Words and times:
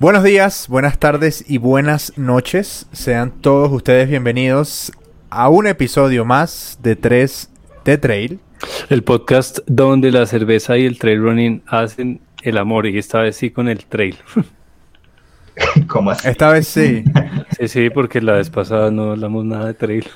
Buenos 0.00 0.22
días, 0.22 0.66
buenas 0.68 0.98
tardes 0.98 1.44
y 1.48 1.58
buenas 1.58 2.16
noches. 2.16 2.86
Sean 2.92 3.30
todos 3.32 3.72
ustedes 3.72 4.08
bienvenidos 4.08 4.92
a 5.30 5.48
un 5.48 5.66
episodio 5.66 6.24
más 6.24 6.78
de 6.82 6.94
3 6.96 7.50
de 7.84 7.98
Trail. 7.98 8.40
El 8.90 9.02
podcast 9.02 9.58
donde 9.66 10.10
la 10.12 10.26
cerveza 10.26 10.76
y 10.78 10.86
el 10.86 10.98
trail 10.98 11.20
running 11.22 11.62
hacen 11.66 12.20
el 12.42 12.58
amor 12.58 12.86
y 12.86 12.98
esta 12.98 13.20
vez 13.22 13.36
sí 13.36 13.50
con 13.50 13.68
el 13.68 13.84
trail. 13.86 14.16
¿Cómo 15.88 16.10
así? 16.12 16.28
Esta 16.28 16.50
vez 16.50 16.66
sí. 16.68 17.04
Sí, 17.58 17.66
sí, 17.66 17.90
porque 17.90 18.20
la 18.20 18.34
vez 18.34 18.50
pasada 18.50 18.92
no 18.92 19.10
hablamos 19.10 19.44
nada 19.44 19.66
de 19.66 19.74
trail. 19.74 20.06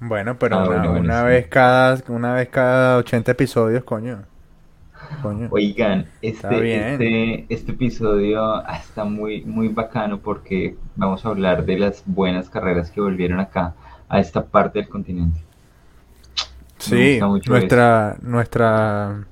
Bueno, 0.00 0.38
pero 0.38 0.56
Ah, 0.56 0.60
una, 0.60 0.66
bueno, 0.68 0.90
bueno, 0.92 1.04
una 1.04 1.20
sí. 1.22 1.26
vez 1.26 1.46
cada 1.48 1.98
una 2.08 2.32
vez 2.34 2.48
cada 2.48 2.96
80 2.98 3.32
episodios, 3.32 3.84
coño. 3.84 4.22
Coño. 5.22 5.48
Oigan, 5.50 6.06
este, 6.22 6.92
este, 6.92 7.46
este 7.48 7.72
episodio 7.72 8.62
está 8.68 9.04
muy, 9.04 9.44
muy 9.44 9.68
bacano 9.68 10.18
porque 10.18 10.76
vamos 10.94 11.24
a 11.24 11.28
hablar 11.30 11.64
de 11.64 11.78
las 11.78 12.02
buenas 12.06 12.50
carreras 12.50 12.90
que 12.90 13.00
volvieron 13.00 13.40
acá, 13.40 13.74
a 14.08 14.20
esta 14.20 14.44
parte 14.44 14.80
del 14.80 14.88
continente. 14.88 15.40
Sí, 16.78 17.18
nuestra 17.46 18.16
nuestra 18.20 19.26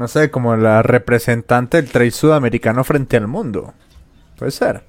no 0.00 0.08
sé, 0.08 0.30
como 0.30 0.56
la 0.56 0.82
representante 0.82 1.76
del 1.76 1.90
trail 1.90 2.10
sudamericano 2.10 2.84
frente 2.84 3.18
al 3.18 3.28
mundo. 3.28 3.74
Puede 4.38 4.50
ser. 4.50 4.82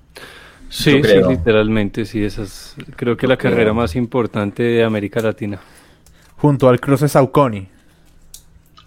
Sí, 0.70 1.04
sí, 1.04 1.22
literalmente, 1.28 2.06
sí, 2.06 2.24
esa 2.24 2.44
es 2.44 2.76
creo 2.96 3.18
que 3.18 3.24
Yo 3.24 3.30
la 3.30 3.36
carrera 3.36 3.74
más 3.74 3.98
importante 3.98 4.64
de 4.64 4.86
América 4.86 5.20
Latina. 5.20 5.60
Junto 6.38 6.70
al 6.70 6.80
cruce 6.80 7.10
Saucony. 7.10 7.68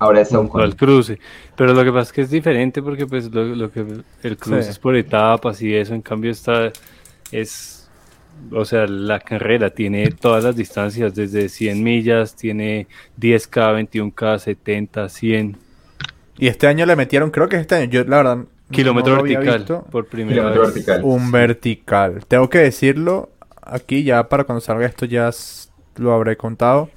Ahora 0.05 0.21
es 0.21 0.29
Junto 0.29 0.59
al 0.59 0.77
cruce. 0.77 1.19
Pero 1.57 1.73
lo 1.75 1.83
que 1.85 1.91
pasa 1.93 2.03
es 2.03 2.13
que 2.13 2.21
es 2.23 2.31
diferente 2.31 2.83
porque 2.83 3.07
pues 3.07 3.33
lo, 3.33 3.45
lo 3.45 3.71
que 3.71 3.85
el 4.23 4.37
cruce 4.37 4.63
Sí. 4.65 4.71
es 4.71 4.79
por 4.79 4.97
etapas 4.97 5.61
y 5.63 5.75
eso, 5.75 5.95
en 5.95 6.03
cambio 6.03 6.31
esta 6.31 6.71
es, 7.33 7.89
o 8.53 8.65
sea, 8.65 8.87
la 8.87 9.21
carrera 9.21 9.71
tiene 9.71 10.11
todas 10.11 10.45
las 10.45 10.57
distancias, 10.57 11.15
desde 11.15 11.49
100 11.49 11.83
millas, 11.83 12.35
tiene 12.37 12.87
10K, 13.21 13.89
21K, 13.91 14.39
70, 14.39 15.09
100, 15.09 15.57
Y 16.39 16.49
este 16.49 16.67
año 16.67 16.85
le 16.87 16.97
metieron, 16.97 17.31
creo 17.31 17.49
que 17.49 17.57
este 17.57 17.77
año, 17.77 17.91
yo 17.91 18.05
la 18.05 18.17
verdad 18.19 18.39
kilómetro 18.71 19.13
no 19.13 19.17
lo 19.19 19.23
había 19.23 19.39
vertical 19.39 19.59
visto. 19.61 19.85
por 19.91 20.07
primera 20.07 20.35
Kilómetro 20.37 20.63
vez. 20.63 20.75
vertical. 20.75 21.01
Un 21.05 21.31
vertical. 21.31 22.25
Tengo 22.27 22.51
que 22.51 22.59
decirlo 22.59 23.31
aquí 23.63 24.03
ya 24.03 24.29
para 24.29 24.45
cuando 24.45 24.61
salga 24.61 24.85
esto 24.87 25.07
ya 25.07 25.31
lo 25.97 26.13
habré 26.13 26.37
contado. 26.37 26.91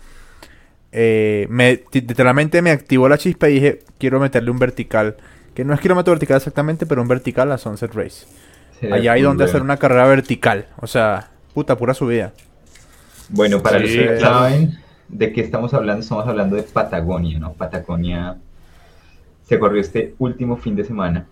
Eh, 0.91 1.47
me, 1.49 1.83
literalmente 1.91 2.61
me 2.61 2.71
activó 2.71 3.09
la 3.09 3.17
chispa 3.17 3.49
y 3.49 3.55
dije, 3.55 3.79
quiero 3.97 4.19
meterle 4.19 4.51
un 4.51 4.59
vertical. 4.59 5.17
Que 5.53 5.65
no 5.65 5.73
es 5.73 5.79
kilómetro 5.79 6.11
vertical 6.11 6.37
exactamente, 6.37 6.85
pero 6.85 7.01
un 7.01 7.07
vertical 7.07 7.51
a 7.51 7.57
Sunset 7.57 7.93
Race. 7.93 8.25
Allá 8.91 9.13
hay 9.13 9.23
donde 9.23 9.43
hacer 9.43 9.61
una 9.61 9.77
carrera 9.77 10.05
vertical. 10.05 10.67
O 10.79 10.87
sea, 10.87 11.29
puta, 11.53 11.75
pura 11.77 11.93
subida. 11.95 12.31
Bueno, 13.29 13.61
para 13.61 13.79
los 13.79 13.89
Sí, 13.89 13.97
que 13.97 14.05
claro. 14.17 14.21
saben 14.39 14.77
de 15.09 15.33
qué 15.33 15.41
estamos 15.41 15.73
hablando, 15.73 16.01
estamos 16.01 16.27
hablando 16.27 16.55
de 16.55 16.63
Patagonia, 16.63 17.39
¿no? 17.39 17.53
Patagonia 17.53 18.37
se 19.43 19.57
corrió 19.59 19.81
este 19.81 20.13
último 20.19 20.57
fin 20.57 20.75
de 20.75 20.83
semana. 20.83 21.25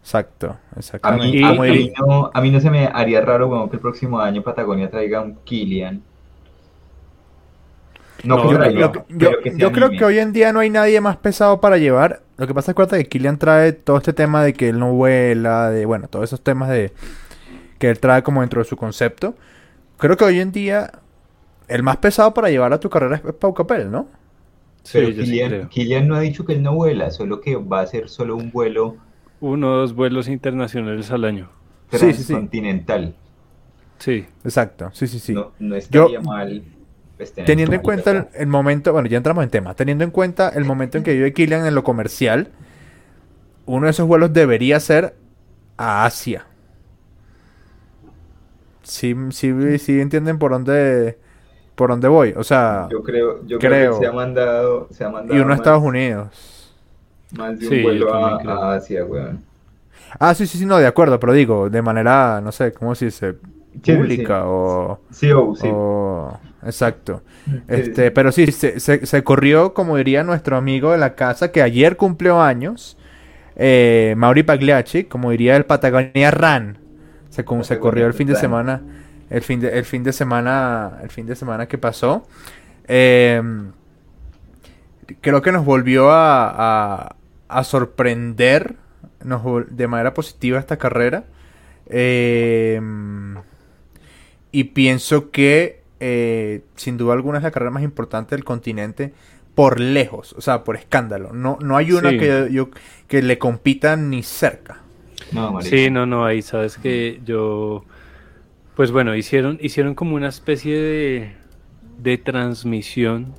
Exacto, 0.00 0.56
A 0.74 0.78
exactamente. 0.78 1.26
mí, 1.36 1.40
Y- 1.40 1.44
a, 1.44 1.48
Como 1.50 1.62
mí 1.62 1.68
diría- 1.70 1.92
no, 2.06 2.30
a 2.32 2.40
mí 2.40 2.50
no 2.50 2.60
se 2.60 2.70
me 2.70 2.86
haría 2.86 3.20
raro 3.20 3.48
bueno, 3.48 3.68
que 3.70 3.76
el 3.76 3.82
próximo 3.82 4.18
año 4.18 4.42
Patagonia 4.42 4.90
traiga 4.90 5.20
un 5.20 5.36
Kilian. 5.44 6.02
No, 8.24 8.36
yo, 8.50 8.70
yo- 8.70 8.92
pero 8.92 9.42
yo- 9.42 9.56
yo 9.56 9.72
creo 9.72 9.90
que 9.90 10.04
hoy 10.04 10.18
en 10.18 10.32
día 10.32 10.52
no 10.52 10.60
hay 10.60 10.70
nadie 10.70 11.00
más 11.00 11.16
pesado 11.16 11.60
para 11.60 11.76
llevar. 11.78 12.22
Lo 12.36 12.46
que 12.46 12.54
pasa 12.54 12.72
es 12.72 12.76
que, 12.76 12.86
que 12.98 13.08
Killian 13.08 13.38
trae 13.38 13.72
todo 13.72 13.96
este 13.98 14.12
tema 14.12 14.42
de 14.44 14.52
que 14.52 14.68
él 14.68 14.78
no 14.78 14.92
vuela, 14.92 15.70
de 15.70 15.86
bueno, 15.86 16.08
todos 16.08 16.24
esos 16.24 16.40
temas 16.40 16.68
de 16.70 16.92
que 17.78 17.90
él 17.90 17.98
trae 17.98 18.22
como 18.22 18.40
dentro 18.40 18.60
de 18.62 18.68
su 18.68 18.76
concepto. 18.76 19.34
Creo 19.98 20.16
que 20.16 20.24
hoy 20.24 20.40
en 20.40 20.52
día 20.52 20.92
el 21.68 21.82
más 21.82 21.96
pesado 21.98 22.32
para 22.34 22.48
llevar 22.50 22.72
a 22.72 22.80
tu 22.80 22.88
carrera 22.90 23.16
es 23.16 23.32
Pau 23.34 23.54
Capel, 23.54 23.90
¿no? 23.90 24.06
Pero 24.92 25.08
Sí, 25.08 25.40
creo. 25.46 25.68
Kilian 25.68 26.08
no 26.08 26.16
ha 26.16 26.20
dicho 26.20 26.44
que 26.44 26.54
él 26.54 26.62
no 26.62 26.74
vuela, 26.74 27.10
solo 27.10 27.40
que 27.40 27.56
va 27.56 27.80
a 27.80 27.86
ser 27.86 28.08
solo 28.08 28.36
un 28.36 28.50
vuelo 28.50 28.96
Uno 29.40 29.72
o 29.72 29.76
dos 29.78 29.94
vuelos 29.94 30.28
internacionales 30.28 31.10
al 31.10 31.24
año. 31.24 31.48
Sí, 31.90 31.98
sí, 31.98 32.12
sí. 32.14 32.26
transcontinental. 32.28 33.14
Sí. 33.98 34.26
Exacto, 34.44 34.90
sí, 34.92 35.06
sí, 35.06 35.18
sí. 35.20 35.32
No, 35.34 35.52
no 35.60 35.76
estaría 35.76 36.18
Yo- 36.18 36.22
mal. 36.22 36.62
Pues, 37.30 37.46
Teniendo 37.46 37.76
en 37.76 37.82
cuenta 37.82 38.28
el, 38.34 38.46
momento, 38.48 38.92
bueno, 38.92 39.08
ya 39.08 39.16
entramos 39.16 39.44
en 39.44 39.50
tema, 39.50 39.74
teniendo 39.74 40.02
en 40.02 40.10
cuenta 40.10 40.48
el 40.48 40.64
momento 40.64 40.98
en 40.98 41.04
que 41.04 41.12
vive 41.12 41.32
Killian 41.32 41.64
en 41.66 41.74
lo 41.74 41.84
comercial, 41.84 42.48
uno 43.66 43.86
de 43.86 43.90
esos 43.92 44.08
vuelos 44.08 44.32
debería 44.32 44.80
ser 44.80 45.14
a 45.76 46.04
Asia. 46.04 46.46
Sí, 48.82 49.14
sí, 49.30 49.78
sí 49.78 50.00
entienden 50.00 50.38
por 50.38 50.50
dónde, 50.50 51.18
por 51.76 51.90
dónde 51.90 52.08
voy. 52.08 52.34
O 52.36 52.42
sea, 52.42 52.88
Yo 52.90 53.02
creo, 53.02 53.46
yo 53.46 53.58
creo. 53.58 53.70
creo. 53.70 53.92
que 53.92 53.98
se 54.04 54.06
ha 54.06 54.12
mandado, 54.12 54.88
se 54.90 55.04
ha 55.04 55.08
mandado 55.08 55.38
y 55.38 55.42
uno 55.42 55.52
a 55.52 55.56
Estados 55.56 55.82
Unidos. 55.82 56.74
más 57.36 57.58
de 57.58 57.66
un 57.68 57.72
Sí, 57.72 57.82
vuelo 57.82 58.12
a, 58.12 58.74
Asia, 58.74 59.04
weón. 59.04 59.44
Ah, 60.18 60.34
sí, 60.34 60.46
sí, 60.46 60.58
sí, 60.58 60.66
no, 60.66 60.78
de 60.78 60.86
acuerdo, 60.86 61.20
pero 61.20 61.32
digo, 61.32 61.70
de 61.70 61.82
manera, 61.82 62.40
no 62.42 62.50
sé, 62.50 62.72
¿cómo 62.72 62.94
se 62.96 63.06
dice? 63.06 63.34
Pública 63.84 64.40
sí. 64.40 64.46
o... 64.46 65.00
Sí, 65.10 65.30
oh, 65.32 65.54
sí. 65.54 65.68
o- 65.70 66.38
Exacto. 66.64 67.22
Este, 67.68 68.10
pero 68.10 68.30
sí, 68.32 68.50
se, 68.52 68.78
se- 68.80 69.04
se 69.06 69.24
corrió, 69.24 69.74
como 69.74 69.96
diría 69.96 70.22
nuestro 70.24 70.56
amigo 70.56 70.92
de 70.92 70.98
la 70.98 71.14
casa, 71.14 71.50
que 71.52 71.62
ayer 71.62 71.96
cumplió 71.96 72.40
años, 72.40 72.96
eh, 73.56 74.14
Mauri 74.16 74.42
Pagliacci, 74.44 75.04
como 75.04 75.30
diría 75.32 75.56
el 75.56 75.64
Patagonia 75.66 76.30
Run. 76.30 76.78
Se, 77.30 77.44
con- 77.44 77.64
se 77.64 77.78
corrió 77.78 78.06
el 78.06 78.14
fin 78.14 78.28
de 78.28 78.34
semana, 78.36 78.82
el 79.30 79.42
fin 79.42 79.60
de, 79.60 79.78
el 79.78 79.84
fin 79.84 80.04
de 80.04 80.12
semana, 80.12 80.98
el 81.02 81.10
fin 81.10 81.26
de 81.26 81.34
semana 81.34 81.66
que 81.66 81.78
pasó. 81.78 82.26
Eh, 82.86 83.42
creo 85.20 85.42
que 85.42 85.52
nos 85.52 85.64
volvió 85.64 86.10
a, 86.10 86.48
a- 87.08 87.16
a 87.48 87.64
sorprender 87.64 88.76
nos 89.24 89.42
vol- 89.42 89.66
de 89.68 89.86
manera 89.86 90.14
positiva 90.14 90.58
esta 90.58 90.78
carrera. 90.78 91.24
Eh, 91.86 92.80
y 94.50 94.64
pienso 94.64 95.30
que 95.30 95.81
eh, 96.04 96.62
sin 96.74 96.96
duda 96.96 97.12
alguna 97.14 97.38
es 97.38 97.44
la 97.44 97.52
carrera 97.52 97.70
más 97.70 97.84
importante 97.84 98.34
del 98.34 98.42
continente 98.44 99.12
por 99.54 99.78
lejos, 99.78 100.32
o 100.32 100.40
sea, 100.40 100.64
por 100.64 100.74
escándalo. 100.76 101.32
No, 101.32 101.58
no 101.62 101.76
hay 101.76 101.92
una 101.92 102.10
Sí. 102.10 102.18
que, 102.18 102.48
yo, 102.50 102.70
que 103.06 103.22
le 103.22 103.38
compita 103.38 103.94
ni 103.96 104.24
cerca. 104.24 104.80
No. 105.30 105.62
Sí, 105.62 105.90
no, 105.90 106.04
no, 106.04 106.24
ahí 106.24 106.42
sabes 106.42 106.76
que 106.76 107.20
yo, 107.24 107.84
pues 108.74 108.90
bueno, 108.90 109.14
hicieron, 109.14 109.58
hicieron 109.62 109.94
como 109.94 110.16
una 110.16 110.28
especie 110.28 110.76
de, 110.76 111.32
de 111.98 112.18
transmisión. 112.18 113.34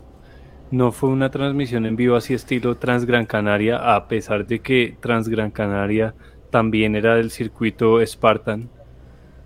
No 0.72 0.94
fue 0.94 1.10
una 1.10 1.30
transmisión 1.32 1.86
en 1.86 1.98
vivo 1.98 2.16
así 2.16 2.34
estilo 2.34 2.78
Transgran 2.78 3.26
Canaria, 3.26 3.94
a 3.96 4.08
pesar 4.08 4.48
de 4.48 4.60
que 4.60 4.96
Transgran 5.02 5.52
Canaria 5.52 6.16
también 6.50 6.96
era 6.96 7.16
del 7.16 7.30
circuito 7.30 8.00
Spartan 8.06 8.70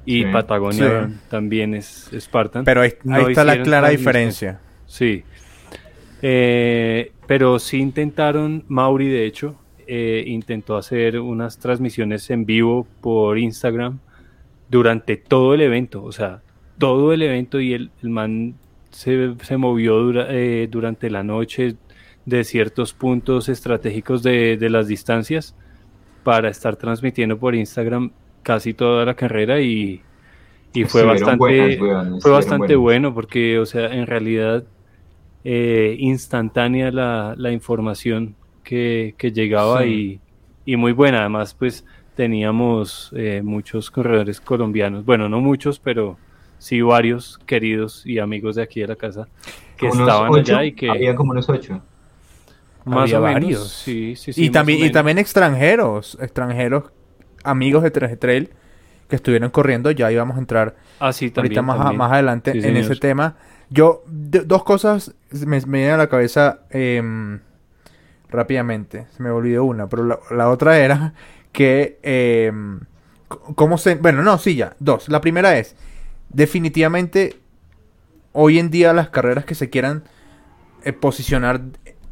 y 0.07 0.23
Sí. 0.23 0.29
Patagonia 0.31 1.07
Sí. 1.07 1.13
también 1.29 1.75
es 1.75 2.09
Spartan. 2.19 2.63
Pero 2.63 2.81
ahí, 2.81 2.93
No 3.03 3.15
ahí 3.15 3.25
está 3.27 3.43
la 3.43 3.61
clara 3.61 3.89
diferencia. 3.89 4.59
Sí. 4.87 5.23
Eh, 6.21 7.11
pero 7.27 7.59
sí 7.59 7.77
intentaron, 7.77 8.63
Mauri 8.67 9.07
de 9.07 9.25
hecho, 9.25 9.55
eh, 9.85 10.23
intentó 10.27 10.75
hacer 10.77 11.19
unas 11.19 11.59
transmisiones 11.59 12.29
en 12.31 12.45
vivo 12.45 12.87
por 13.01 13.37
Instagram 13.37 13.99
durante 14.69 15.15
todo 15.17 15.53
el 15.53 15.61
evento, 15.61 16.03
o 16.03 16.11
sea, 16.11 16.41
todo 16.77 17.13
el 17.13 17.21
evento 17.21 17.59
y 17.59 17.73
el, 17.73 17.91
el 18.01 18.09
man 18.09 18.55
se, 18.89 19.35
se 19.43 19.57
movió 19.57 19.95
dura- 19.97 20.27
eh, 20.29 20.67
durante 20.69 21.09
la 21.09 21.23
noche 21.23 21.75
de 22.25 22.43
ciertos 22.43 22.93
puntos 22.93 23.47
estratégicos 23.47 24.23
de, 24.23 24.57
de 24.57 24.69
las 24.69 24.87
distancias 24.87 25.55
para 26.23 26.49
estar 26.49 26.75
transmitiendo 26.75 27.37
por 27.37 27.55
Instagram 27.55 28.11
casi 28.43 28.73
toda 28.73 29.05
la 29.05 29.15
carrera 29.15 29.61
y, 29.61 30.05
y 30.73 30.85
fue 30.85 31.03
bastante 31.03 31.37
buenas, 31.37 31.77
weón, 31.79 32.21
fue 32.21 32.31
bastante 32.31 32.75
buenas. 32.75 32.77
bueno 32.77 33.13
porque, 33.13 33.59
o 33.59 33.65
sea, 33.65 33.93
en 33.93 34.07
realidad 34.07 34.63
eh, 35.43 35.95
instantánea 35.99 36.91
la, 36.91 37.35
la 37.37 37.51
información 37.51 38.35
que, 38.63 39.15
que 39.17 39.31
llegaba 39.31 39.83
Sí. 39.83 40.21
y, 40.65 40.73
y 40.73 40.75
muy 40.77 40.91
buena. 40.93 41.21
Además, 41.21 41.53
pues 41.53 41.85
teníamos 42.15 43.11
eh, 43.15 43.41
muchos 43.43 43.91
corredores 43.91 44.41
colombianos, 44.41 45.05
bueno, 45.05 45.29
no 45.29 45.39
muchos, 45.41 45.79
pero 45.79 46.17
sí 46.57 46.81
varios 46.81 47.37
queridos 47.45 48.05
y 48.05 48.19
amigos 48.19 48.55
de 48.55 48.63
aquí 48.63 48.81
de 48.81 48.87
la 48.87 48.95
casa 48.95 49.27
que 49.77 49.87
estaban 49.87 50.33
ocho, 50.33 50.57
allá 50.57 50.65
y 50.65 50.73
que 50.73 50.89
Había 50.89 51.15
como 51.15 51.31
unos 51.31 51.47
ocho. 51.49 51.81
más 52.85 53.13
Había 53.13 53.19
o 53.19 53.21
menos, 53.21 53.33
varios. 53.43 53.67
sí, 53.69 54.15
sí, 54.15 54.33
sí, 54.33 54.45
y 54.45 54.49
más 54.49 54.53
también, 54.53 54.81
o 54.81 54.85
y 54.85 54.91
también 54.91 55.17
extranjeros, 55.19 56.17
extranjeros, 56.21 56.85
amigos 57.47 57.83
de 57.83 57.91
3 57.91 58.19
Trail 58.19 58.49
que 59.09 59.15
estuvieron 59.15 59.49
corriendo, 59.51 59.89
ya 59.91 60.11
íbamos 60.11 60.35
a 60.37 60.39
entrar 60.39 60.75
Ah, 60.99 61.13
sí, 61.13 61.31
ahorita 61.35 61.61
más, 61.61 61.77
también. 61.77 61.97
más 61.97 62.11
adelante 62.11 62.51
Sí, 62.51 62.57
en 62.57 62.63
señor. 62.63 62.83
ese 62.83 62.95
tema. 62.97 63.35
Yo, 63.69 64.03
de- 64.07 64.41
dos 64.41 64.63
cosas 64.63 65.13
me, 65.31 65.59
me 65.61 65.77
vienen 65.79 65.91
a 65.95 65.97
la 65.97 66.07
cabeza 66.09 66.59
em, 66.69 67.39
rápidamente. 68.29 69.07
Se 69.15 69.23
me 69.23 69.29
olvidó 69.29 69.63
una, 69.63 69.87
pero 69.87 70.03
la, 70.05 70.19
la 70.31 70.49
otra 70.49 70.77
era 70.79 71.13
que 71.51 71.99
em, 72.03 72.79
¿Cómo 73.55 73.77
se...? 73.77 73.95
Bueno, 73.95 74.23
no, 74.23 74.37
sí, 74.37 74.55
ya. 74.55 74.75
Dos. 74.79 75.09
La 75.09 75.19
primera 75.19 75.57
es, 75.57 75.75
definitivamente, 76.29 77.37
hoy 78.31 78.57
en 78.57 78.69
día 78.69 78.93
las 78.93 79.09
carreras 79.09 79.43
que 79.43 79.53
se 79.55 79.69
quieran 79.69 80.03
eh, 80.85 80.93
posicionar 80.93 81.61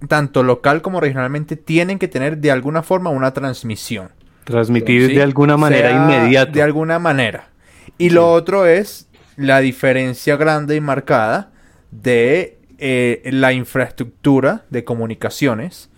tanto 0.09 0.43
local 0.43 0.81
como 0.81 0.99
regionalmente 0.99 1.55
tienen 1.55 1.99
que 1.99 2.09
tener 2.09 2.39
de 2.39 2.51
alguna 2.51 2.83
forma 2.83 3.11
una 3.11 3.31
transmisión. 3.33 4.09
Transmitir 4.45 5.07
¿sí? 5.09 5.15
de 5.15 5.24
alguna 5.24 5.57
manera 5.57 5.92
inmediata. 5.92 6.51
De 6.51 6.62
alguna 6.62 7.00
manera. 7.00 7.50
Y 7.97 8.09
lo 8.09 8.31
otro 8.31 8.65
es 8.65 9.07
la 9.38 9.59
diferencia 9.59 10.38
grande 10.38 10.75
y 10.75 10.81
marcada 10.81 11.51
de 11.92 12.57
eh, 12.77 13.21
la 13.31 13.53
infraestructura 13.53 14.63
de 14.69 14.83
comunicaciones, 14.83 15.89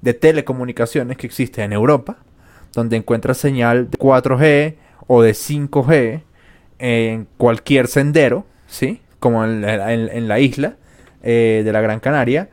de 0.00 0.14
telecomunicaciones 0.14 1.16
que 1.16 1.26
existe 1.26 1.62
en 1.62 1.72
Europa, 1.72 2.16
donde 2.72 2.96
encuentras 2.96 3.36
señal 3.38 3.90
de 3.90 3.98
4G 3.98 4.76
o 5.06 5.22
de 5.22 5.32
5G 5.32 6.22
en 6.78 7.26
cualquier 7.36 7.86
sendero, 7.88 8.46
¿sí? 8.66 9.00
Como 9.18 9.44
en, 9.44 9.60
la- 9.62 9.92
en- 9.92 10.08
en 10.10 10.28
la 10.28 10.38
isla 10.40 10.76
eh, 11.22 11.62
de 11.64 11.72
la 11.72 11.80
Gran 11.80 12.00
Canaria, 12.00 12.48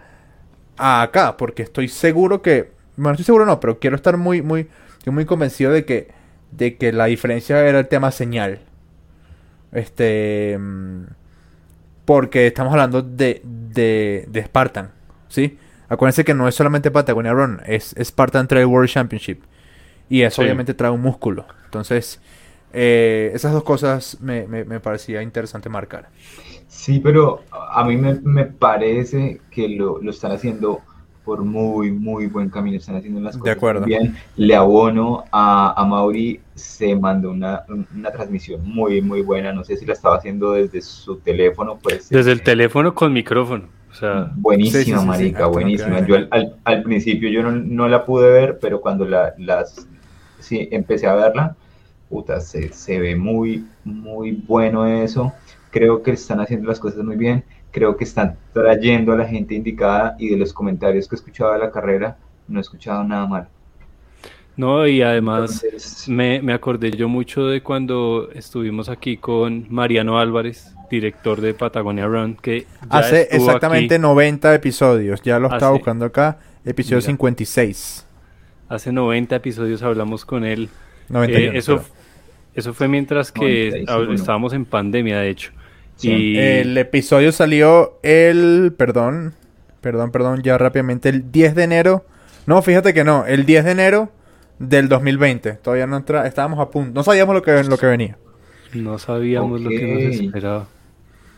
a 0.78 1.02
acá, 1.04 1.38
porque 1.38 1.64
estoy 1.64 1.88
seguro 1.88 2.42
que, 2.42 2.72
bueno, 2.98 3.12
estoy 3.12 3.26
seguro 3.26 3.46
no, 3.46 3.60
pero 3.60 3.80
quiero 3.80 3.96
estar 3.96 4.18
muy, 4.18 4.42
muy, 4.42 4.68
estoy 5.07 5.15
muy 5.15 5.25
convencido 5.25 5.71
de 5.71 5.86
que, 5.86 6.09
de 6.51 6.75
que 6.77 6.92
la 6.92 7.06
diferencia 7.06 7.65
era 7.65 7.80
el 7.80 7.88
tema 7.88 8.12
señal. 8.12 8.59
Este, 9.71 10.57
mm, 10.57 11.04
porque 12.06 12.48
estamos 12.48 12.71
hablando 12.71 13.01
de, 13.01 13.42
de, 13.44 14.25
de 14.30 14.44
Spartan, 14.45 14.92
¿sí? 15.27 15.57
Acuérdense 15.89 16.24
que 16.25 16.33
no 16.33 16.48
es 16.48 16.56
solamente 16.56 16.92
Patagonia 16.92 17.33
Run, 17.33 17.62
es 17.65 17.95
Spartan 18.01 18.48
Trail 18.48 18.65
World 18.65 18.89
Championship. 18.89 19.42
Y 20.09 20.24
eso 20.24 20.42
Sí. 20.42 20.44
obviamente 20.44 20.74
trae 20.74 20.92
un 20.92 21.01
músculo. 21.01 21.48
Entonces, 21.65 22.21
eh, 22.74 23.31
esas 23.33 23.54
dos 23.54 23.63
cosas 23.63 24.19
me, 24.21 24.48
me, 24.48 24.65
me 24.65 24.80
parecía 24.81 25.21
interesante 25.24 25.69
marcar. 25.69 26.09
Sí, 26.68 27.00
pero 27.00 27.45
a 27.51 27.83
mí 27.86 27.98
me, 27.98 28.15
me 28.21 28.45
parece 28.45 29.45
que 29.50 29.69
lo, 29.69 30.01
lo 30.01 30.12
están 30.12 30.31
haciendo 30.33 30.87
por 31.28 31.44
muy, 31.44 31.92
muy 31.92 32.28
buen 32.28 32.50
camino. 32.50 32.78
Están 32.78 32.96
haciendo 32.96 33.20
las 33.20 33.36
De 33.36 33.40
cosas 33.42 33.58
acuerdo. 33.58 33.82
muy 33.82 33.90
bien. 33.90 34.16
Le 34.38 34.56
abono 34.56 35.26
a, 35.32 35.74
a 35.80 35.86
Mauri, 35.86 36.40
se 36.56 36.96
mandó 36.96 37.32
una, 37.32 37.64
una 37.94 38.12
transmisión 38.12 38.62
muy, 38.64 39.02
muy 39.02 39.22
buena. 39.24 39.52
No 39.52 39.64
sé 39.66 39.76
si 39.76 39.86
la 39.86 39.94
estaba 39.94 40.16
haciendo 40.18 40.54
desde 40.54 40.82
su 40.82 41.18
teléfono, 41.20 41.78
pues. 41.84 42.10
Desde 42.10 42.32
el 42.32 42.40
eh, 42.40 42.44
teléfono 42.44 42.96
con 42.96 43.12
micrófono. 43.12 43.68
O 43.92 43.94
sea, 43.94 44.32
Buenísima, 44.36 44.82
Sí, 44.84 44.86
sí, 44.86 44.92
sí, 44.94 45.00
sí, 45.00 45.06
marica, 45.08 45.48
buenísima. 45.48 46.06
Yo 46.08 46.16
al, 46.16 46.28
al- 46.32 46.56
al 46.64 46.84
principio 46.84 47.30
yo 47.30 47.44
no, 47.44 47.52
no 47.52 47.88
la 47.90 48.06
pude 48.06 48.32
ver, 48.32 48.60
pero 48.62 48.80
cuando 48.82 49.06
la, 49.06 49.34
las 49.38 49.88
sí, 50.40 50.68
empecé 50.72 51.08
a 51.08 51.16
verla, 51.16 51.56
puta, 52.10 52.40
se, 52.40 52.72
se 52.74 53.00
ve 53.00 53.16
muy, 53.16 53.68
muy 53.84 54.32
bueno 54.32 54.86
eso. 54.88 55.34
Creo 55.72 56.02
que 56.04 56.12
están 56.12 56.40
haciendo 56.40 56.68
las 56.68 56.80
cosas 56.80 57.04
muy 57.04 57.16
bien. 57.18 57.44
Creo 57.78 57.96
que 57.96 58.06
están 58.06 58.38
trayendo 58.54 59.12
a 59.14 59.18
la 59.18 59.26
gente 59.28 59.54
indicada 59.54 60.16
y 60.18 60.30
de 60.30 60.38
los 60.38 60.52
comentarios 60.52 61.08
que 61.08 61.16
he 61.16 61.18
escuchado 61.18 61.54
de 61.54 61.60
la 61.60 61.72
carrera, 61.72 62.18
no 62.48 62.58
he 62.60 62.62
escuchado 62.62 63.04
nada 63.04 63.28
mal. 63.28 63.48
no, 64.56 64.88
y 64.88 65.04
además 65.04 65.64
Entonces, 65.64 66.10
me, 66.10 66.42
me 66.42 66.54
acordé 66.54 66.90
yo 66.90 67.08
mucho 67.08 67.46
de 67.46 67.62
cuando 67.62 68.30
estuvimos 68.34 68.90
aquí 68.90 69.18
con 69.18 69.68
Mariano 69.70 70.18
Álvarez, 70.18 70.74
director 70.90 71.40
de 71.42 71.54
Patagonia 71.54 72.08
Run, 72.08 72.36
que 72.42 72.62
ya 72.62 72.98
Hace 72.98 73.28
exactamente 73.30 73.96
aquí 73.96 74.02
90 74.02 74.56
episodios, 74.56 75.22
ya 75.22 75.38
lo 75.38 75.46
estaba 75.48 75.68
Hace- 75.68 75.78
buscando 75.78 76.06
acá, 76.06 76.40
episodio 76.66 76.98
Mira. 76.98 77.08
56. 77.08 78.06
hace 78.70 78.92
90 78.92 79.36
episodios 79.36 79.84
hablamos 79.84 80.26
con 80.26 80.44
él. 80.44 80.70
91, 81.10 81.54
Eh, 81.54 81.58
eso, 81.60 81.84
eso 82.56 82.74
fue 82.74 82.88
mientras 82.88 83.32
que 83.32 83.42
95, 83.86 83.92
hab- 83.94 84.08
¿no? 84.08 84.14
estábamos 84.14 84.54
en 84.54 84.66
pandemia, 84.66 85.20
de 85.20 85.30
hecho. 85.30 85.52
Sí. 85.98 86.10
Y 86.12 86.38
El 86.38 86.78
episodio 86.78 87.32
salió 87.32 88.00
el, 88.04 88.74
perdón, 88.78 89.34
perdón, 89.82 90.12
perdón, 90.12 90.42
ya 90.44 90.58
rápidamente, 90.58 91.10
el 91.10 91.32
10 91.32 91.56
de 91.56 91.64
enero. 91.64 92.06
No, 92.46 92.62
fíjate 92.62 92.94
que 92.94 93.04
no, 93.04 93.26
el 93.26 93.46
10 93.46 93.66
de 93.66 93.72
enero 93.72 94.10
del 94.60 94.88
2020. 94.90 95.54
Todavía 95.54 95.86
no 95.88 95.98
entra, 95.98 96.26
estábamos 96.28 96.60
a 96.60 96.70
punto, 96.70 96.92
no 96.94 97.04
sabíamos 97.04 97.36
lo 97.36 97.42
que, 97.42 97.64
lo 97.64 97.78
que 97.78 97.86
venía. 97.88 98.18
no 98.74 98.98
sabíamos 99.00 99.60
lo 99.62 99.70
que 99.70 100.06
nos 100.06 100.16
esperaba. 100.16 100.68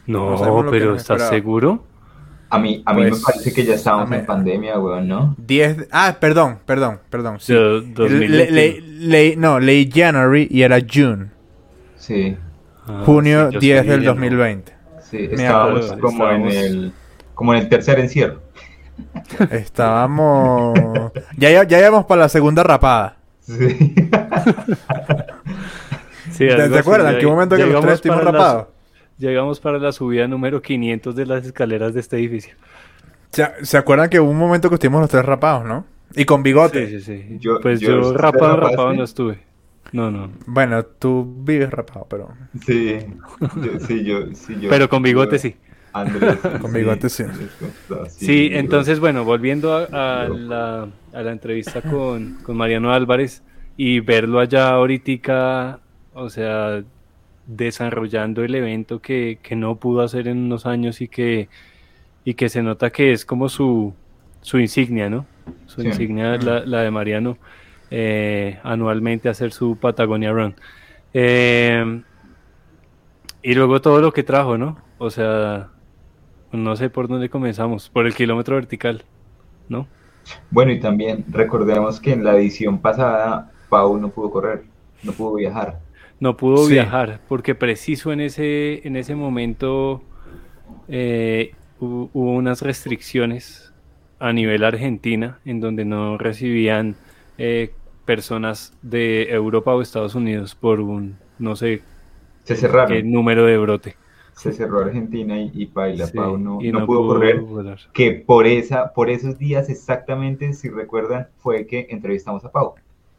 No 0.08 0.36
pero 0.72 0.96
¿estás 0.96 1.18
esperaba. 1.18 1.30
seguro? 1.30 1.86
a 2.52 2.58
mí, 2.58 2.82
a 2.84 2.94
mí 2.96 3.02
Pues, 3.10 3.20
me 3.20 3.24
parece 3.24 3.54
que 3.54 3.64
ya 3.64 3.76
estábamos 3.76 4.12
en 4.12 4.26
pandemia, 4.26 4.80
weón, 4.80 5.08
¿no? 5.08 5.36
10, 5.38 5.78
de- 5.78 5.88
ah, 5.92 6.18
perdón, 6.20 6.58
perdón, 6.66 7.00
perdón. 7.12 7.38
Sí. 7.40 7.54
De 7.54 7.60
Le- 7.60 7.94
2021. 7.94 8.52
le- 8.56 8.82
le- 8.82 9.36
no, 9.36 9.60
leí 9.60 9.88
January 9.94 10.48
y 10.50 10.64
era 10.64 10.80
June. 10.82 11.28
Sí, 11.96 12.36
Ah, 12.90 13.04
junio 13.06 13.48
sí, 13.50 13.54
yo 13.54 13.60
10 13.60 13.82
sí, 13.84 13.88
del 13.88 14.00
no. 14.02 14.06
2020. 14.08 14.74
sí, 15.10 15.18
estábamos 15.32 15.86
acuerdo, 15.92 16.02
como 16.02 16.24
estábamos- 16.24 16.54
en 16.56 16.60
el, 16.66 16.94
como 17.36 17.54
en 17.54 17.60
el 17.62 17.70
tercer 17.70 18.00
encierro. 18.00 18.42
Estábamos. 19.52 20.78
ya, 21.38 21.50
ya, 21.52 21.64
ya 21.64 21.80
íbamos 21.80 22.06
para 22.06 22.22
la 22.22 22.30
segunda 22.30 22.64
rapada. 22.64 23.18
Sí. 23.42 23.96
Sí, 26.32 26.48
¿Te, 26.48 26.70
te 26.70 26.84
qué 27.20 27.26
momento 27.26 27.56
que 27.58 27.66
los 27.66 27.82
tres 27.82 27.96
estuvimos 27.96 28.24
rapados? 28.24 28.68
Llegamos 29.18 29.60
para 29.60 29.78
la 29.80 29.92
subida 29.92 30.28
número 30.28 30.62
500 30.62 31.16
de 31.16 31.26
las 31.26 31.46
escaleras 31.46 31.94
de 31.94 32.00
este 32.00 32.18
edificio. 32.18 32.56
¿Se, 33.32 33.48
se 33.64 33.78
acuerdan 33.78 34.10
que 34.10 34.20
hubo 34.20 34.30
un 34.30 34.38
momento 34.38 34.70
que 34.70 34.76
estuvimos 34.76 35.02
los 35.02 35.10
tres 35.10 35.26
rapados, 35.26 35.66
no? 35.66 35.86
Y 36.16 36.26
con 36.26 36.42
bigote. 36.44 36.88
Sí, 36.88 37.00
sí, 37.02 37.18
sí. 37.18 37.38
Yo- 37.40 37.60
pues 37.62 37.80
yo- 37.80 37.90
yo, 37.90 38.00
¿usted 38.02 38.18
rapado, 38.20 38.56
rapaste? 38.56 38.76
rapado 38.78 38.94
no 38.94 39.04
estuve. 39.04 39.40
No, 39.92 40.12
no. 40.12 40.30
Bueno, 40.46 40.84
tú 40.84 41.36
vives 41.44 41.70
rapado, 41.72 42.06
pero. 42.10 42.30
Sí, 42.66 42.98
yo, 43.64 43.80
sí, 43.80 44.04
yo, 44.04 44.34
sí, 44.34 44.56
yo. 44.60 44.70
Pero 44.70 44.90
con 44.90 45.02
bigote 45.04 45.38
yo- 45.38 45.40
sí. 45.42 45.56
Andrés. 45.92 46.38
Con 46.62 46.72
bigote 46.72 47.10
sí. 47.10 47.24
Sí, 48.10 48.50
entonces, 48.54 49.00
bueno, 49.00 49.24
volviendo 49.26 49.74
a, 49.76 49.86
a 50.26 50.28
la, 50.30 50.88
a 51.14 51.22
la 51.24 51.32
entrevista 51.32 51.82
con, 51.82 52.36
con 52.44 52.56
Mariano 52.58 52.92
Álvarez 52.94 53.42
y 53.76 54.00
verlo 54.00 54.40
allá 54.40 54.70
ahorita, 54.70 55.80
o 56.14 56.30
sea, 56.30 56.84
desarrollando 57.48 58.44
el 58.44 58.54
evento 58.54 59.02
que, 59.02 59.40
que 59.42 59.56
no 59.56 59.76
pudo 59.78 60.02
hacer 60.02 60.28
en 60.28 60.38
unos 60.38 60.66
años 60.68 61.02
y 61.02 61.08
que, 61.08 61.50
y 62.24 62.36
que 62.36 62.50
se 62.50 62.62
nota 62.62 62.92
que 62.92 63.12
es 63.12 63.26
como 63.26 63.50
su, 63.50 63.94
su 64.42 64.60
insignia, 64.60 65.10
¿no? 65.10 65.26
Su 65.66 65.82
Sí. 65.82 65.88
insignia, 65.88 66.38
la, 66.38 66.60
la 66.66 66.82
de 66.84 66.92
Mariano, 66.92 67.38
eh, 67.92 68.60
anualmente 68.64 69.30
hacer 69.30 69.52
su 69.52 69.78
Patagonia 69.78 70.32
Run. 70.32 70.56
Eh, 71.14 72.02
y 73.42 73.54
luego 73.54 73.82
todo 73.82 74.02
lo 74.02 74.12
que 74.12 74.24
trajo, 74.24 74.58
¿no? 74.58 74.78
O 74.98 75.10
sea, 75.10 75.70
no 76.52 76.76
sé 76.76 76.90
por 76.90 77.08
dónde 77.08 77.30
comenzamos, 77.30 77.90
por 77.90 78.06
el 78.06 78.14
kilómetro 78.14 78.56
vertical, 78.56 79.04
¿no? 79.70 79.88
Bueno, 80.52 80.72
y 80.72 80.80
también 80.80 81.26
recordemos 81.30 82.00
que 82.00 82.12
en 82.14 82.24
la 82.24 82.36
edición 82.36 82.80
pasada 82.80 83.52
Pau 83.70 83.98
no 83.98 84.10
pudo 84.10 84.30
correr, 84.32 84.64
no 85.04 85.14
pudo 85.14 85.36
viajar. 85.36 85.80
No 86.20 86.36
pudo 86.36 86.66
Sí. 86.66 86.74
viajar 86.74 87.22
porque 87.30 87.56
preciso 87.56 88.12
en 88.12 88.20
ese, 88.20 88.86
en 88.86 88.98
ese 88.98 89.16
momento 89.16 90.04
eh, 90.90 91.52
hu- 91.80 92.10
hubo 92.14 92.32
unas 92.34 92.62
restricciones 92.62 93.74
a 94.20 94.34
nivel 94.34 94.66
Argentina 94.66 95.40
en 95.46 95.62
donde 95.62 95.86
no 95.86 96.18
recibían 96.18 96.96
eh, 97.38 97.72
personas 98.10 98.74
de 98.82 99.30
Europa 99.30 99.76
o 99.76 99.84
Estados 99.84 100.16
Unidos 100.16 100.56
por 100.56 100.80
un 100.80 101.16
no 101.38 101.56
sé 101.56 101.84
Se 102.44 102.56
qué 102.56 102.60
cerraron, 102.62 103.12
número 103.12 103.46
de 103.46 103.56
brote. 103.60 103.96
se 104.34 104.52
cerró 104.52 104.80
Argentina 104.80 105.40
y, 105.40 105.52
y 105.54 105.68
Paila, 105.68 106.08
Sí, 106.08 106.18
Pau 106.18 106.36
no, 106.40 106.60
y 106.60 106.72
no 106.72 106.88
pudo 106.88 107.06
correr. 107.06 107.40
volar. 107.42 107.78
Que 107.94 108.14
por, 108.14 108.48
esa, 108.48 108.94
por 108.94 109.12
esos 109.12 109.38
días 109.38 109.70
exactamente, 109.70 110.54
si 110.54 110.70
recuerdan, 110.70 111.28
fue 111.38 111.68
que 111.68 111.86
entrevistamos 111.92 112.44
a 112.46 112.52
Pau. 112.52 112.74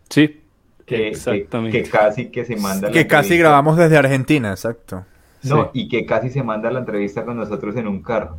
Sí, 0.08 0.40
Que, 0.86 1.06
exactamente. 1.06 1.82
que 1.84 1.88
casi 1.88 2.26
que 2.32 2.44
se 2.44 2.56
manda 2.56 2.88
la 2.88 2.92
Que 2.92 3.06
casi 3.06 3.26
entrevista. 3.34 3.48
grabamos 3.48 3.76
desde 3.76 3.96
Argentina, 3.96 4.50
exacto. 4.50 5.04
No, 5.44 5.70
Sí. 5.72 5.84
y 5.84 5.88
que 5.88 6.04
casi 6.04 6.30
se 6.30 6.42
manda 6.42 6.68
la 6.72 6.80
entrevista 6.80 7.24
con 7.24 7.36
nosotros 7.36 7.76
en 7.76 7.86
un 7.86 8.02
carro. 8.02 8.38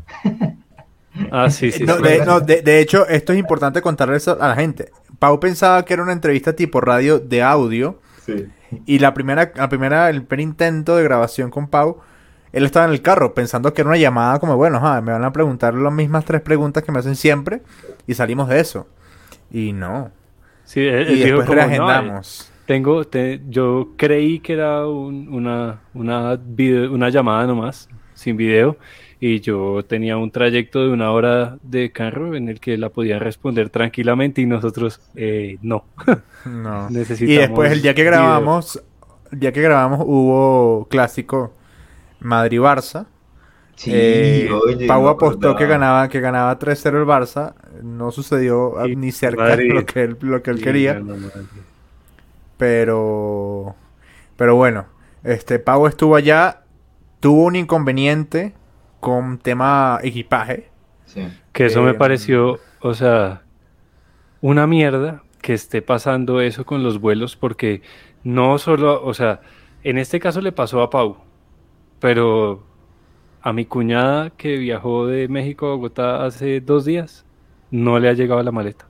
Ah, 1.31 1.49
sí, 1.49 1.71
sí, 1.71 1.83
No, 1.83 1.95
sí. 1.97 2.03
de, 2.03 2.25
no, 2.25 2.39
de- 2.39 2.61
de 2.61 2.79
hecho, 2.79 3.07
esto 3.07 3.33
es 3.33 3.39
importante 3.39 3.81
contarle 3.81 4.17
eso 4.17 4.37
a 4.41 4.47
la 4.49 4.55
gente. 4.55 4.91
Pau 5.21 5.39
pensaba 5.39 5.85
que 5.85 5.93
era 5.93 6.01
una 6.01 6.13
entrevista 6.13 6.53
tipo 6.55 6.81
radio 6.81 7.19
de 7.19 7.43
audio. 7.43 7.99
Sí. 8.25 8.47
Y 8.87 8.97
la 8.97 9.13
primera, 9.13 9.51
la 9.55 9.69
primera, 9.69 10.09
el 10.09 10.23
primer 10.23 10.39
intento 10.47 10.95
de 10.95 11.03
grabación 11.03 11.51
con 11.51 11.67
Pau, 11.67 11.99
él 12.51 12.65
estaba 12.65 12.87
en 12.87 12.91
el 12.91 13.03
carro 13.03 13.35
pensando 13.35 13.71
que 13.71 13.81
era 13.81 13.89
una 13.91 13.99
llamada 13.99 14.39
como, 14.39 14.57
bueno, 14.57 14.77
ajá, 14.77 14.99
me 15.01 15.11
van 15.11 15.23
a 15.23 15.31
preguntar 15.31 15.75
las 15.75 15.93
mismas 15.93 16.25
tres 16.25 16.41
preguntas 16.41 16.81
que 16.83 16.91
me 16.91 16.97
hacen 16.97 17.15
siempre. 17.15 17.61
Y 18.07 18.15
salimos 18.15 18.49
de 18.49 18.61
eso. 18.61 18.87
Y 19.51 19.73
no. 19.73 20.09
Sí, 20.63 20.79
él- 20.79 21.07
él 21.07 21.11
Y 21.11 21.15
dijo 21.23 21.37
después 21.37 21.45
como, 21.49 21.61
"No, 21.61 21.67
reagendamos. 21.67 22.51
Tengo, 22.65 23.03
te- 23.05 23.41
yo 23.47 23.89
creí 23.97 24.39
que 24.39 24.53
era 24.53 24.87
un- 24.87 25.27
una, 25.31 25.81
una, 25.93 26.35
video- 26.43 26.91
una 26.93 27.09
llamada 27.09 27.45
nomás, 27.45 27.89
sin 28.15 28.37
video, 28.37 28.75
y 29.21 29.39
yo 29.41 29.85
tenía 29.87 30.17
un 30.17 30.31
trayecto 30.31 30.81
de 30.83 30.89
una 30.89 31.11
hora 31.11 31.57
de 31.63 31.91
carro 31.93 32.35
en 32.35 32.49
el 32.49 32.59
que 32.59 32.77
la 32.77 32.89
podía 32.89 33.19
responder 33.19 33.69
tranquilamente 33.69 34.41
y 34.41 34.47
nosotros, 34.47 34.99
eh, 35.15 35.57
no, 35.61 35.85
No. 36.45 36.89
necesitamos 36.89 37.29
Y 37.35 37.37
después 37.37 37.71
el 37.71 37.81
día 37.83 37.93
que 37.93 38.01
video. 38.03 38.13
grabamos, 38.19 38.81
el 39.31 39.39
día 39.39 39.51
que 39.53 39.61
grabamos 39.61 40.01
hubo 40.05 40.87
clásico 40.89 41.53
Madrid-Barça. 42.21 43.05
Sí, 43.75 43.91
Eh, 43.93 44.49
oye, 44.51 44.87
Pau 44.87 45.03
no 45.03 45.09
apostó 45.09 45.55
que 45.55 45.65
ganaba, 45.67 46.07
que 46.09 46.19
ganaba 46.19 46.57
3-0 46.59 46.97
el 46.99 47.05
Barça. 47.07 47.53
No 47.83 48.11
sucedió 48.11 48.75
ni 48.95 49.11
cerca 49.11 49.43
de 49.45 49.49
Madrid. 49.51 49.73
lo 49.73 49.85
que 49.85 50.03
él, 50.03 50.17
lo 50.21 50.41
que 50.43 50.51
él 50.51 50.57
Sí, 50.57 50.63
quería. 50.63 50.95
no, 50.95 51.15
no, 51.15 51.17
no. 51.17 51.31
Pero. 52.57 53.75
Pero 54.37 54.55
bueno. 54.55 54.85
Este 55.23 55.59
Pau 55.59 55.87
estuvo 55.87 56.15
allá. 56.15 56.61
Tuvo 57.19 57.45
un 57.45 57.55
inconveniente 57.55 58.53
con 59.01 59.37
tema 59.39 59.99
equipaje. 60.01 60.69
Sí. 61.05 61.27
Que 61.51 61.65
eso 61.65 61.81
Eh, 61.81 61.83
me 61.87 61.93
pareció, 61.95 62.59
o 62.79 62.93
sea, 62.93 63.41
una 64.39 64.65
mierda 64.67 65.23
que 65.41 65.53
esté 65.53 65.81
pasando 65.81 66.39
eso 66.39 66.65
con 66.65 66.83
los 66.83 67.01
vuelos, 67.01 67.35
porque 67.35 67.81
no 68.23 68.57
solo, 68.57 69.03
o 69.03 69.13
sea, 69.13 69.41
en 69.83 69.97
este 69.97 70.19
caso 70.21 70.39
le 70.39 70.51
pasó 70.53 70.81
a 70.81 70.89
Pau, 70.89 71.17
pero 71.99 72.63
a 73.41 73.51
mi 73.53 73.65
cuñada 73.65 74.29
que 74.29 74.57
viajó 74.57 75.07
de 75.07 75.27
México 75.27 75.67
a 75.67 75.75
Bogotá 75.75 76.23
hace 76.25 76.61
dos 76.61 76.85
días, 76.85 77.25
no 77.71 77.99
le 77.99 78.07
ha 78.09 78.13
llegado 78.13 78.41
la 78.43 78.51
maleta. 78.51 78.85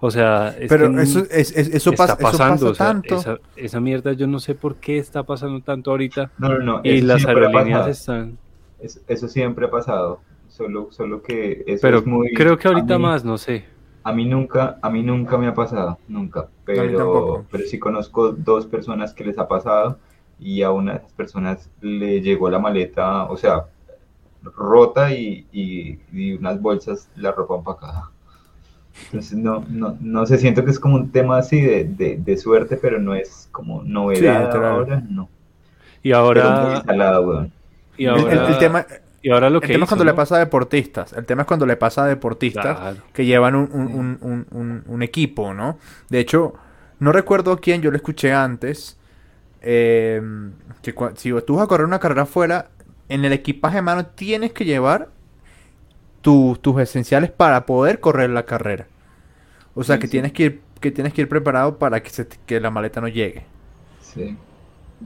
O 0.00 0.10
sea, 0.12 0.54
es 0.58 0.68
Pero 0.68 0.92
que 0.94 1.02
eso, 1.02 1.20
es- 1.30 1.56
es- 1.56 1.74
eso 1.74 1.90
está 1.90 2.06
pasa, 2.06 2.12
eso 2.14 2.22
pasa 2.22 2.38
pasando, 2.38 2.70
o 2.70 2.74
sea, 2.74 2.86
tanto. 2.86 3.16
esa, 3.16 3.38
esa 3.56 3.80
mierda 3.80 4.12
yo 4.12 4.26
no 4.28 4.38
sé 4.38 4.54
por 4.54 4.76
qué 4.76 4.98
está 4.98 5.24
pasando 5.24 5.60
tanto 5.60 5.90
ahorita 5.90 6.30
No, 6.38 6.50
no, 6.50 6.58
no. 6.58 6.80
y 6.84 7.00
las 7.00 7.24
aerolíneas 7.26 7.86
pasado. 7.86 7.88
están... 7.90 8.38
Eso, 8.80 9.00
eso 9.08 9.28
siempre 9.28 9.66
ha 9.66 9.70
pasado. 9.70 10.20
Solo, 10.48 10.88
solo 10.90 11.22
que 11.22 11.62
eso 11.66 11.86
Pero 11.86 11.98
es 11.98 12.06
muy. 12.06 12.28
creo 12.34 12.58
que 12.58 12.68
ahorita 12.68 12.98
mí- 12.98 13.02
más, 13.04 13.24
no 13.24 13.36
sé. 13.38 13.64
A 14.04 14.12
mí 14.12 14.24
nunca, 14.24 14.78
a 14.80 14.90
mí 14.90 15.02
nunca 15.02 15.36
me 15.36 15.46
ha 15.48 15.54
pasado, 15.54 15.98
nunca. 16.08 16.48
Pero, 16.64 17.44
pero 17.50 17.64
sí 17.66 17.78
conozco 17.78 18.32
dos 18.32 18.66
personas 18.66 19.12
que 19.12 19.24
les 19.24 19.38
ha 19.38 19.46
pasado 19.48 19.98
y 20.40 20.62
a 20.62 20.70
una 20.70 20.92
de 20.92 20.98
esas 20.98 21.12
personas 21.12 21.70
le 21.80 22.20
llegó 22.22 22.48
la 22.48 22.58
maleta, 22.58 23.24
o 23.24 23.36
sea, 23.36 23.66
rota 24.42 25.12
y, 25.12 25.46
y, 25.52 25.98
y 26.12 26.32
unas 26.34 26.60
bolsas 26.62 27.10
la 27.16 27.32
ropa 27.32 27.56
empacada. 27.56 28.10
Entonces 29.06 29.38
no, 29.38 29.64
no, 29.68 29.96
no 30.00 30.26
sé, 30.26 30.38
siento 30.38 30.64
que 30.64 30.70
es 30.70 30.80
como 30.80 30.96
un 30.96 31.10
tema 31.12 31.38
así 31.38 31.60
de, 31.60 31.84
de, 31.84 32.16
de 32.18 32.36
suerte, 32.36 32.76
pero 32.76 32.98
no 33.00 33.14
es 33.14 33.48
como 33.52 33.82
novedad 33.82 34.64
ahora, 34.64 35.00
no. 35.08 35.28
Y 36.02 36.12
Pero 36.32 36.50
muy 36.52 36.76
ahora, 36.76 36.78
salado, 36.78 37.22
weón. 37.28 37.52
Y 37.98 38.04
El- 38.06 38.10
ahora, 38.10 38.32
el, 38.46 38.52
el 38.54 38.58
tema, 38.58 38.86
y 39.20 39.30
ahora 39.30 39.50
lo 39.50 39.56
el 39.56 39.62
que 39.66 39.72
tema 39.74 39.84
es 39.84 39.88
cuando 39.90 40.04
le 40.04 40.14
pasa 40.14 40.36
a 40.36 40.38
deportistas. 40.38 41.12
El 41.12 41.26
tema 41.26 41.42
es 41.42 41.48
cuando 41.48 41.66
le 41.66 41.76
pasa 41.76 42.04
a 42.04 42.06
deportistas 42.06 42.78
Claro. 42.78 42.96
que 43.12 43.26
llevan 43.26 43.54
un, 43.56 43.68
un- 43.72 43.92
un- 43.92 44.18
un- 44.22 44.46
un- 44.52 44.84
un 44.86 45.02
equipo, 45.02 45.52
¿no? 45.52 45.78
De 46.08 46.20
hecho, 46.20 46.54
no 47.00 47.12
recuerdo 47.12 47.52
a 47.52 47.58
quién 47.60 47.82
yo 47.82 47.90
lo 47.90 47.96
escuché 47.96 48.32
antes. 48.32 48.94
eh, 49.60 50.22
que 50.82 50.94
si 51.16 51.32
tú 51.44 51.56
vas 51.56 51.64
a 51.64 51.66
correr 51.66 51.84
una 51.84 51.98
carrera 51.98 52.22
afuera, 52.22 52.68
en 53.08 53.24
el 53.24 53.32
equipaje 53.32 53.82
mano 53.82 54.06
tienes 54.06 54.52
que 54.52 54.64
llevar 54.64 55.08
tu- 56.20 56.56
tus 56.60 56.80
esenciales 56.80 57.30
para 57.32 57.66
poder 57.66 57.98
correr 58.00 58.30
la 58.30 58.44
carrera. 58.44 58.86
O 59.74 59.82
sea 59.82 59.96
Sí, 59.96 60.00
que 60.02 60.06
sí. 60.06 60.10
tienes 60.12 60.32
que 60.32 60.42
ir, 60.44 60.60
que 60.80 60.90
tienes 60.92 61.12
que 61.12 61.22
ir 61.22 61.28
preparado 61.28 61.76
para 61.78 62.00
que, 62.02 62.10
se, 62.10 62.28
que 62.46 62.60
la 62.60 62.70
maleta 62.70 63.00
no 63.00 63.08
llegue. 63.08 63.44
Sí. 64.00 64.36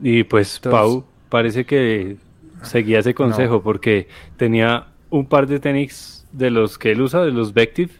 Y 0.02 0.24
pues 0.24 0.56
Entonces- 0.56 0.78
Pau 0.80 1.04
parece 1.30 1.64
que 1.64 2.16
seguía 2.62 2.98
ese 3.00 3.14
consejo 3.14 3.62
porque 3.62 4.08
tenía 4.36 4.86
un 5.10 5.26
par 5.26 5.46
de 5.46 5.60
tenis 5.60 6.26
de 6.32 6.50
los 6.50 6.78
que 6.78 6.92
él 6.92 7.00
usa, 7.02 7.22
de 7.24 7.30
los 7.32 7.52
Vective, 7.52 7.90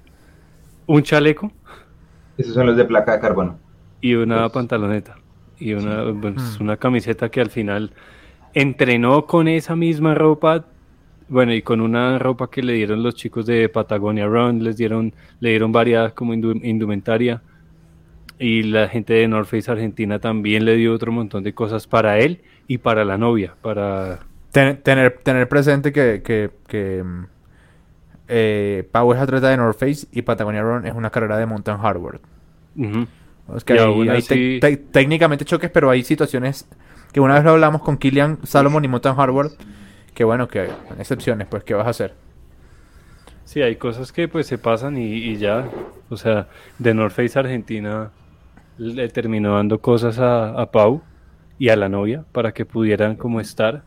un 0.87 1.03
chaleco 1.03 1.53
Esos 2.39 2.55
son 2.55 2.67
los 2.67 2.77
de 2.77 2.85
placa 2.85 3.13
de 3.13 3.21
carbono. 3.21 3.59
y 4.01 4.15
una 4.15 4.41
Pues- 4.43 4.53
pantaloneta 4.53 5.17
y 5.59 5.75
una, 5.75 6.05
pues, 6.21 6.59
Hmm. 6.59 6.63
una 6.63 6.77
camiseta 6.77 7.29
que 7.31 7.41
al 7.41 7.51
final 7.51 7.93
entrenó 8.55 9.27
con 9.27 9.49
esa 9.49 9.77
misma 9.77 10.15
ropa, 10.15 10.65
bueno, 11.29 11.55
y 11.55 11.63
con 11.63 11.81
una 11.81 12.19
ropa 12.19 12.51
que 12.51 12.63
le 12.63 12.73
dieron 12.75 13.03
los 13.03 13.15
chicos 13.15 13.47
de 13.47 13.69
Patagonia 13.69 14.27
Run, 14.27 14.63
les 14.65 14.77
dieron, 14.77 15.15
le 15.41 15.51
dieron 15.51 15.73
varias 15.73 16.13
como 16.15 16.35
indu- 16.35 16.61
indumentaria. 16.65 17.43
Y 18.39 18.65
la 18.65 18.89
gente 18.89 19.15
de 19.15 19.29
North 19.29 19.47
Face 19.49 19.71
Argentina 19.71 20.19
también 20.19 20.65
le 20.65 20.75
dio 20.77 20.93
otro 20.93 21.13
montón 21.13 21.45
de 21.45 21.55
cosas 21.55 21.87
para 21.87 22.19
él 22.19 22.41
y 22.67 22.79
para 22.79 23.05
la 23.05 23.17
novia, 23.17 23.55
para 23.63 24.21
Ten- 24.53 24.83
tener, 24.83 25.19
tener 25.23 25.49
presente 25.49 25.93
que, 25.93 26.23
que, 26.23 26.51
que, 26.69 27.03
mm, 27.03 27.25
eh, 28.29 28.89
Pau 28.93 29.13
es 29.13 29.19
atleta 29.21 29.49
de 29.49 29.57
North 29.57 29.79
Face 29.79 30.07
y 30.13 30.23
Patagonia 30.23 30.63
Run 30.63 30.87
es 30.87 30.95
una 30.95 31.11
carrera 31.11 31.37
de 31.39 31.47
mountain 31.47 31.79
hardware. 31.79 32.21
Es 33.57 33.65
que 33.65 33.73
hay, 33.75 33.79
aún 33.81 34.11
hay 34.11 34.19
así- 34.19 34.59
te- 34.61 34.77
te- 34.77 34.77
técnicamente 34.77 35.45
choques, 35.45 35.71
pero 35.71 35.91
hay 35.91 36.05
situaciones 36.05 36.67
que 37.13 37.21
una 37.21 37.35
vez 37.35 37.45
lo 37.45 37.51
hablamos 37.51 37.83
con 37.83 37.97
Killian 37.99 38.39
Salomon 38.45 38.85
y 38.85 38.89
Mountain 38.89 39.17
Hardware, 39.17 39.51
que 40.15 40.25
bueno, 40.25 40.49
que 40.49 40.61
hay 40.61 40.69
excepciones, 40.99 41.47
pues, 41.49 41.65
¿qué 41.65 41.75
vas 41.75 41.87
a 41.87 41.91
hacer? 41.91 42.15
Sí, 43.45 43.61
hay 43.61 43.77
cosas 43.77 44.13
que 44.13 44.29
pues 44.29 44.47
se 44.47 44.57
pasan 44.57 44.97
y, 44.97 45.05
y 45.13 45.37
ya, 45.37 45.69
o 46.09 46.17
sea, 46.17 46.49
de 46.79 46.95
North 46.95 47.13
Face 47.15 47.39
Argentina 47.39 48.11
le 48.79 49.09
terminó 49.09 49.57
dando 49.57 49.81
cosas 49.81 50.19
a, 50.19 50.51
a 50.61 50.71
Pau 50.71 51.03
y 51.59 51.69
a 51.69 51.77
la 51.77 51.89
novia 51.89 52.25
para 52.33 52.53
que 52.53 52.65
pudieran 52.65 53.17
como 53.17 53.41
estar 53.41 53.83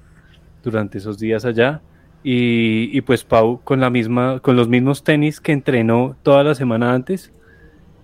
durante 0.66 0.98
esos 0.98 1.18
días 1.18 1.46
allá 1.46 1.82
y, 2.24 2.90
y 2.92 3.02
pues 3.02 3.24
Pau 3.24 3.62
con 3.64 3.80
la 3.80 3.90
misma, 3.90 4.40
con 4.42 4.58
los 4.58 4.68
mismos 4.68 5.04
tenis 5.06 5.40
que 5.40 5.54
entrenó 5.54 6.18
toda 6.24 6.44
la 6.44 6.56
semana 6.56 6.94
antes, 6.94 7.32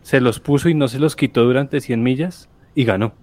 se 0.03 0.21
los 0.21 0.39
puso 0.39 0.69
y 0.69 0.73
no 0.73 0.87
se 0.87 0.99
los 0.99 1.15
quitó 1.17 1.43
durante 1.43 1.81
100 1.81 2.01
millas 2.01 2.49
y 2.75 2.85
ganó. 2.85 3.13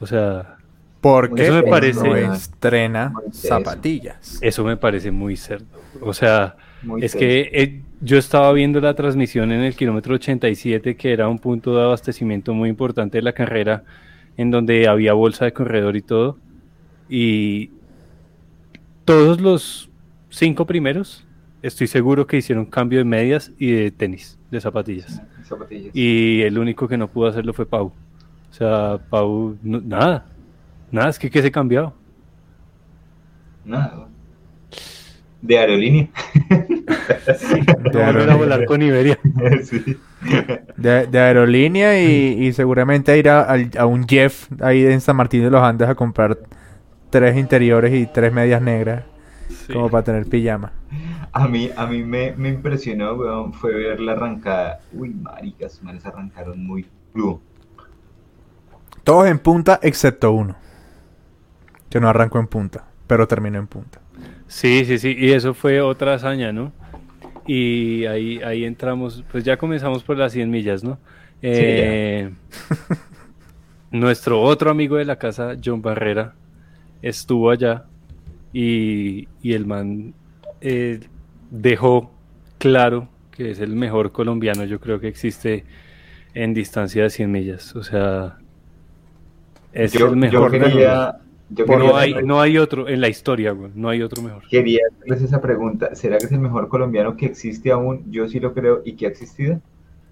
O 0.00 0.06
sea, 0.06 0.56
Porque 1.00 1.44
Eso 1.46 1.54
me 1.54 1.62
parece- 1.64 2.08
no 2.08 2.16
estrena 2.34 3.12
zapatillas. 3.32 4.38
eso 4.40 4.64
me 4.64 4.76
parece 4.76 5.10
muy 5.10 5.36
cerdo. 5.36 5.66
O 6.00 6.12
sea, 6.14 6.56
Muy 6.82 7.04
Es 7.04 7.14
que 7.14 7.48
eh, 7.52 7.82
yo 8.00 8.18
estaba 8.18 8.52
viendo 8.52 8.80
la 8.80 8.94
transmisión 8.94 9.52
en 9.52 9.60
el 9.60 9.76
kilómetro 9.76 10.14
87, 10.16 10.96
que 10.96 11.12
era 11.12 11.28
un 11.28 11.38
punto 11.38 11.76
de 11.76 11.82
abastecimiento 11.84 12.54
muy 12.54 12.68
importante 12.68 13.18
de 13.18 13.22
la 13.22 13.32
carrera, 13.34 13.84
en 14.36 14.50
donde 14.50 14.88
había 14.88 15.12
bolsa 15.12 15.44
de 15.44 15.52
corredor 15.52 15.94
y 15.96 16.02
todo. 16.02 16.38
Y 17.08 17.70
todos 19.04 19.40
los 19.40 19.90
cinco 20.30 20.66
primeros, 20.66 21.24
estoy 21.62 21.86
seguro 21.86 22.26
que 22.26 22.36
hicieron 22.38 22.66
cambio 22.66 22.98
de 22.98 23.04
medias 23.04 23.52
y 23.58 23.70
de 23.72 23.90
tenis, 23.90 24.38
de 24.50 24.60
zapatillas. 24.60 25.20
Zapatillas. 25.44 25.94
Y 25.94 26.42
el 26.42 26.58
único 26.58 26.88
que 26.88 26.96
no 26.96 27.08
pudo 27.08 27.28
hacerlo 27.28 27.52
fue 27.52 27.66
Pau. 27.66 27.86
O 28.50 28.54
sea, 28.54 28.98
Pau, 29.10 29.56
no- 29.62 29.80
nada. 29.80 30.26
Nada, 30.90 31.08
es 31.10 31.18
que 31.18 31.30
¿qué 31.30 31.40
se 31.42 31.50
cambiado? 31.50 31.94
Nada. 33.64 34.08
De 35.40 35.58
aerolínea. 35.58 36.08
No 37.92 38.00
volver 38.06 38.30
a 38.30 38.36
volar 38.36 38.64
con 38.66 38.80
Iberia. 38.82 39.18
sí. 39.64 39.82
De, 40.76 41.06
de 41.06 41.18
aerolínea 41.18 42.00
y, 42.00 42.46
y 42.46 42.52
seguramente 42.52 43.16
ir 43.18 43.28
a, 43.28 43.42
al- 43.42 43.70
a 43.76 43.86
un 43.86 44.06
Jeff 44.06 44.48
ahí 44.60 44.84
en 44.84 45.00
San 45.00 45.16
Martín 45.16 45.42
de 45.42 45.50
los 45.50 45.62
Andes 45.62 45.88
a 45.88 45.94
comprar 45.94 46.38
tres 47.12 47.36
interiores 47.36 47.92
y 47.92 48.06
tres 48.06 48.32
medias 48.32 48.62
negras 48.62 49.04
como 49.70 49.90
para 49.90 50.02
tener 50.02 50.26
pijama. 50.26 50.72
A 51.30 51.46
mí, 51.46 51.70
a 51.76 51.86
mí 51.86 52.02
me, 52.02 52.32
me 52.36 52.48
impresionó, 52.48 53.12
weón, 53.12 53.52
fue 53.52 53.74
ver 53.74 54.00
la 54.00 54.12
arrancada. 54.12 54.80
Uy, 54.92 55.10
maricas, 55.10 55.82
manes 55.82 56.04
arrancaron 56.06 56.66
muy 56.66 56.86
crudo. 57.12 57.40
Todos 59.04 59.28
en 59.28 59.38
punta 59.38 59.78
excepto 59.82 60.32
uno. 60.32 60.56
Que 61.90 62.00
no 62.00 62.08
arrancó 62.08 62.38
en 62.38 62.46
punta, 62.46 62.86
pero 63.06 63.28
terminó 63.28 63.58
en 63.58 63.66
punta. 63.66 64.00
Sí, 64.46 64.86
sí, 64.86 64.98
sí, 64.98 65.14
y 65.16 65.32
eso 65.32 65.52
fue 65.52 65.82
otra 65.82 66.14
hazaña, 66.14 66.50
¿no? 66.50 66.72
Y 67.46 68.06
ahí, 68.06 68.40
ahí 68.42 68.64
entramos, 68.64 69.22
pues 69.30 69.44
ya 69.44 69.58
comenzamos 69.58 70.02
por 70.02 70.16
las 70.16 70.32
100 70.32 70.50
millas, 70.50 70.82
¿no? 70.82 70.98
Eh, 71.42 72.30
nuestro 73.90 74.40
otro 74.40 74.70
amigo 74.70 74.96
de 74.96 75.04
la 75.04 75.16
casa, 75.16 75.56
John 75.62 75.82
Barrera, 75.82 76.34
estuvo 77.02 77.50
allá 77.50 77.84
y, 78.52 79.28
y 79.42 79.52
el 79.54 79.66
man 79.66 80.14
eh, 80.60 81.00
dejó 81.50 82.12
claro 82.58 83.08
que 83.32 83.50
es 83.52 83.60
el 83.60 83.74
mejor 83.76 84.12
colombiano, 84.12 84.64
yo 84.64 84.80
creo 84.80 85.00
que 85.00 85.08
existe 85.08 85.64
en 86.34 86.54
distancia 86.54 87.04
de 87.04 87.10
100 87.10 87.30
millas, 87.32 87.76
o 87.76 87.82
sea, 87.84 88.38
es 89.72 89.92
yo, 89.92 90.06
el 90.08 90.16
mejor. 90.16 90.52
yo 90.52 90.58
quería, 90.58 91.18
yo 91.48 91.66
no, 91.66 91.96
hay, 91.96 92.14
no 92.22 92.40
hay 92.40 92.58
otro 92.58 92.88
en 92.88 93.00
la 93.00 93.08
historia, 93.08 93.52
güey, 93.52 93.70
no 93.74 93.88
hay 93.88 94.02
otro 94.02 94.22
mejor. 94.22 94.44
quería 94.48 94.82
hacerles 94.90 95.22
esa 95.22 95.40
pregunta. 95.40 95.94
¿Será 95.94 96.18
que 96.18 96.26
es 96.26 96.32
el 96.32 96.38
mejor 96.40 96.68
colombiano 96.68 97.16
que 97.16 97.26
existe 97.26 97.70
aún? 97.72 98.04
Yo 98.10 98.28
sí 98.28 98.38
lo 98.40 98.54
creo 98.54 98.82
y 98.84 98.94
que 98.96 99.06
ha 99.06 99.08
existido. 99.08 99.60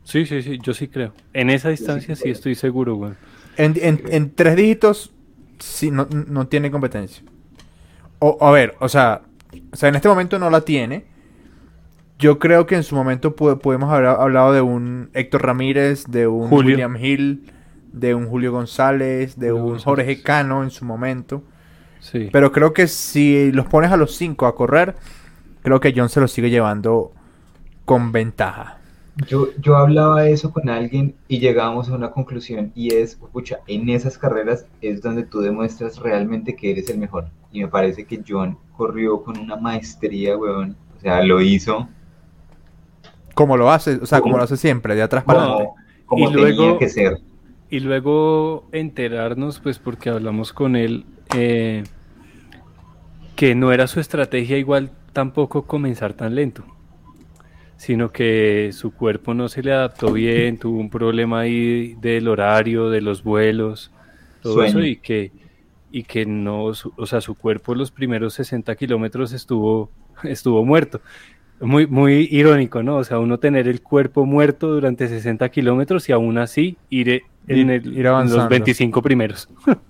Sí, 0.02 0.26
sí, 0.26 0.42
sí, 0.42 0.59
yo 0.62 0.75
sí 0.75 0.88
creo. 0.88 1.14
En 1.32 1.50
esa 1.50 1.68
distancia 1.68 2.16
sí 2.16 2.30
estoy 2.30 2.54
seguro, 2.54 2.94
güey. 2.97 3.12
En, 3.56 3.75
en- 3.80 4.02
en 4.09 4.35
tres 4.35 4.56
dígitos, 4.56 5.12
sí, 5.60 5.90
no, 5.90 6.06
no 6.10 6.48
tiene 6.48 6.70
competencia. 6.70 7.22
O, 8.18 8.38
a 8.40 8.50
ver, 8.50 8.74
o 8.80 8.88
sea, 8.88 9.22
o 9.72 9.76
sea, 9.76 9.88
en 9.88 9.96
este 9.96 10.08
momento 10.08 10.38
no 10.38 10.50
la 10.50 10.62
tiene. 10.62 11.06
Yo 12.18 12.38
creo 12.38 12.66
que 12.66 12.74
en 12.74 12.82
su 12.82 12.94
momento 12.94 13.34
podemos 13.34 13.90
haber 13.90 14.06
hablado 14.08 14.52
de 14.52 14.60
un 14.60 15.10
Héctor 15.14 15.42
Ramírez, 15.42 16.04
de 16.06 16.26
un 16.26 16.48
Julio. 16.48 16.72
William 16.72 16.96
Hill, 16.96 17.50
de 17.92 18.14
un 18.14 18.28
Julio 18.28 18.52
González, 18.52 19.38
de 19.38 19.48
Julio 19.48 19.64
un 19.64 19.70
González. 19.70 19.84
Jorge 19.84 20.22
Cano 20.22 20.62
en 20.62 20.70
su 20.70 20.84
momento. 20.84 21.42
Sí. 22.00 22.28
Pero 22.30 22.52
creo 22.52 22.74
que 22.74 22.88
si 22.88 23.50
los 23.52 23.66
pones 23.66 23.90
a 23.90 23.96
los 23.96 24.16
cinco 24.16 24.46
a 24.46 24.54
correr, 24.54 24.96
creo 25.62 25.80
que 25.80 25.94
John 25.96 26.10
se 26.10 26.20
los 26.20 26.30
sigue 26.30 26.50
llevando 26.50 27.12
con 27.86 28.12
ventaja. 28.12 28.79
Yo, 29.28 29.48
yo 29.60 29.76
hablaba 29.76 30.22
de 30.22 30.32
eso 30.32 30.50
con 30.52 30.68
alguien 30.70 31.14
y 31.28 31.40
llegábamos 31.40 31.88
a 31.90 31.94
una 31.94 32.10
conclusión 32.10 32.72
y 32.74 32.94
es, 32.94 33.16
pucha, 33.16 33.58
en 33.66 33.88
esas 33.90 34.16
carreras 34.16 34.66
es 34.80 35.02
donde 35.02 35.24
tú 35.24 35.40
demuestras 35.40 35.98
realmente 35.98 36.56
que 36.56 36.70
eres 36.70 36.88
el 36.90 36.98
mejor. 36.98 37.28
Y 37.52 37.60
me 37.60 37.68
parece 37.68 38.04
que 38.04 38.22
John 38.26 38.56
corrió 38.76 39.22
con 39.22 39.38
una 39.38 39.56
maestría, 39.56 40.36
weón. 40.36 40.76
O 40.96 41.00
sea, 41.00 41.22
lo 41.22 41.40
hizo 41.40 41.88
Como 43.34 43.56
lo 43.56 43.70
hace, 43.70 43.96
o 43.96 44.06
sea, 44.06 44.20
como 44.20 44.32
¿Cómo? 44.32 44.38
lo 44.38 44.44
hace 44.44 44.56
siempre, 44.56 44.94
de 44.94 45.02
atrás 45.02 45.24
para 45.24 45.42
adelante. 45.42 45.64
como, 46.06 46.24
como 46.24 46.30
Y 46.30 46.34
luego- 46.34 46.62
tenía 46.64 46.78
que 46.78 46.88
ser. 46.88 47.18
Y 47.70 47.80
luego 47.80 48.64
enterarnos, 48.72 49.60
pues 49.60 49.78
porque 49.78 50.10
hablamos 50.10 50.52
con 50.52 50.76
él, 50.76 51.04
eh, 51.36 51.84
que 53.36 53.54
no 53.54 53.72
era 53.72 53.86
su 53.86 54.00
estrategia 54.00 54.58
igual 54.58 54.90
tampoco 55.12 55.62
comenzar 55.62 56.12
tan 56.14 56.34
lento, 56.34 56.64
sino 57.80 58.12
que 58.12 58.70
su 58.75 58.90
cuerpo 58.92 59.32
no 59.32 59.49
se 59.49 59.62
le 59.62 59.72
adaptó 59.72 60.12
bien, 60.12 60.58
tuvo 60.58 60.78
un 60.78 60.90
problema 60.90 61.40
ahí 61.40 61.94
del 61.94 62.28
horario, 62.28 62.90
de 62.90 63.00
los 63.00 63.22
vuelos, 63.25 63.90
todo 64.42 64.52
Sueño. 64.56 64.68
eso, 64.68 64.82
y 64.82 64.96
que, 64.96 65.32
y 65.90 66.02
que 66.02 66.26
no, 66.26 66.75
su- 66.75 66.92
o 66.99 67.06
sea, 67.06 67.22
su 67.22 67.34
cuerpo 67.34 67.75
los 67.75 67.90
primeros 67.90 68.34
60 68.34 68.76
kilómetros 68.76 69.32
estuvo, 69.32 69.90
estuvo 70.25 70.62
muerto. 70.62 71.00
Muy, 71.58 71.87
muy 71.87 72.28
irónico, 72.30 72.82
¿no? 72.82 72.96
O 72.96 73.04
sea, 73.04 73.18
uno 73.18 73.38
tener 73.38 73.66
el 73.66 73.80
cuerpo 73.80 74.26
muerto 74.26 74.68
durante 74.68 75.08
60 75.08 75.49
kilómetros 75.49 76.06
y 76.08 76.12
aún 76.12 76.37
así 76.37 76.76
ir 76.90 77.22
en, 77.49 77.68
Ir- 77.68 77.70
el- 77.70 77.92
ir 77.94 78.00
en 78.00 78.06
avanzando. 78.06 78.42
los 78.42 78.49
25 78.50 79.00
primeros. 79.00 79.49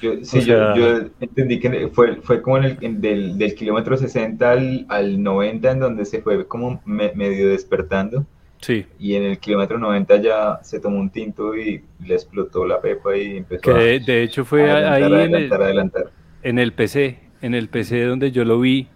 Yo, 0.00 0.12
sí, 0.22 0.42
sea- 0.42 0.74
yo, 0.74 1.00
yo 1.02 1.08
entendí 1.20 1.58
que 1.60 1.88
fue, 1.88 2.16
fue 2.22 2.42
como 2.42 2.58
en 2.58 2.64
el, 2.64 2.78
en 2.80 3.00
del, 3.00 3.38
del 3.38 3.54
kilómetro 3.54 3.96
60 3.96 4.50
al, 4.50 4.86
al 4.88 5.22
90 5.22 5.70
en 5.72 5.80
donde 5.80 6.04
se 6.04 6.20
fue 6.22 6.46
como 6.46 6.80
me- 6.84 7.12
medio 7.14 7.48
despertando. 7.48 8.26
Sí, 8.60 8.86
y 8.98 9.14
en 9.14 9.22
el 9.22 9.38
kilómetro 9.38 9.78
90 9.78 10.16
ya 10.16 10.58
se 10.62 10.80
tomó 10.80 10.98
un 10.98 11.10
tinto 11.10 11.56
y 11.56 11.84
le 12.04 12.14
explotó 12.14 12.66
la 12.66 12.80
pepa 12.80 13.16
y 13.16 13.36
empezó 13.36 13.62
que 13.62 13.70
a 13.70 13.74
de, 13.74 14.00
de 14.00 14.22
hecho 14.24 14.44
fue 14.44 14.68
ahí 14.68 15.04
en 15.04 15.34
el, 15.34 15.52
adelantar, 15.52 16.10
en 16.42 16.58
el 16.58 16.72
PC, 16.72 17.20
en 17.40 17.54
el 17.54 17.68
PC 17.68 18.04
donde 18.04 18.32
yo 18.32 18.44
lo 18.44 18.58
vi 18.58 18.88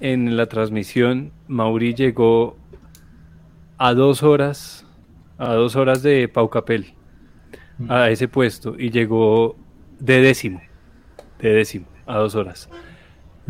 en 0.00 0.36
la 0.36 0.46
transmisión, 0.46 1.30
Mauri 1.46 1.94
llegó 1.94 2.56
a 3.78 3.94
dos 3.94 4.22
horas, 4.22 4.86
a 5.38 5.54
dos 5.54 5.76
horas 5.76 6.02
de 6.02 6.28
Pau 6.28 6.48
Capel, 6.50 6.94
a 7.88 8.10
ese 8.10 8.28
puesto, 8.28 8.74
y 8.78 8.90
llegó 8.90 9.56
de 9.98 10.20
décimo, 10.20 10.60
de 11.40 11.50
décimo, 11.54 11.86
a 12.06 12.18
dos 12.18 12.34
horas. 12.34 12.68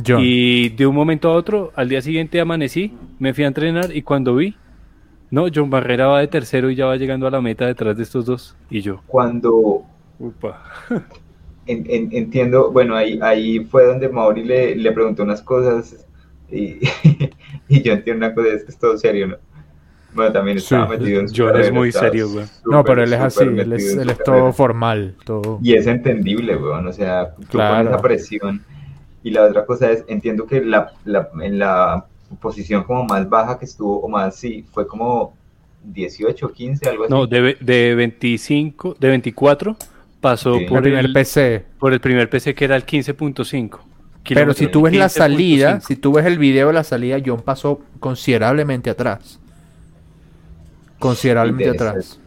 John. 0.06 0.20
Y 0.24 0.70
de 0.70 0.86
un 0.86 0.94
momento 0.94 1.30
a 1.30 1.34
otro, 1.34 1.72
al 1.76 1.88
día 1.88 2.02
siguiente 2.02 2.40
amanecí, 2.40 2.94
me 3.18 3.34
fui 3.34 3.44
a 3.44 3.48
entrenar 3.48 3.94
y 3.94 4.02
cuando 4.02 4.36
vi, 4.36 4.56
no, 5.30 5.46
John 5.54 5.70
Barrera 5.70 6.06
va 6.08 6.20
de 6.20 6.28
tercero 6.28 6.70
y 6.70 6.74
ya 6.76 6.86
va 6.86 6.96
llegando 6.96 7.26
a 7.26 7.30
la 7.30 7.40
meta 7.40 7.66
detrás 7.66 7.96
de 7.96 8.02
estos 8.04 8.26
dos. 8.26 8.56
Y 8.70 8.80
yo, 8.82 9.02
Cuando 9.06 9.84
upa. 10.18 10.62
en- 11.66 11.86
en- 11.90 12.08
entiendo, 12.12 12.70
bueno, 12.72 12.96
ahí, 12.96 13.18
ahí 13.22 13.60
fue 13.64 13.84
donde 13.86 14.08
Mauri 14.08 14.44
le, 14.44 14.76
le 14.76 14.92
preguntó 14.92 15.22
unas 15.22 15.42
cosas 15.42 16.06
y, 16.50 16.78
y 17.68 17.82
yo 17.82 17.92
entiendo 17.92 18.26
una 18.26 18.34
cosa, 18.34 18.48
es 18.54 18.64
que 18.64 18.70
es 18.72 18.78
todo 18.78 18.96
serio, 18.98 19.26
¿no? 19.28 19.36
Bueno, 20.12 20.32
también 20.32 20.56
estaba 20.58 20.86
Sí, 20.86 20.98
metido 20.98 21.20
en 21.20 21.28
su 21.28 21.42
John 21.42 21.60
es 21.60 21.72
muy 21.72 21.92
serio, 21.92 22.28
güey. 22.30 22.44
no, 22.66 22.82
pero 22.84 23.02
él 23.04 23.12
es 23.12 23.20
así, 23.20 23.44
él 23.44 23.72
es, 23.72 23.92
él 23.94 24.10
es 24.10 24.16
carrera. 24.18 24.24
todo 24.24 24.52
formal, 24.52 25.14
todo... 25.24 25.58
Y 25.62 25.74
es 25.74 25.86
entendible, 25.86 26.56
weón, 26.56 26.86
o 26.88 26.92
sea, 26.92 27.34
tú 27.36 27.46
Claro. 27.48 27.76
pones 27.76 27.92
esa 27.92 28.02
presión. 28.02 28.64
Y 29.22 29.30
la 29.30 29.44
otra 29.44 29.64
cosa 29.66 29.90
es, 29.90 30.04
entiendo 30.08 30.46
que 30.46 30.62
la, 30.64 30.92
la- 31.04 31.28
en 31.42 31.58
la 31.58 32.06
posición 32.40 32.84
como 32.84 33.04
más 33.04 33.28
baja 33.28 33.58
que 33.58 33.66
estuvo, 33.66 34.00
o 34.00 34.08
más, 34.08 34.34
sí, 34.36 34.64
fue 34.72 34.86
como 34.86 35.34
18, 35.84 36.52
15, 36.52 36.88
algo 36.88 37.04
así. 37.04 37.12
No, 37.12 37.26
de, 37.26 37.40
ve- 37.40 37.56
de 37.60 37.94
25, 37.94 38.96
de 38.98 39.08
24 39.08 39.76
pasó 40.20 40.54
Sí. 40.54 40.64
El 40.64 40.68
por, 40.68 40.82
primer 40.82 41.04
el, 41.04 41.12
PC. 41.12 41.64
por 41.78 41.92
el 41.92 42.00
primer 42.00 42.28
PC 42.28 42.54
que 42.54 42.64
era 42.64 42.76
el 42.76 42.84
15.5. 42.84 43.78
Pero 44.34 44.52
si 44.54 44.66
tú 44.66 44.82
ves 44.82 44.94
la 44.94 45.06
15.5. 45.06 45.08
salida, 45.08 45.80
si 45.80 45.96
tú 45.96 46.12
ves 46.12 46.26
el 46.26 46.38
video 46.38 46.66
de 46.68 46.72
la 46.74 46.84
salida, 46.84 47.16
John 47.24 47.40
pasó 47.42 47.80
considerablemente 48.00 48.90
atrás. 48.90 49.40
Considerablemente 51.00 51.70
atrás. 51.70 52.20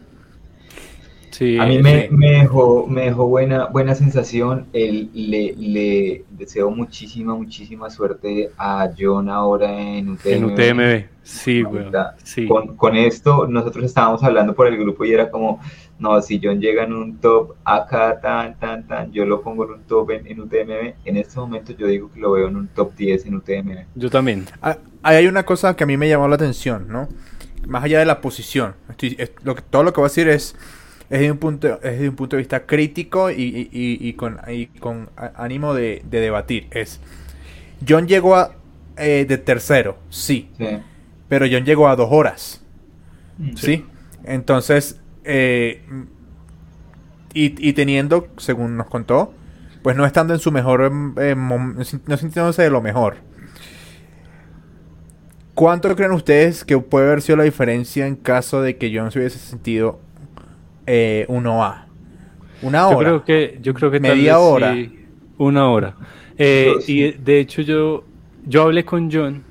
Sí, 1.30 1.58
A 1.58 1.66
mí 1.66 1.82
me, 1.82 2.02
sí. 2.02 2.14
me 2.14 2.30
dejó, 2.30 2.86
me 2.86 3.06
dejó 3.06 3.26
buena, 3.26 3.66
buena 3.66 3.96
sensación. 3.96 4.66
El, 4.72 5.10
le, 5.14 5.52
le 5.58 6.24
deseo 6.30 6.70
muchísima, 6.70 7.34
muchísima 7.34 7.90
suerte 7.90 8.50
a 8.56 8.88
John 8.96 9.28
ahora 9.28 9.68
en 9.80 10.10
UTM. 10.10 10.28
en 10.28 10.44
UTMB. 10.44 11.04
Sí, 11.24 11.62
güey. 11.62 11.86
Sí. 12.22 12.46
Con, 12.46 12.76
con 12.76 12.94
esto, 12.94 13.48
nosotros 13.48 13.84
estábamos 13.86 14.22
hablando 14.22 14.54
por 14.54 14.68
el 14.68 14.76
grupo 14.78 15.04
y 15.04 15.12
era 15.12 15.28
como, 15.28 15.58
no, 15.98 16.22
si 16.22 16.40
John 16.40 16.60
llega 16.60 16.84
en 16.84 16.92
un 16.92 17.18
top 17.18 17.54
acá, 17.64 18.20
tan, 18.20 18.56
tan, 18.60 18.86
tan, 18.86 19.10
yo 19.10 19.24
lo 19.24 19.42
pongo 19.42 19.64
en 19.64 19.70
un 19.72 19.82
top 19.84 20.10
en, 20.12 20.28
en 20.28 20.38
UTMB. 20.40 20.94
En 21.04 21.16
este 21.16 21.40
momento 21.40 21.72
yo 21.72 21.88
digo 21.88 22.12
que 22.12 22.20
lo 22.20 22.30
veo 22.32 22.46
en 22.46 22.54
un 22.56 22.68
top 22.68 22.94
10 22.94 23.26
en 23.26 23.34
UTMB. 23.34 23.78
Yo 23.96 24.08
también. 24.10 24.46
Ah, 24.62 24.76
Ahí 25.02 25.16
hay 25.16 25.26
una 25.26 25.42
cosa 25.44 25.74
que 25.76 25.84
a 25.84 25.86
mí 25.86 25.96
me 25.96 26.08
llamó 26.08 26.28
la 26.28 26.36
atención, 26.36 26.86
¿no? 26.88 27.08
Más 27.66 27.84
allá 27.84 27.98
de 27.98 28.04
la 28.06 28.20
posición. 28.20 28.74
Estoy- 28.90 29.16
es- 29.18 29.32
lo 29.42 29.54
que- 29.54 29.62
todo 29.62 29.82
lo 29.82 29.92
que 29.92 30.00
voy 30.00 30.06
a 30.06 30.10
decir 30.10 30.28
es, 30.28 30.54
es, 31.10 31.20
de 31.20 31.30
un 31.30 31.38
punto, 31.38 31.68
es 31.76 31.80
desde 31.82 32.08
un 32.08 32.16
punto 32.16 32.36
de 32.36 32.42
vista 32.42 32.66
crítico 32.66 33.30
y, 33.30 33.42
y- 33.42 33.68
y- 33.72 34.08
y 34.08 34.12
con, 34.14 34.38
y 34.48 34.66
con 34.66 35.10
a- 35.16 35.32
ánimo 35.36 35.74
de, 35.74 36.02
de 36.08 36.20
debatir. 36.20 36.68
Es, 36.70 37.00
John 37.86 38.06
llegó 38.06 38.36
a, 38.36 38.52
eh, 38.96 39.24
de 39.28 39.38
tercero, 39.38 39.98
sí, 40.10 40.50
Sí. 40.58 40.66
pero 41.28 41.46
John 41.50 41.64
llegó 41.64 41.88
a 41.88 41.96
dos 41.96 42.08
horas. 42.10 42.62
Sí. 43.38 43.52
¿Sí? 43.56 43.84
Entonces, 44.24 45.00
eh, 45.24 45.82
y, 47.34 47.68
y 47.68 47.72
teniendo, 47.72 48.28
según 48.36 48.76
nos 48.76 48.86
contó, 48.86 49.34
pues 49.82 49.96
no 49.96 50.06
estando 50.06 50.32
en 50.34 50.40
su 50.40 50.50
mejor, 50.52 50.90
eh, 51.18 51.34
no 51.36 52.16
sintiéndose 52.16 52.62
de 52.62 52.70
lo 52.70 52.80
mejor. 52.80 53.16
¿Cuánto 55.54 55.94
creen 55.94 56.12
ustedes 56.12 56.64
que 56.64 56.78
puede 56.78 57.06
haber 57.06 57.22
sido 57.22 57.36
la 57.38 57.44
diferencia 57.44 58.06
en 58.06 58.16
caso 58.16 58.60
de 58.60 58.76
que 58.76 58.92
John 58.96 59.10
se 59.12 59.20
hubiese 59.20 59.38
sentido 59.38 60.00
eh, 60.86 61.26
1A? 61.28 61.86
Una 62.60 62.88
Yo 62.88 62.96
hora. 62.96 62.98
creo 62.98 63.24
que, 63.24 63.58
yo 63.62 63.74
creo 63.74 63.90
que 63.90 64.00
tal 64.00 64.18
Media 64.18 64.32
vez 64.32 64.38
hora. 64.38 64.72
sí, 64.72 65.06
una 65.38 65.68
hora. 65.70 65.96
Eh, 66.38 66.76
Yo 66.76 66.80
sí. 66.80 66.92
y 66.92 67.12
de 67.12 67.40
hecho 67.40 67.62
yo, 67.62 68.04
yo 68.44 68.62
hablé 68.62 68.84
con 68.84 69.10
John, 69.12 69.44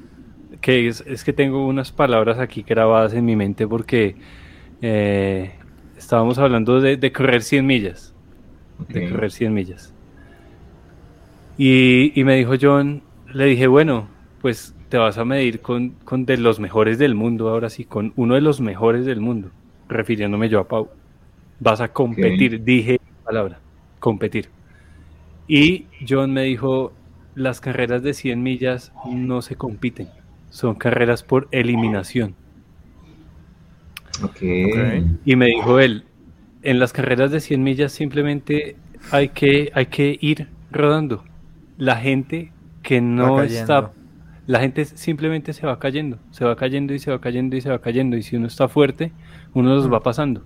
que 0.62 0.88
es, 0.88 1.02
es 1.08 1.24
que 1.24 1.34
tengo 1.34 1.68
unas 1.68 1.92
palabras 1.92 2.40
aquí 2.40 2.64
grabadas 2.64 3.14
en 3.14 3.26
mi 3.26 3.36
mente 3.36 3.68
porque 3.68 4.18
eh, 4.82 5.60
estábamos 5.98 6.38
hablando 6.40 6.82
de, 6.82 6.98
de 6.98 7.12
correr 7.14 7.44
100 7.44 7.66
millas, 7.66 8.16
de 8.90 9.04
correr 9.04 9.32
100 9.32 9.54
millas. 9.54 9.94
Y, 11.58 12.12
y 12.20 12.24
me 12.24 12.36
dijo 12.36 12.54
John, 12.60 13.04
le 13.32 13.46
dije, 13.46 13.68
bueno, 13.68 14.08
pues 14.42 14.76
te 14.94 15.00
vas 15.00 15.18
a 15.18 15.26
medir 15.26 15.60
con, 15.62 15.90
con 16.06 16.24
de 16.28 16.38
los 16.38 16.60
mejores 16.60 17.00
del 17.00 17.16
mundo, 17.16 17.50
ahora 17.50 17.72
sí, 17.72 17.84
con 17.84 18.14
uno 18.16 18.36
de 18.36 18.42
los 18.42 18.62
mejores 18.62 19.08
del 19.08 19.22
mundo, 19.22 19.50
refiriéndome 19.90 20.50
yo 20.50 20.60
a 20.60 20.68
Pau. 20.68 20.88
Vas 21.60 21.82
a 21.82 21.88
competir, 21.88 22.64
dije 22.64 23.00
la 23.02 23.24
palabra, 23.26 23.60
competir. 23.98 24.50
Y 25.48 25.88
John 26.08 26.32
me 26.32 26.44
dijo, 26.44 26.94
las 27.34 27.60
carreras 27.60 28.04
de 28.04 28.14
100 28.14 28.44
millas 28.44 28.92
no 29.12 29.42
se 29.42 29.56
compiten, 29.56 30.10
son 30.52 30.76
carreras 30.76 31.24
por 31.24 31.48
eliminación. 31.50 32.36
Ok. 34.22 34.30
Ok. 34.30 34.42
Y 35.26 35.36
me 35.36 35.48
dijo 35.48 35.80
él, 35.80 36.04
en 36.62 36.78
las 36.78 36.94
carreras 36.94 37.32
de 37.32 37.40
100 37.40 37.64
millas 37.64 37.94
simplemente 37.94 38.76
hay 39.10 39.30
que, 39.30 39.72
hay 39.74 39.88
que 39.88 40.20
ir 40.22 40.50
rodando. 40.70 41.24
La 41.80 41.96
gente 41.96 42.52
que 42.84 43.02
no 43.02 43.42
está. 43.42 43.92
La 44.46 44.60
gente 44.60 44.86
simplemente 44.86 45.54
se 45.54 45.66
va 45.66 45.80
cayendo, 45.80 46.18
se 46.32 46.44
va 46.46 46.56
cayendo 46.56 46.94
y 46.94 47.00
se 47.00 47.12
va 47.12 47.20
cayendo 47.22 47.56
y 47.56 47.62
se 47.62 47.70
va 47.70 47.80
cayendo. 47.80 48.18
Y 48.18 48.24
si 48.24 48.36
uno 48.36 48.48
está 48.48 48.68
fuerte, 48.68 49.12
uno 49.54 49.74
los 49.76 49.92
va 49.92 50.02
pasando. 50.04 50.44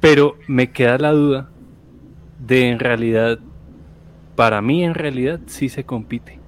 Pero 0.00 0.36
me 0.48 0.70
queda 0.72 0.98
la 0.98 1.12
duda 1.12 1.48
de 2.44 2.68
en 2.68 2.78
realidad, 2.78 3.38
para 4.34 4.60
mí 4.60 4.84
en 4.84 4.94
realidad 4.94 5.40
sí 5.46 5.68
se 5.68 5.84
compite. 5.84 6.38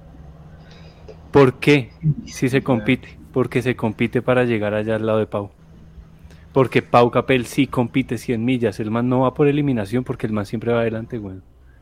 ¿Por 1.31 1.59
qué 1.59 1.91
sí 2.25 2.49
se 2.49 2.61
compite? 2.61 3.17
Porque 3.31 3.61
se 3.61 3.75
compite 3.75 4.21
para 4.21 4.43
llegar 4.45 4.73
allá 4.73 4.95
al 4.95 5.05
lado 5.05 5.19
de 5.19 5.27
Pau. 5.27 5.51
Porque 6.53 6.81
Pau 6.81 7.11
Capel 7.11 7.45
sí 7.45 7.67
compite 7.67 8.17
100 8.17 8.43
millas. 8.43 8.79
El 8.79 8.89
man 8.91 9.07
no 9.09 9.21
va 9.21 9.33
por 9.33 9.47
eliminación 9.47 10.03
porque 10.03 10.25
el 10.25 10.33
man 10.33 10.45
siempre 10.45 10.73
va 10.73 10.81
adelante, 10.81 11.17
güey. 11.17 11.37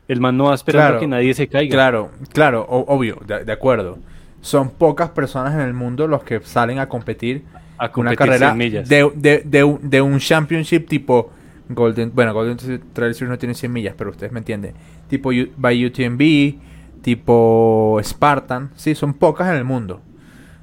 El 0.08 0.20
man 0.20 0.36
no 0.36 0.44
va 0.44 0.54
esperando 0.54 0.84
Claro. 0.86 0.96
a 0.98 1.00
que 1.00 1.06
nadie 1.08 1.34
se 1.34 1.48
caiga. 1.48 1.72
Claro, 1.72 2.10
claro, 2.32 2.66
obvio, 2.68 3.18
de, 3.26 3.44
de 3.44 3.52
acuerdo. 3.52 3.98
Son 4.40 4.70
pocas 4.70 5.10
personas 5.10 5.54
en 5.54 5.60
el 5.60 5.74
mundo 5.74 6.06
los 6.06 6.22
que 6.22 6.40
salen 6.40 6.78
a 6.78 6.88
competir 6.88 7.44
A 7.78 7.90
una 7.96 8.14
carrera 8.14 8.48
100 8.50 8.58
millas. 8.58 8.88
de, 8.88 9.10
de, 9.14 9.42
de 9.44 9.64
un- 9.64 9.90
de 9.90 10.00
un 10.02 10.18
championship 10.18 10.86
tipo 10.88 11.30
Golden, 11.68 12.12
bueno, 12.14 12.32
Golden 12.32 12.56
Trail 12.92 13.12
Series 13.14 13.28
no 13.28 13.38
tiene 13.38 13.54
100 13.54 13.72
millas, 13.72 13.94
pero 13.98 14.10
ustedes 14.10 14.30
me 14.32 14.38
entienden. 14.38 14.74
Tipo 15.08 15.30
U- 15.30 15.48
by 15.56 15.84
UTMB, 15.86 16.54
tipo 17.02 17.98
Spartan, 18.02 18.70
sí, 18.76 18.94
son 18.94 19.14
pocas 19.14 19.48
en 19.48 19.56
el 19.56 19.64
mundo. 19.64 20.00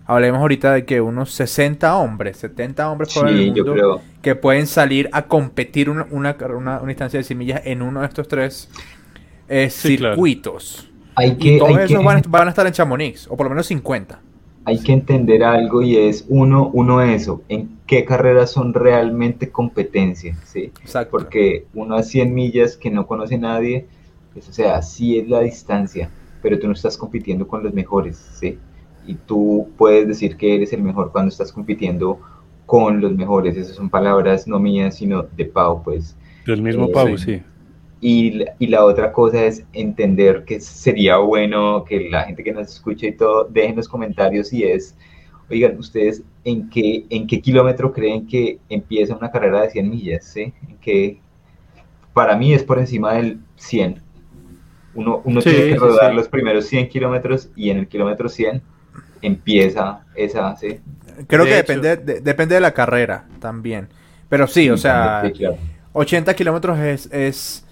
Hablemos 0.06 0.40
ahorita 0.42 0.74
de 0.74 0.86
que 0.86 1.00
unos 1.02 1.32
60 1.32 1.96
hombres, 1.96 2.38
70 2.38 2.90
hombres 2.90 3.14
por 3.14 3.28
el 3.30 3.38
Sí, 3.38 3.46
yo 3.54 3.64
mundo 3.66 3.74
creo. 3.74 4.02
que 4.22 4.36
pueden 4.36 4.68
salir 4.68 5.10
a 5.14 5.24
competir 5.24 5.90
una, 5.90 6.06
una, 6.12 6.36
una, 6.58 6.80
una 6.82 6.92
instancia 6.92 7.20
de 7.20 7.24
100 7.24 7.38
millas 7.40 7.62
en 7.66 7.82
uno 7.82 8.02
de 8.02 8.08
estos 8.08 8.28
tres 8.28 8.70
eh, 9.50 9.70
Sí, 9.70 9.98
claro. 9.98 10.16
Hay 11.16 11.32
Y 11.32 11.36
que, 11.36 11.58
todos 11.58 11.70
hay 11.78 11.86
esos 11.86 12.00
que- 12.00 12.06
van, 12.06 12.22
van 12.28 12.48
a 12.48 12.50
estar 12.50 12.66
en 12.68 12.74
Chamonix, 12.74 13.28
o 13.30 13.38
por 13.38 13.46
lo 13.46 13.50
menos 13.52 13.68
50. 13.68 14.20
hay 14.66 14.80
que 14.80 14.94
entender 14.94 15.44
algo 15.44 15.82
y 15.82 15.98
es 15.98 16.26
uno, 16.30 16.70
uno 16.74 17.02
eso, 17.02 17.42
en 17.50 17.80
qué 17.86 18.06
carreras 18.06 18.50
son 18.52 18.74
realmente 18.74 19.50
competencia, 19.50 20.38
¿sí? 20.46 20.72
Exacto. 20.82 21.12
Porque 21.12 21.66
uno 21.74 21.96
a 21.96 22.04
100 22.04 22.34
millas 22.34 22.78
que 22.78 22.90
no 22.90 23.06
conoce 23.06 23.38
nadie, 23.38 23.88
pues, 24.34 24.48
o 24.48 24.54
sea, 24.54 24.82
sí 24.82 25.18
es 25.20 25.28
la 25.28 25.42
distancia, 25.42 26.10
pero 26.42 26.58
tú 26.60 26.68
no 26.68 26.74
estás 26.74 26.98
compitiendo 26.98 27.46
con 27.46 27.62
los 27.62 27.74
mejores, 27.74 28.16
¿sí? 28.40 28.58
Y 29.06 29.16
tú 29.16 29.68
puedes 29.78 30.08
decir 30.08 30.38
que 30.38 30.56
eres 30.56 30.72
el 30.72 30.82
mejor 30.82 31.12
cuando 31.12 31.28
estás 31.28 31.52
compitiendo 31.52 32.20
con 32.66 33.02
los 33.02 33.14
mejores, 33.14 33.58
esas 33.58 33.76
son 33.76 33.90
palabras 33.90 34.48
no 34.48 34.60
mías, 34.60 34.96
sino 34.96 35.24
de 35.24 35.44
Pau, 35.44 35.84
pues. 35.84 36.16
Del 36.46 36.62
mismo 36.62 36.86
Eh, 36.86 36.92
Pau, 36.94 37.18
sí. 37.18 37.26
sí. 37.36 37.42
Y, 38.06 38.32
la- 38.32 38.54
y 38.60 38.68
la 38.68 38.84
otra 38.84 39.14
cosa 39.14 39.46
es 39.46 39.64
entender 39.72 40.44
que 40.44 40.60
sería 40.60 41.18
bueno 41.20 41.86
que 41.86 42.10
la 42.10 42.24
gente 42.26 42.44
que 42.44 42.52
nos 42.52 42.68
escuche 42.68 43.08
y 43.08 43.12
todo 43.14 43.46
dejen 43.46 43.78
los 43.78 43.88
comentarios 43.88 44.52
y 44.52 44.64
es, 44.66 44.98
oigan, 45.50 45.78
ustedes 45.80 46.22
en 46.44 46.70
qué, 46.70 47.06
en 47.10 47.28
qué 47.28 47.40
kilómetro 47.42 47.94
creen 47.94 48.28
que 48.28 48.60
empieza 48.68 49.16
una 49.16 49.32
carrera 49.32 49.62
de 49.62 49.70
100 49.70 49.90
millas, 49.90 50.26
¿sí? 50.26 50.54
¿En 50.68 50.78
qué? 50.82 51.22
Para 52.14 52.36
mí 52.36 52.54
es 52.54 52.62
por 52.64 52.78
encima 52.78 53.14
del 53.14 53.40
100. 53.56 54.02
Uno, 54.96 55.22
uno 55.24 55.40
Sí, 55.40 55.50
tiene 55.52 55.70
que 55.72 55.76
rodar 55.80 56.10
sí. 56.12 56.16
los 56.18 56.28
primeros 56.28 56.66
100 56.66 56.90
kilómetros 56.90 57.52
y 57.56 57.70
en 57.70 57.78
el 57.78 57.88
kilómetro 57.88 58.28
100 58.28 58.62
empieza 59.22 60.02
esa, 60.16 60.56
¿sí? 60.58 60.80
Creo 61.28 61.46
De 61.46 61.52
que 61.52 61.60
hecho- 61.60 61.74
depende, 61.82 61.96
de- 61.98 62.20
depende 62.22 62.56
de 62.56 62.62
la 62.62 62.74
carrera 62.74 63.26
también. 63.40 63.88
Pero 64.28 64.46
sí, 64.48 64.70
o 64.70 64.76
sea, 64.78 65.22
Sí, 65.26 65.32
claro. 65.32 65.58
80 65.94 66.34
kilómetros 66.34 66.78
es, 66.80 67.10
es, 67.12 67.66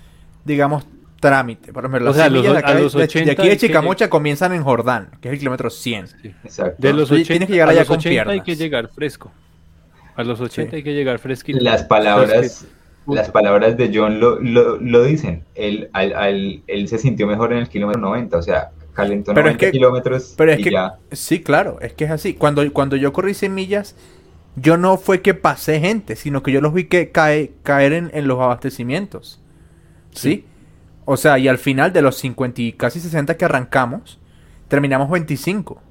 digamos, 0.46 0.86
trámite. 1.20 1.72
Por 1.72 1.84
ejemplo, 1.86 2.00
las 2.06 2.12
O 2.12 2.14
sea, 2.16 2.24
100 2.30 2.34
los- 2.34 2.44
de, 2.44 2.50
a 2.50 2.60
acá 2.60 2.74
los 2.74 2.94
de- 2.94 3.00
de 3.00 3.04
80 3.06 3.32
aquí 3.34 3.42
de 3.44 3.50
hay 3.52 3.58
que 3.58 3.68
Chicamocha 3.68 4.10
comienzan 4.10 4.54
en 4.54 4.64
Jordán, 4.64 5.10
que 5.22 5.28
es 5.30 5.34
el 5.34 5.40
kilómetro 5.40 5.70
100. 5.70 6.08
sí. 6.08 6.34
Exacto. 6.44 6.76
De 6.80 6.94
los 6.94 7.10
Tú 7.10 7.16
80, 7.16 7.28
tienes 7.28 7.48
que 7.48 7.54
llegar 7.54 7.68
a 7.68 7.72
allá 7.72 7.82
los 7.82 7.88
con 7.88 7.98
80 7.98 8.10
hay 8.22 8.26
piernas. 8.26 8.46
que 8.46 8.56
llegar 8.56 8.88
fresco. 8.90 9.32
A 10.16 10.24
los 10.24 10.40
80 10.42 10.72
Sí. 10.72 10.76
hay 10.78 10.84
que 10.84 10.94
llegar 10.94 11.20
fresquito. 11.20 11.60
Las 11.62 11.84
palabras, 11.84 12.66
las 13.08 13.30
palabras 13.30 13.78
de 13.78 13.92
John 13.94 14.20
lo, 14.20 14.40
lo, 14.40 14.78
lo 14.78 15.04
dicen. 15.04 15.44
Él, 15.56 15.90
al- 15.94 16.14
al- 16.14 16.64
él 16.68 16.88
se 16.88 16.98
sintió 16.98 17.28
mejor 17.28 17.54
en 17.54 17.60
el 17.60 17.70
kilómetro 17.70 18.02
90, 18.02 18.38
o 18.38 18.42
sea, 18.42 18.72
calentó 18.94 19.34
Pero 19.34 19.48
es 19.48 19.54
90 19.54 19.66
que- 19.68 19.72
kilómetros 19.72 20.34
Pero 20.38 20.52
es 20.52 20.60
y 20.60 20.64
que, 20.64 20.72
ya. 20.72 20.96
sí, 21.12 21.42
claro, 21.42 21.78
es 21.82 21.94
que 21.94 22.06
es 22.06 22.12
así. 22.12 22.34
Cuando, 22.34 22.70
cuando 22.74 22.96
yo 22.98 23.14
corrí 23.14 23.34
100 23.34 23.54
millas, 23.54 23.96
yo 24.58 24.76
no 24.78 24.98
fue 24.98 25.22
que 25.22 25.34
pasé 25.34 25.80
gente, 25.80 26.16
sino 26.18 26.44
que 26.44 26.52
yo 26.52 26.60
los 26.62 26.74
vi 26.74 26.86
que 26.86 27.10
cae, 27.12 27.54
caer 27.64 27.94
en, 27.94 28.12
en 28.14 28.28
los 28.28 28.40
abastecimientos. 28.40 29.40
¿Sí? 30.12 30.46
O 31.06 31.18
sea, 31.18 31.38
y 31.40 31.48
al 31.48 31.58
final 31.58 31.92
de 31.94 32.02
los 32.02 32.16
50 32.18 32.62
y 32.62 32.74
casi 32.74 33.00
60 33.00 33.36
que 33.38 33.46
arrancamos, 33.46 34.20
terminamos 34.68 35.10
25. 35.10 35.82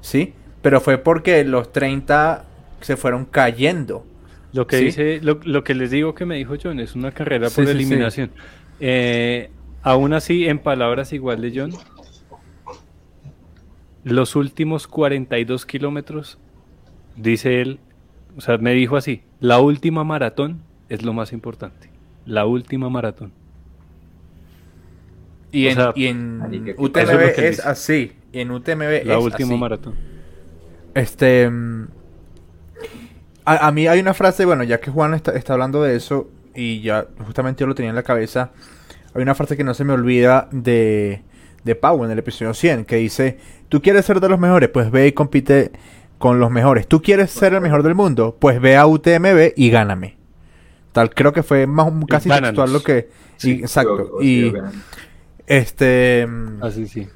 ¿Sí? 0.00 0.34
Pero 0.62 0.80
fue 0.80 0.98
porque 0.98 1.44
los 1.44 1.72
30 1.72 2.44
se 2.80 2.96
fueron 2.96 3.24
cayendo. 3.24 4.04
Lo 4.52 4.66
que 4.66 4.78
Sí. 4.78 4.84
dice, 4.86 5.20
lo, 5.22 5.38
lo 5.44 5.62
que 5.62 5.74
les 5.74 5.90
digo 5.90 6.14
que 6.14 6.26
me 6.26 6.36
dijo 6.36 6.54
John 6.62 6.80
es 6.80 6.94
una 6.96 7.12
carrera 7.12 7.48
Sí, 7.48 7.56
por 7.62 7.70
eliminación. 7.70 8.30
Eh, 8.80 9.50
aún 9.82 10.12
así, 10.12 10.48
en 10.48 10.58
palabras 10.58 11.12
igual 11.12 11.40
de 11.40 11.52
John, 11.54 11.72
los 14.04 14.34
últimos 14.36 14.86
42 14.86 15.66
kilómetros, 15.66 16.38
dice 17.16 17.60
él, 17.60 17.78
o 18.36 18.40
sea, 18.40 18.58
me 18.58 18.72
dijo 18.72 18.96
así, 18.96 19.22
la 19.40 19.60
última 19.60 20.04
maratón 20.04 20.62
es 20.88 21.02
lo 21.04 21.12
más 21.12 21.32
importante. 21.32 21.90
La 22.26 22.46
última 22.46 22.88
maratón. 22.88 23.32
Y 25.52 25.66
O 25.66 25.70
en, 25.70 25.76
sea, 25.76 25.92
y 25.96 26.06
en 26.06 26.38
marica, 26.38 26.64
¿qué 26.66 26.74
UTMB 26.78 27.20
es 27.38 27.60
así. 27.66 28.12
Y 28.32 28.40
en 28.40 28.50
UTMB 28.50 29.04
La 29.04 29.18
es 29.18 29.24
última 29.24 29.50
así. 29.52 29.58
maratón. 29.60 29.94
Este. 30.94 31.48
mm, 31.50 31.86
A, 33.44 33.66
a 33.68 33.72
mí 33.72 33.86
hay 33.88 34.00
una 34.00 34.14
frase, 34.14 34.44
bueno, 34.44 34.62
ya 34.64 34.80
que 34.80 34.90
Juan 34.90 35.14
está, 35.14 35.32
está 35.32 35.54
hablando 35.54 35.82
de 35.82 35.96
eso, 35.96 36.28
y 36.54 36.82
ya 36.82 37.06
justamente 37.24 37.60
yo 37.62 37.66
lo 37.66 37.74
tenía 37.74 37.90
en 37.90 37.96
la 37.96 38.02
cabeza. 38.02 38.52
Hay 39.14 39.22
una 39.22 39.34
frase 39.34 39.56
que 39.56 39.64
no 39.64 39.74
se 39.74 39.82
me 39.84 39.92
olvida 39.92 40.48
de, 40.52 41.22
de 41.64 41.74
Pau 41.74 42.04
en 42.04 42.10
el 42.12 42.18
episodio 42.18 42.54
100, 42.54 42.84
que 42.84 42.96
dice: 42.96 43.38
Tú 43.68 43.82
quieres 43.82 44.04
ser 44.04 44.20
de 44.20 44.28
los 44.28 44.38
mejores, 44.38 44.68
pues 44.68 44.90
ve 44.90 45.08
y 45.08 45.12
compite 45.12 45.72
con 46.18 46.38
los 46.38 46.50
mejores. 46.50 46.86
Tú 46.86 47.02
quieres 47.02 47.30
ser 47.30 47.54
el 47.54 47.60
mejor 47.60 47.82
del 47.82 47.94
mundo, 47.94 48.36
pues 48.38 48.60
ve 48.60 48.76
a 48.76 48.86
UTMB 48.86 49.52
y 49.56 49.70
gáname. 49.70 50.16
Tal, 50.92 51.10
creo 51.14 51.32
que 51.32 51.42
fue 51.42 51.66
más 51.66 51.90
casi 52.08 52.28
Gánanos. 52.28 52.50
textual 52.50 52.72
lo 52.72 52.82
que. 52.82 53.08
Sí, 53.36 53.56
y- 53.58 53.60
exacto. 53.62 53.94
O- 54.12 54.18
o- 54.18 54.22
y 54.22 54.52
este. 55.50 56.26
mm, 56.26 56.62
Así 56.62 56.86
sí. 56.88 57.08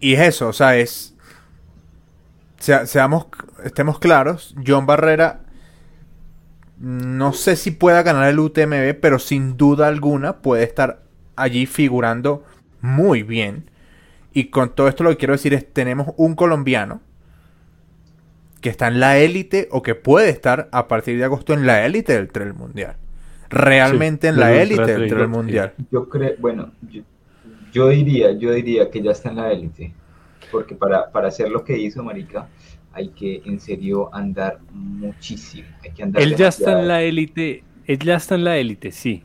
y 0.00 0.14
es 0.14 0.20
eso, 0.20 0.48
o 0.48 0.52
sea, 0.52 0.76
es. 0.76 1.14
sea- 2.58 2.86
seamos, 2.86 3.26
estemos 3.64 3.98
claros, 3.98 4.54
John 4.64 4.86
Barrera. 4.86 5.40
No 6.78 7.32
sé 7.32 7.54
si 7.56 7.70
pueda 7.70 8.02
ganar 8.02 8.28
el 8.28 8.40
UTMB, 8.40 8.94
pero 9.00 9.18
sin 9.20 9.56
duda 9.56 9.86
alguna 9.86 10.38
puede 10.38 10.64
estar 10.64 11.02
allí 11.36 11.66
figurando 11.66 12.44
muy 12.80 13.22
bien. 13.22 13.70
Y 14.32 14.46
con 14.46 14.74
todo 14.74 14.88
esto 14.88 15.04
lo 15.04 15.10
que 15.10 15.16
quiero 15.18 15.32
decir 15.34 15.54
es, 15.54 15.72
tenemos 15.72 16.08
un 16.16 16.34
colombiano 16.34 17.00
que 18.60 18.68
está 18.68 18.88
en 18.88 18.98
la 18.98 19.18
élite 19.18 19.68
o 19.70 19.82
que 19.82 19.94
puede 19.94 20.30
estar 20.30 20.68
a 20.72 20.88
partir 20.88 21.18
de 21.18 21.24
agosto 21.24 21.52
en 21.52 21.66
la 21.66 21.84
élite 21.84 22.14
del 22.14 22.28
trail 22.28 22.54
mundial. 22.54 22.96
Realmente 23.50 24.28
Sí, 24.28 24.34
en 24.34 24.40
la 24.40 24.54
élite 24.54 24.86
del 24.86 25.08
trail, 25.08 25.28
mundial. 25.28 25.74
Yo 25.90 26.08
creo, 26.08 26.32
bueno, 26.38 26.72
yo, 26.90 27.02
yo 27.72 27.88
diría, 27.88 28.32
yo 28.32 28.52
diría 28.52 28.90
que 28.90 29.02
ya 29.02 29.12
está 29.12 29.30
en 29.30 29.36
la 29.36 29.50
élite, 29.52 29.94
porque 30.50 30.74
para, 30.74 31.10
para 31.10 31.28
hacer 31.28 31.50
lo 31.50 31.64
que 31.64 31.76
hizo 31.78 32.02
Marica, 32.02 32.48
hay 32.92 33.08
que 33.08 33.42
en 33.46 33.58
serio 33.58 34.14
andar 34.14 34.58
muchísimo, 34.72 35.68
hay 35.82 35.90
que 35.92 36.02
andar 36.02 36.22
Él 36.22 36.36
ya 36.36 36.48
está 36.48 36.78
en 36.80 36.88
la 36.88 37.02
élite, 37.02 37.64
él 37.86 37.98
ya 37.98 38.16
está 38.16 38.34
en 38.34 38.44
la 38.44 38.56
élite, 38.58 38.92
sí. 38.92 39.22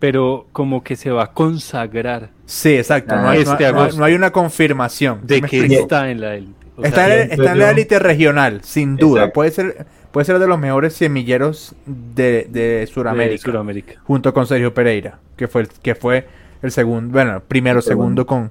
Pero 0.00 0.48
como 0.52 0.82
que 0.82 0.96
se 0.96 1.10
va 1.10 1.24
a 1.24 1.32
consagrar 1.32 2.30
Sí, 2.44 2.74
exacto. 2.76 3.16
No 3.16 3.28
hay, 3.28 3.40
este 3.40 3.72
no 3.72 3.82
hay- 3.82 3.96
no 3.96 4.16
una 4.16 4.30
confirmación. 4.32 5.20
¿sí 5.20 5.26
de 5.26 5.40
que 5.42 5.56
explico? 5.58 5.82
está 5.82 6.10
en 6.10 6.20
la 6.20 6.34
élite. 6.34 6.66
O 6.76 6.84
Está, 6.84 7.06
sea, 7.06 7.22
en, 7.22 7.32
está 7.32 7.52
en 7.52 7.58
la 7.58 7.70
élite 7.70 7.98
regional, 8.00 8.60
sin 8.64 8.96
duda. 8.96 9.20
Exacto. 9.20 9.34
Puede 9.34 9.50
ser, 9.52 9.86
puede 10.10 10.24
ser 10.24 10.38
de 10.40 10.46
los 10.48 10.58
mejores 10.58 10.92
semilleros 10.94 11.74
de, 11.86 12.48
de 12.50 12.60
de 12.80 12.86
Sudamérica. 12.88 13.94
Junto 14.02 14.34
con 14.34 14.46
Sergio 14.46 14.74
Pereira, 14.74 15.20
que 15.36 15.46
fue 15.48 15.62
el, 15.62 15.68
que 15.68 15.94
fue 15.94 16.26
el 16.64 16.70
segundo, 16.72 17.12
bueno, 17.12 17.40
primero, 17.46 17.78
El 17.78 17.82
segundo 17.82 18.22
segundo. 18.22 18.50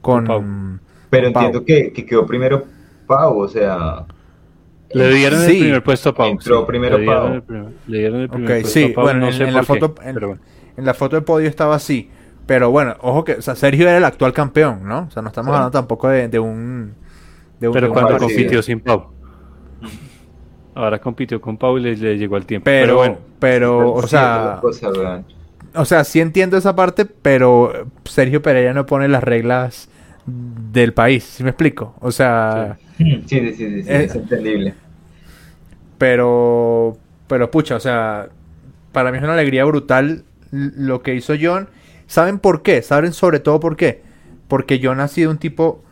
con, 0.00 0.26
Con 0.26 0.80
Pero 1.10 1.32
Pau. 1.32 1.44
entiendo 1.44 1.64
que, 1.66 1.92
que 1.92 2.04
quedó 2.06 2.26
primero 2.26 2.64
Pau, 3.06 3.38
o 3.40 3.48
sea... 3.48 4.04
Le 4.92 5.08
dieron 5.12 5.40
Sí. 5.40 5.52
el 5.52 5.58
primer 5.58 5.82
puesto 5.82 6.10
a 6.10 6.14
Pau. 6.14 6.28
Entró 6.28 6.60
sí. 6.60 6.64
primero 6.68 6.98
le 6.98 7.04
dieron 7.04 7.32
Pau. 7.32 7.42
primer- 7.42 7.72
le 7.88 7.98
dieron 7.98 8.20
el 8.20 8.28
primer 8.28 8.48
puesto 8.62 8.68
sí, 8.68 8.84
a 8.84 8.94
Pau, 8.94 9.04
bueno, 9.04 9.20
no 9.20 9.26
en- 9.26 9.32
sé 9.32 9.44
en 9.44 9.54
la 9.54 9.60
qué, 9.60 9.66
foto- 9.66 9.94
en- 10.02 10.14
pero 10.14 10.28
bueno. 10.28 10.42
en 10.76 10.84
la 10.84 10.94
foto 10.94 11.16
de 11.16 11.22
podio 11.22 11.48
estaba 11.48 11.74
así. 11.74 12.10
Pero 12.46 12.70
bueno, 12.70 12.94
ojo 13.00 13.24
que, 13.24 13.32
o 13.32 13.42
sea, 13.42 13.54
Sergio 13.56 13.88
era 13.88 13.96
el 13.98 14.04
actual 14.04 14.32
campeón, 14.32 14.80
¿no? 14.86 15.06
O 15.08 15.10
sea, 15.10 15.22
no 15.22 15.28
estamos 15.28 15.48
Sí. 15.50 15.54
hablando 15.54 15.70
tampoco 15.72 16.08
de, 16.08 16.28
de 16.28 16.38
un... 16.38 16.94
De 17.58 17.68
un 17.68 17.72
Pero 17.72 17.86
de 17.86 17.90
un 17.90 17.92
cuando 17.94 18.10
partido. 18.10 18.28
compitió 18.28 18.62
sin 18.62 18.80
Pau. 18.80 19.06
Ahora 20.74 20.98
compitió 21.00 21.40
con 21.40 21.56
Pau 21.56 21.78
y 21.78 21.82
le, 21.82 21.96
le 21.96 22.18
llegó 22.18 22.36
el 22.36 22.44
tiempo. 22.46 22.64
Pero, 22.64 22.96
bueno, 22.96 23.18
pero, 23.38 23.92
o 23.92 24.06
sea, 24.06 24.58
cosa. 24.60 25.22
O 25.74 25.84
sea, 25.84 26.04
sí 26.04 26.20
entiendo 26.20 26.56
esa 26.56 26.76
parte, 26.76 27.04
pero 27.04 27.90
Sergio 28.04 28.42
Pereira 28.42 28.72
no 28.74 28.86
pone 28.86 29.08
las 29.08 29.24
reglas 29.24 29.88
del 30.26 30.94
país, 30.94 31.24
¿sí 31.24 31.44
me 31.44 31.50
explico? 31.50 31.94
O 32.00 32.12
sea, 32.12 32.78
Sí, 32.96 33.24
sí, 33.26 33.54
sí, 33.54 33.54
sí, 33.56 33.82
sí, 33.82 33.92
Eh, 33.92 34.04
es 34.04 34.14
entendible. 34.14 34.74
pero, 35.98 36.98
pero 37.26 37.50
pucha, 37.50 37.76
o 37.76 37.80
sea, 37.80 38.28
para 38.92 39.10
mí 39.12 39.18
es 39.18 39.24
una 39.24 39.34
alegría 39.34 39.64
brutal 39.64 40.24
lo 40.50 41.02
que 41.02 41.14
hizo 41.14 41.34
John. 41.40 41.68
¿Saben 42.06 42.38
por 42.38 42.62
qué? 42.62 42.82
¿Saben 42.82 43.12
sobre 43.12 43.40
todo 43.40 43.60
por 43.60 43.76
qué? 43.76 44.02
Porque 44.48 44.80
John 44.82 45.00
ha 45.00 45.08
sido 45.08 45.30
un 45.30 45.38
tipo 45.38 45.82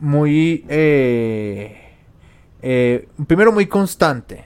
muy, 0.00 0.64
eh, 0.68 1.76
eh, 2.62 3.08
primero 3.26 3.52
muy 3.52 3.66
constante 3.66 4.44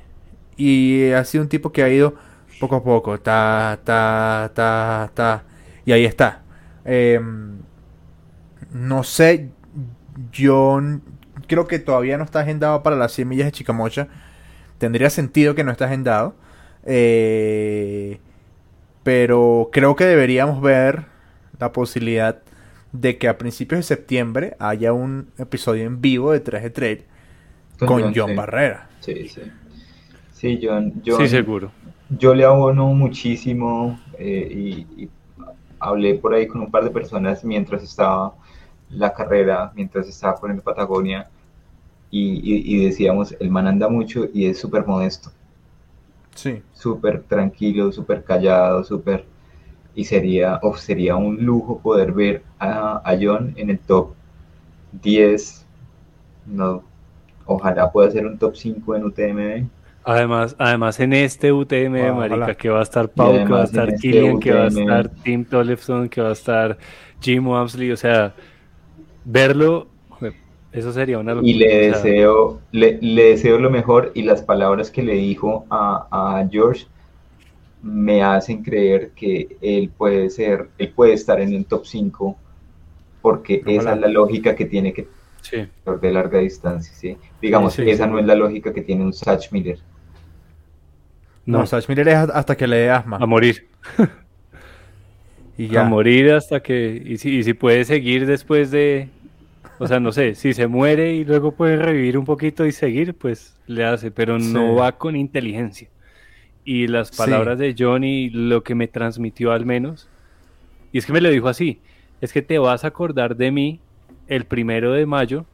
y 0.56 1.10
ha 1.12 1.24
sido 1.24 1.42
un 1.44 1.48
tipo 1.48 1.72
que 1.72 1.82
ha 1.82 1.88
ido 1.90 2.14
poco 2.60 2.76
a 2.76 2.84
poco, 2.84 3.20
ta, 3.20 3.78
ta, 3.84 4.50
ta, 4.54 5.10
ta, 5.14 5.44
y 5.84 5.92
ahí 5.92 6.04
está. 6.04 6.42
Em, 6.84 7.58
no 8.72 9.04
sé, 9.04 9.50
yo 10.32 10.80
creo 11.46 11.66
que 11.66 11.78
todavía 11.78 12.18
no 12.18 12.24
está 12.24 12.40
agendado 12.40 12.82
para 12.82 12.96
las 12.96 13.12
100 13.12 13.28
millas 13.28 13.46
de 13.46 13.52
Chicamocha. 13.52 14.08
Tendría 14.78 15.10
sentido 15.10 15.54
que 15.54 15.64
no 15.64 15.72
está 15.72 15.86
agendado. 15.86 16.34
Eh, 16.84 18.20
Pero 19.02 19.70
creo 19.72 19.96
que 19.96 20.04
deberíamos 20.04 20.60
ver 20.62 21.06
la 21.58 21.72
posibilidad 21.72 22.42
de 22.92 23.18
que 23.18 23.28
a 23.28 23.38
principios 23.38 23.80
de 23.80 23.82
septiembre 23.82 24.56
haya 24.58 24.92
un 24.92 25.30
episodio 25.38 25.84
en 25.84 26.00
vivo 26.00 26.32
de 26.32 26.40
3 26.40 26.62
de 26.62 26.70
Trail 26.70 27.04
con, 27.78 28.14
John, 28.14 28.36
Barrera. 28.36 28.88
Sí, 29.00 29.28
sí. 29.28 29.42
Sí, 30.32 30.60
John, 30.62 31.02
sí, 31.04 31.28
seguro. 31.28 31.72
Yo 32.10 32.34
le 32.34 32.44
abono 32.44 32.88
muchísimo 32.88 33.98
eh, 34.18 34.86
y, 34.98 35.10
hablé 35.78 36.14
por 36.14 36.32
ahí 36.32 36.46
con 36.46 36.62
un 36.62 36.70
par 36.70 36.84
de 36.84 36.90
personas 36.90 37.44
mientras 37.44 37.82
estaba 37.82 38.34
la 38.88 39.12
carrera, 39.12 39.70
mientras 39.74 40.08
estaba 40.08 40.36
poniendo 40.36 40.62
Patagonia 40.62 41.28
y, 42.10 42.74
y 42.74 42.84
decíamos, 42.86 43.34
el 43.38 43.50
man 43.50 43.66
anda 43.66 43.88
mucho 43.88 44.26
y 44.32 44.46
es 44.46 44.58
súper 44.58 44.86
modesto. 44.86 45.30
Sí. 46.34 46.62
Súper 46.72 47.22
tranquilo, 47.24 47.92
súper 47.92 48.24
callado, 48.24 48.82
súper 48.84 49.26
y 49.94 50.04
sería, 50.04 50.60
sería 50.76 51.16
un 51.16 51.44
lujo 51.44 51.78
poder 51.78 52.12
ver 52.12 52.42
a, 52.58 53.16
John 53.20 53.54
en 53.56 53.70
el 53.70 53.78
top 53.78 54.14
10. 55.02 55.64
No, 56.46 56.82
ojalá 57.46 57.90
pueda 57.90 58.10
ser 58.10 58.26
un 58.26 58.38
top 58.38 58.56
5 58.56 58.96
en 58.96 59.04
UTMB. 59.04 59.68
Además, 60.04 60.54
además 60.58 61.00
en 61.00 61.12
este 61.14 61.52
UTM, 61.52 62.14
marica, 62.14 62.54
que 62.54 62.68
va 62.68 62.80
a 62.80 62.82
estar 62.82 63.08
Pau, 63.08 63.32
que 63.32 63.52
va 63.52 63.62
a 63.62 63.64
estar 63.64 63.88
este 63.88 64.00
Killian, 64.00 64.38
que 64.38 64.52
va 64.52 64.64
a 64.64 64.68
estar 64.68 65.08
Tim 65.08 65.44
Tollefson, 65.44 66.08
que 66.08 66.20
va 66.20 66.28
a 66.28 66.32
estar 66.32 66.76
Jim 67.20 67.46
Wamsley, 67.46 67.90
o 67.90 67.96
sea, 67.96 68.34
verlo, 69.24 69.88
eso 70.72 70.92
sería 70.92 71.18
una 71.18 71.34
locura. 71.34 71.50
Y 71.50 71.54
le 71.54 71.88
deseo, 71.88 72.60
le, 72.72 72.98
deseo 72.98 73.58
lo 73.58 73.70
mejor 73.70 74.10
y 74.14 74.22
las 74.22 74.42
palabras 74.42 74.90
que 74.90 75.02
le 75.02 75.14
dijo 75.14 75.64
a, 75.70 76.08
a 76.10 76.48
George 76.50 76.86
me 77.82 78.22
hacen 78.22 78.62
creer 78.62 79.10
que 79.10 79.56
él 79.60 79.90
puede 79.96 80.30
ser, 80.30 80.68
él 80.78 80.90
puede 80.90 81.12
estar 81.12 81.40
en 81.40 81.52
el 81.54 81.64
top 81.66 81.84
5 81.84 82.36
porque 83.22 83.62
esa 83.66 83.94
es 83.94 84.00
la 84.00 84.08
lógica 84.08 84.54
que 84.54 84.64
tiene 84.64 84.92
que 84.92 85.06
sí. 85.40 85.66
de 86.00 86.12
larga 86.12 86.40
distancia, 86.40 86.92
¿sí? 86.94 87.16
Digamos, 87.40 87.78
esa 87.78 88.06
no 88.06 88.18
es 88.18 88.26
la 88.26 88.34
lógica 88.34 88.72
que 88.72 88.82
tiene 88.82 89.04
un 89.04 89.12
Satch 89.12 89.52
Miller. 89.52 89.78
No, 91.46 91.58
no 91.58 91.66
Satch 91.66 91.88
Miller 91.88 92.08
es 92.08 92.16
hasta 92.16 92.56
que 92.56 92.66
le 92.66 92.76
dé 92.76 92.90
asma. 92.90 93.18
A 93.20 93.26
morir. 93.26 93.68
y 95.58 95.68
ya. 95.68 95.82
A 95.82 95.84
morir 95.84 96.32
hasta 96.32 96.60
que... 96.60 97.02
Y 97.04 97.18
si, 97.18 97.36
y 97.38 97.44
si 97.44 97.54
puede 97.54 97.84
seguir 97.84 98.26
después 98.26 98.70
de... 98.70 99.08
O 99.78 99.88
sea, 99.88 99.98
no 99.98 100.12
sé, 100.12 100.36
si 100.36 100.54
se 100.54 100.68
muere 100.68 101.14
y 101.14 101.24
luego 101.24 101.52
puede 101.52 101.76
revivir 101.76 102.16
un 102.16 102.24
poquito 102.24 102.64
y 102.64 102.70
seguir, 102.72 103.14
pues 103.14 103.56
le 103.66 103.84
hace, 103.84 104.12
pero 104.12 104.38
no 104.38 104.76
va 104.76 104.92
con 104.92 105.16
inteligencia 105.16 105.88
y 106.64 106.86
las 106.86 107.14
palabras 107.14 107.58
de 107.58 107.74
Johnny, 107.78 108.30
lo 108.30 108.64
que 108.64 108.74
me 108.74 108.88
transmitió 108.88 109.52
al 109.52 109.66
menos, 109.66 110.08
y 110.92 110.98
es 110.98 111.06
que 111.06 111.12
me 111.12 111.20
lo 111.20 111.28
dijo 111.30 111.48
así, 111.48 111.80
es 112.20 112.32
que 112.32 112.42
te 112.42 112.58
vas 112.58 112.84
a 112.84 112.88
acordar 112.88 113.36
de 113.36 113.50
mí 113.50 113.80
el 114.26 114.46
primero 114.46 114.92
de 114.92 115.04
mayo 115.04 115.44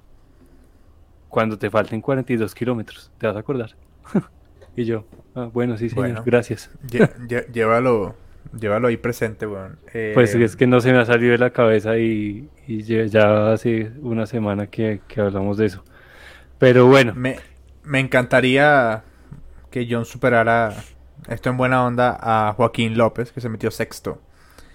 cuando 1.29 1.59
te 1.59 1.69
falten 1.69 2.01
42 2.01 2.55
kilómetros, 2.55 3.11
te 3.19 3.27
vas 3.27 3.37
a 3.37 3.41
acordar. 3.41 3.75
y 4.77 4.85
yo, 4.85 5.05
ah, 5.35 5.49
bueno, 5.53 5.77
sí, 5.77 5.89
señor, 5.89 6.23
gracias. 6.25 6.71
llévalo, 7.53 8.15
llévalo 8.59 8.89
ahí 8.89 8.97
presente, 8.97 9.47
weón. 9.47 9.79
pues 10.15 10.35
es 10.35 10.57
que 10.57 10.67
no 10.67 10.81
se 10.81 10.93
me 10.93 10.99
ha 10.99 11.05
salido 11.05 11.33
de 11.33 11.39
la 11.39 11.51
cabeza 11.51 11.99
y, 11.99 12.49
ya 12.67 13.53
hace 13.53 13.93
una 14.01 14.27
semana 14.27 14.67
que, 14.67 15.01
hablamos 15.17 15.57
de 15.57 15.67
eso. 15.67 15.85
Pero 16.59 16.87
bueno. 16.87 17.15
Me, 17.15 17.39
me 17.85 18.01
encantaría 18.01 19.03
que 19.71 19.87
John 19.89 20.05
superara 20.05 20.75
esto 21.29 21.51
en 21.51 21.57
buena 21.57 21.85
onda 21.85 22.19
a 22.21 22.53
Joaquín 22.55 22.97
López, 22.97 23.33
que 23.33 23.41
se 23.41 23.49
metió 23.49 23.71
sexto. 23.71 24.21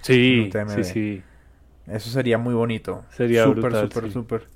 Sí, 0.02 0.52
sí, 0.76 0.84
sí. 0.84 1.24
Eso 1.88 2.10
sería 2.10 2.38
muy 2.38 2.54
bonito. 2.54 3.06
Sería 3.12 3.44
súper, 3.44 3.74
súper, 3.74 4.12
súper. 4.12 4.55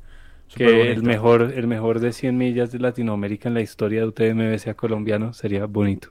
Que 0.56 0.92
el 0.92 1.04
mejor, 1.04 1.54
el 1.56 1.68
mejor 1.68 2.00
de 2.00 2.12
100 2.12 2.38
millas 2.38 2.72
de 2.72 2.80
Latinoamérica 2.80 3.50
en 3.50 3.54
la 3.54 3.62
historia 3.62 4.02
de 4.02 4.08
UTMB 4.08 4.58
sea 4.58 4.74
colombiano, 4.74 5.34
sería 5.34 5.66
bonito. 5.66 6.10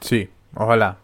Sí, 0.00 0.28
ojalá. 0.54 0.98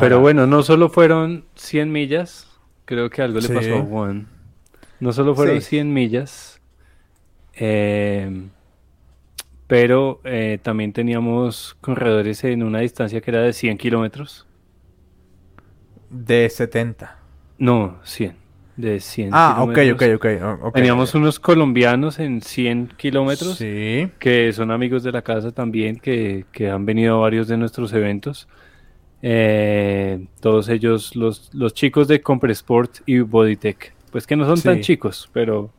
Pero 0.00 0.20
bueno, 0.20 0.46
no 0.46 0.62
solo 0.62 0.88
fueron 0.88 1.44
100 1.54 1.90
millas, 1.90 2.48
creo 2.84 3.08
que 3.10 3.22
algo 3.22 3.40
le 3.40 3.48
pasó 3.48 3.76
a 3.76 3.82
Juan. 3.82 4.28
No 5.00 5.12
solo 5.12 5.34
fueron 5.34 5.60
100 5.60 5.92
millas, 5.92 6.60
eh, 7.54 8.48
pero 9.66 10.20
eh, 10.24 10.58
también 10.62 10.92
teníamos 10.92 11.76
corredores 11.80 12.42
en 12.44 12.62
una 12.62 12.80
distancia 12.80 13.20
que 13.20 13.30
era 13.30 13.42
de 13.42 13.52
100 13.52 13.78
kilómetros. 13.78 14.46
De 16.10 16.48
70. 16.48 17.18
No, 17.58 17.98
100. 18.02 18.47
De 18.78 19.00
100 19.00 19.30
Ah, 19.32 19.56
ok, 19.64 19.78
ok, 19.92 20.02
ok. 20.14 20.72
Teníamos 20.72 21.12
unos 21.16 21.40
colombianos 21.40 22.20
en 22.20 22.40
100 22.40 22.92
kilómetros. 22.96 23.56
Sí. 23.56 24.08
Que 24.20 24.52
son 24.52 24.70
amigos 24.70 25.02
de 25.02 25.10
la 25.10 25.22
casa 25.22 25.50
también, 25.50 25.98
que, 25.98 26.46
han 26.72 26.86
venido 26.86 27.16
a 27.16 27.18
varios 27.18 27.48
de 27.48 27.56
nuestros 27.56 27.92
eventos. 27.92 28.48
Eh, 29.20 30.24
todos 30.40 30.68
ellos, 30.68 31.16
los, 31.16 31.52
los 31.52 31.74
chicos 31.74 32.06
de 32.06 32.20
Compresport 32.20 33.00
y 33.04 33.18
Bodytech. 33.18 33.92
Pues 34.12 34.28
que 34.28 34.36
no 34.36 34.46
son 34.46 34.62
tan 34.62 34.80
chicos, 34.80 35.28
pero 35.32 35.72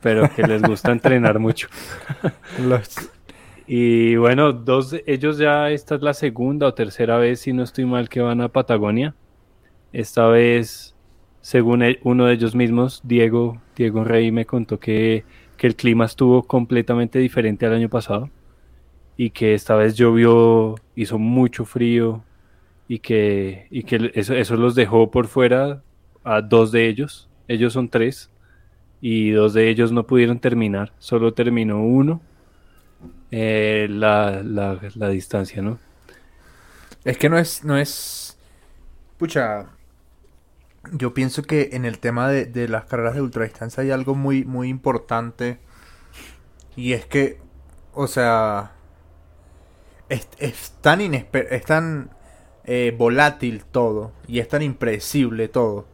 pero 0.00 0.30
que 0.34 0.42
les 0.42 0.62
gusta 0.62 0.92
entrenar 0.92 1.38
mucho. 1.40 1.68
Y 3.66 4.16
bueno, 4.16 4.52
dos 4.52 4.94
ellos 5.06 5.38
ya, 5.38 5.70
esta 5.70 5.96
es 5.96 6.02
la 6.02 6.14
segunda 6.14 6.68
o 6.68 6.74
tercera 6.74 7.18
vez, 7.18 7.40
si 7.40 7.52
no 7.52 7.62
estoy 7.62 7.84
mal, 7.84 8.08
que 8.08 8.20
van 8.20 8.40
a 8.40 8.48
Patagonia. 8.48 9.14
Esta 9.92 10.28
vez, 10.28 10.94
según 11.40 11.82
e, 11.82 11.98
uno 12.02 12.26
de 12.26 12.34
ellos 12.34 12.54
mismos, 12.54 13.00
Diego, 13.04 13.60
Diego 13.76 14.04
Rey 14.04 14.32
me 14.32 14.46
contó 14.46 14.78
que, 14.80 15.24
que 15.56 15.66
el 15.66 15.76
clima 15.76 16.04
estuvo 16.04 16.42
completamente 16.44 17.18
diferente 17.18 17.66
al 17.66 17.74
año 17.74 17.88
pasado 17.88 18.30
y 19.16 19.30
que 19.30 19.54
esta 19.54 19.74
vez 19.76 19.96
llovió, 19.96 20.76
hizo 20.94 21.18
mucho 21.18 21.64
frío 21.64 22.22
y 22.86 23.00
que, 23.00 23.66
y 23.70 23.82
que 23.82 24.10
eso, 24.14 24.34
eso 24.34 24.56
los 24.56 24.74
dejó 24.74 25.10
por 25.10 25.26
fuera 25.26 25.82
a 26.24 26.40
dos 26.42 26.72
de 26.72 26.88
ellos. 26.88 27.28
Ellos 27.48 27.72
son 27.72 27.88
tres 27.88 28.30
y 29.00 29.30
dos 29.30 29.54
de 29.54 29.68
ellos 29.68 29.92
no 29.92 30.06
pudieron 30.06 30.38
terminar, 30.38 30.92
solo 30.98 31.32
terminó 31.32 31.82
uno 31.82 32.20
eh, 33.30 33.86
la, 33.90 34.42
la, 34.42 35.08
distancia, 35.08 35.62
¿no? 35.62 35.78
Es 37.04 37.18
que 37.18 37.28
no 37.28 37.38
es, 37.38 37.64
no 37.64 37.76
es, 37.76 38.38
pucha, 39.18 39.66
yo 40.92 41.14
pienso 41.14 41.42
que 41.42 41.70
en 41.72 41.84
el 41.84 41.98
tema 41.98 42.28
de, 42.28 42.68
las 42.68 42.84
carreras 42.84 43.14
de 43.14 43.22
ultradistancia 43.22 43.82
hay 43.82 43.90
algo 43.90 44.14
muy, 44.14 44.44
muy 44.44 44.68
importante 44.68 45.58
y 46.76 46.92
es 46.92 47.06
que, 47.06 47.40
o 47.92 48.06
sea, 48.06 48.72
es, 50.08 50.28
tan, 50.80 51.00
es 51.00 51.64
tan 51.64 52.10
eh, 52.64 52.94
volátil 52.96 53.64
todo 53.64 54.12
y 54.26 54.38
es 54.38 54.48
tan 54.48 54.62
impredecible 54.62 55.48
todo 55.48 55.86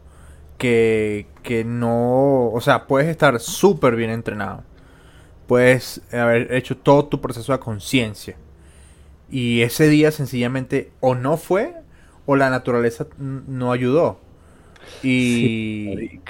que, 0.59 1.27
que 1.42 1.64
no, 1.64 2.51
o 2.51 2.61
sea, 2.61 2.87
puedes 2.87 3.09
estar 3.09 3.40
súper 3.40 3.97
bien 3.97 4.11
entrenado. 4.11 4.62
Puedes 5.47 6.01
haber 6.12 6.55
hecho 6.55 6.77
todo 6.77 7.07
tu 7.07 7.20
proceso 7.20 7.53
a 7.53 7.61
conciencia. 7.61 8.37
Y 9.31 9.62
ese 9.62 9.88
día 9.88 10.11
sencillamente 10.11 10.92
o 11.01 11.14
no 11.14 11.37
fue 11.37 11.75
o 12.27 12.37
la 12.37 12.51
naturaleza 12.51 13.07
no 13.18 13.73
ayudó. 13.73 14.24
Y, 15.03 16.20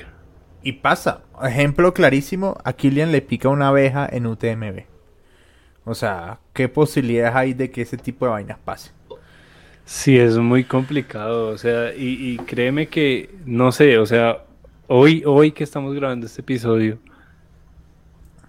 y 0.63 0.73
pasa. 0.73 1.23
Ejemplo 1.43 1.95
clarísimo, 1.95 2.57
a 2.65 2.73
Killian 2.73 3.13
le 3.13 3.23
pica 3.23 3.49
una 3.49 3.69
abeja 3.69 4.09
en 4.11 4.27
UTMB. 4.27 4.85
O 5.85 5.95
sea, 5.95 6.41
¿qué 6.53 6.69
posibilidades 6.69 7.37
hay 7.37 7.55
de 7.55 7.71
que 7.71 7.83
ese 7.83 7.99
tipo 7.99 8.25
de 8.25 8.33
vainas 8.33 8.59
pase? 8.59 8.93
Sí, 9.85 10.17
es 10.17 10.39
muy 10.39 10.65
complicado, 10.65 11.49
o 11.49 11.59
sea, 11.59 11.95
y, 11.95 12.39
créeme 12.47 12.89
que, 12.89 13.35
no 13.45 13.71
sé, 13.71 13.99
o 13.99 14.07
sea, 14.07 14.45
hoy, 14.87 15.23
hoy 15.27 15.53
que 15.53 15.63
estamos 15.63 15.95
grabando 15.95 16.25
este 16.25 16.41
episodio, 16.41 16.99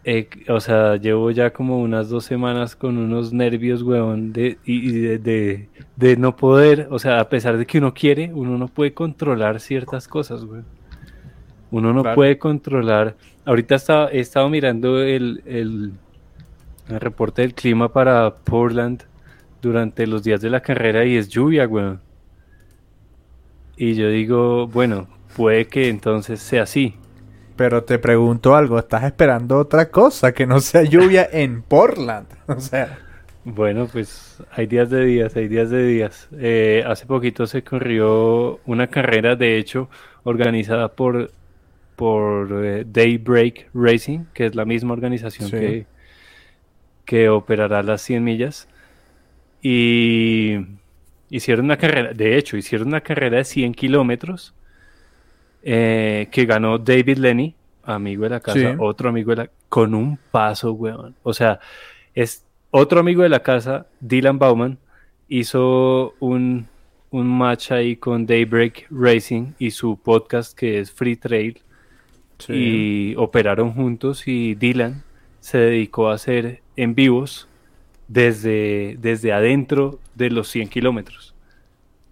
eh, 0.07 0.29
o 0.49 0.59
sea, 0.59 0.97
llevo 0.97 1.31
ya 1.31 1.51
como 1.51 1.81
unas 1.81 2.09
dos 2.09 2.25
semanas 2.25 2.75
con 2.75 2.99
unos 2.99 3.33
nervios, 3.33 3.81
weón, 3.81 4.33
de, 4.33 4.59
y, 4.63 4.91
de, 4.91 5.67
de, 5.95 6.17
no 6.17 6.35
poder, 6.35 6.87
o 6.91 6.99
sea, 6.99 7.19
a 7.19 7.27
pesar 7.27 7.57
de 7.57 7.65
que 7.65 7.79
uno 7.79 7.91
quiere, 7.91 8.31
uno 8.31 8.55
no 8.55 8.67
puede 8.67 8.93
controlar 8.93 9.59
ciertas 9.59 10.07
cosas, 10.07 10.43
weón. 10.43 10.65
Uno 11.71 11.91
no 11.91 12.03
puede 12.13 12.37
controlar. 12.37 13.15
Ahorita 13.45 13.77
he 14.11 14.19
estado 14.19 14.47
mirando 14.47 15.01
el, 15.01 15.41
el, 15.47 15.93
el 16.87 16.99
reporte 16.99 17.41
del 17.41 17.55
clima 17.55 17.91
para 17.91 18.35
Portland 18.35 19.03
durante 19.59 20.05
los 20.05 20.23
días 20.23 20.39
de 20.39 20.51
la 20.51 20.61
carrera 20.61 21.03
y 21.03 21.17
es 21.17 21.29
lluvia, 21.29 21.67
weón. 21.67 21.99
Y 23.75 23.95
yo 23.95 24.07
digo, 24.09 24.67
bueno, 24.67 25.07
puede 25.35 25.65
que 25.65 25.89
entonces 25.89 26.39
sea 26.39 26.63
así. 26.63 26.93
Pero 27.55 27.83
te 27.83 27.99
pregunto 27.99 28.55
algo, 28.55 28.77
¿estás 28.79 29.03
esperando 29.05 29.57
otra 29.57 29.89
cosa 29.89 30.33
que 30.33 30.45
no 30.45 30.59
sea 30.59 30.83
lluvia 30.83 31.27
en 31.31 31.61
Portland? 31.61 32.27
O 32.47 32.59
sea. 32.59 32.99
Bueno, 33.47 33.87
pues 33.91 34.41
hay 34.51 34.65
días 34.65 34.89
de 34.89 35.05
días, 35.05 35.35
hay 35.35 35.47
días 35.47 35.69
de 35.69 35.85
días. 35.85 36.27
Eh, 36.37 36.83
hace 36.87 37.05
poquito 37.05 37.45
se 37.45 37.63
corrió 37.63 38.59
una 38.65 38.87
carrera, 38.87 39.35
de 39.35 39.57
hecho, 39.59 39.87
organizada 40.23 40.89
por, 40.89 41.29
por 41.95 42.65
eh, 42.65 42.83
Daybreak 42.87 43.69
Racing, 43.75 44.25
que 44.33 44.47
es 44.47 44.55
la 44.55 44.65
misma 44.65 44.93
organización 44.93 45.49
Sí. 45.49 45.57
que, 45.57 45.85
que 47.05 47.29
operará 47.29 47.83
las 47.83 48.01
100 48.01 48.23
millas. 48.23 48.67
Y 49.61 50.57
hicieron 51.29 51.65
una 51.65 51.77
carrera, 51.77 52.13
de 52.13 52.37
hecho, 52.37 52.57
hicieron 52.57 52.87
una 52.87 53.01
carrera 53.01 53.37
de 53.37 53.43
100 53.45 53.75
kilómetros 53.75 54.55
eh, 55.65 56.27
que 56.31 56.45
ganó 56.45 56.77
David 56.77 57.17
Lenny, 57.17 57.55
amigo 57.83 58.23
de 58.23 58.29
la 58.29 58.39
casa, 58.39 58.59
Sí. 58.59 58.65
otro 58.79 59.09
amigo 59.09 59.31
de 59.31 59.35
la 59.37 59.49
con 59.67 59.93
un 59.95 60.17
paso, 60.31 60.71
weón. 60.73 61.15
O 61.23 61.33
sea, 61.33 61.59
es 62.13 62.45
otro 62.71 62.99
amigo 63.01 63.23
de 63.23 63.29
la 63.29 63.41
casa, 63.41 63.87
Dylan 63.99 64.37
Bauman, 64.39 64.77
hizo 65.27 66.13
un, 66.19 66.67
un 67.09 67.27
match 67.27 67.71
ahí 67.71 67.95
con 67.97 68.25
Daybreak 68.25 68.87
Racing 68.91 69.53
y 69.59 69.71
su 69.71 69.97
podcast 69.97 70.57
que 70.57 70.79
es 70.79 70.91
Free 70.91 71.15
Trail 71.17 71.59
y 72.49 73.15
operaron 73.15 73.71
juntos 73.73 74.27
y 74.27 74.55
Dylan 74.55 75.03
se 75.39 75.57
dedicó 75.57 76.09
a 76.09 76.15
hacer 76.15 76.61
en 76.75 76.93
vivos 76.95 77.47
desde, 78.07 78.97
desde 78.99 79.31
adentro 79.33 79.99
de 80.15 80.29
los 80.29 80.47
100 80.49 80.67
kilómetros. 80.69 81.33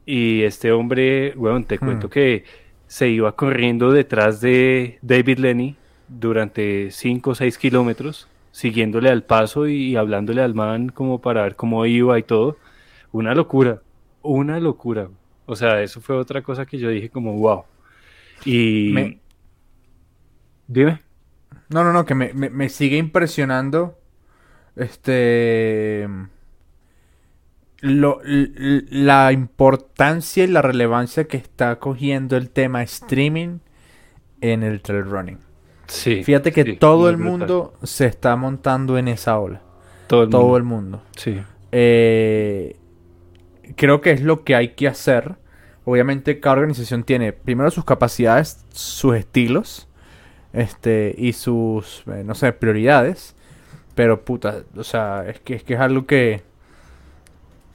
Y 0.06 0.42
este 0.44 0.72
hombre, 0.72 1.34
bueno, 1.36 1.63
te 1.66 1.76
Hmm. 1.76 1.80
cuento 1.86 2.10
que 2.10 2.44
se 2.93 3.10
iba 3.10 3.36
corriendo 3.36 3.91
detrás 3.91 4.39
de 4.39 4.99
David 5.01 5.39
Lenny 5.39 5.75
durante 6.08 6.91
5 6.91 7.32
o 7.32 7.36
6 7.36 7.58
kilómetros, 7.58 8.27
siguiéndole 8.51 9.10
al 9.10 9.23
paso 9.23 9.67
y 9.67 9.95
hablándole 9.95 10.43
al 10.43 10.53
man 10.53 10.89
como 10.89 11.19
para 11.19 11.41
ver 11.41 11.56
cómo 11.56 11.88
iba 11.88 12.19
y 12.19 12.21
todo. 12.21 12.56
Una 13.12 13.34
locura, 13.34 13.82
una 14.21 14.60
locura. 14.60 15.10
O 15.47 15.56
sea, 15.56 15.82
eso 15.82 16.01
fue 16.01 16.15
otra 16.17 16.43
cosa 16.43 16.67
que 16.67 16.77
yo 16.77 16.89
dije 16.89 17.10
como, 17.10 17.34
wow. 17.34 17.63
Y... 18.45 18.91
Me- 18.93 19.19
Dime. 20.67 21.01
No, 21.69 21.84
no, 21.84 21.93
no, 21.93 22.06
que 22.06 22.13
me, 22.13 22.32
me- 22.34 22.51
me 22.51 22.69
sigue 22.69 22.97
impresionando. 22.97 23.97
Este. 24.75 26.08
Lo- 27.84 28.22
la 28.24 29.32
importancia 29.34 30.43
y 30.43 30.48
la 30.48 30.62
relevancia 30.62 31.26
que 31.26 31.38
está 31.38 31.76
cogiendo 31.80 32.38
el 32.38 32.50
tema 32.50 32.82
streaming 32.84 33.60
en 34.41 34.63
el 34.63 34.82
trail 34.82 35.04
running. 35.06 35.38
Sí. 35.88 36.24
Fíjate 36.24 36.52
que 36.54 36.63
sí, 36.63 36.74
todo 36.78 37.10
el 37.10 37.17
brutal. 37.17 37.32
mundo 37.39 37.74
se 37.84 38.06
está 38.06 38.36
montando 38.36 38.98
en 38.98 39.10
esa 39.10 39.38
ola. 39.38 39.62
Todo 40.08 40.24
el 40.24 40.30
Todo 40.30 40.41
mundo. 40.43 40.58
el 40.58 40.63
mundo. 40.63 41.02
Sí. 41.17 41.41
Eh, 41.74 42.78
creo 43.76 44.00
que 44.02 44.12
es 44.12 44.22
lo 44.22 44.43
que 44.43 44.56
hay 44.56 44.69
que 44.69 44.88
hacer. 44.88 45.36
Obviamente 45.86 46.39
cada 46.39 46.54
organización 46.58 47.04
tiene 47.04 47.34
primero 47.34 47.69
sus 47.69 47.84
capacidades, 47.84 48.63
sus 48.72 49.15
estilos, 49.15 49.89
este, 50.54 51.13
y 51.17 51.34
sus, 51.34 52.04
eh, 52.08 52.24
no 52.26 52.34
sé, 52.36 52.54
prioridades. 52.54 53.36
Pero 53.96 54.24
puta, 54.24 54.63
o 54.76 54.84
sea, 54.84 55.26
es 55.28 55.39
que 55.41 55.56
es, 55.56 55.63
que 55.63 55.74
es 55.76 55.80
algo 55.80 56.06
que, 56.06 56.41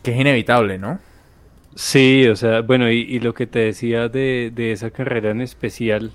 que 0.02 0.12
es 0.12 0.20
inevitable, 0.20 0.78
¿no? 0.78 0.98
Sí, 1.74 2.26
o 2.28 2.36
sea, 2.36 2.62
bueno, 2.62 2.90
y, 2.90 3.20
lo 3.20 3.34
que 3.34 3.46
te 3.46 3.60
decía 3.60 4.08
de, 4.08 4.50
de 4.54 4.72
esa 4.72 4.90
carrera 4.90 5.30
en 5.30 5.40
especial 5.40 6.12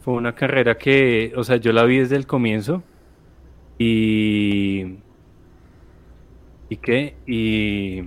fue 0.00 0.14
una 0.14 0.34
carrera 0.34 0.78
que, 0.78 1.32
o 1.36 1.44
sea, 1.44 1.56
yo 1.56 1.72
la 1.72 1.84
vi 1.84 1.98
desde 1.98 2.16
el 2.16 2.26
comienzo 2.26 2.82
y... 3.78 4.98
¿Y 6.70 6.76
qué? 6.76 7.14
Y 7.26 8.02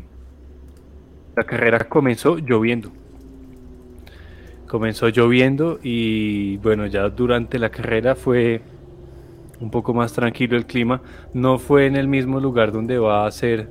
la 1.35 1.43
carrera 1.43 1.79
comenzó 1.79 2.37
lloviendo. 2.37 2.91
Comenzó 4.67 5.09
lloviendo 5.09 5.79
y 5.81 6.57
bueno, 6.57 6.85
ya 6.85 7.09
durante 7.09 7.59
la 7.59 7.69
carrera 7.69 8.15
fue 8.15 8.61
un 9.59 9.71
poco 9.71 9.93
más 9.93 10.13
tranquilo 10.13 10.57
el 10.57 10.65
clima. 10.65 11.01
No 11.33 11.57
fue 11.57 11.87
en 11.87 11.95
el 11.95 12.07
mismo 12.07 12.39
lugar 12.39 12.71
donde 12.71 12.97
va 12.97 13.25
a 13.25 13.31
ser 13.31 13.69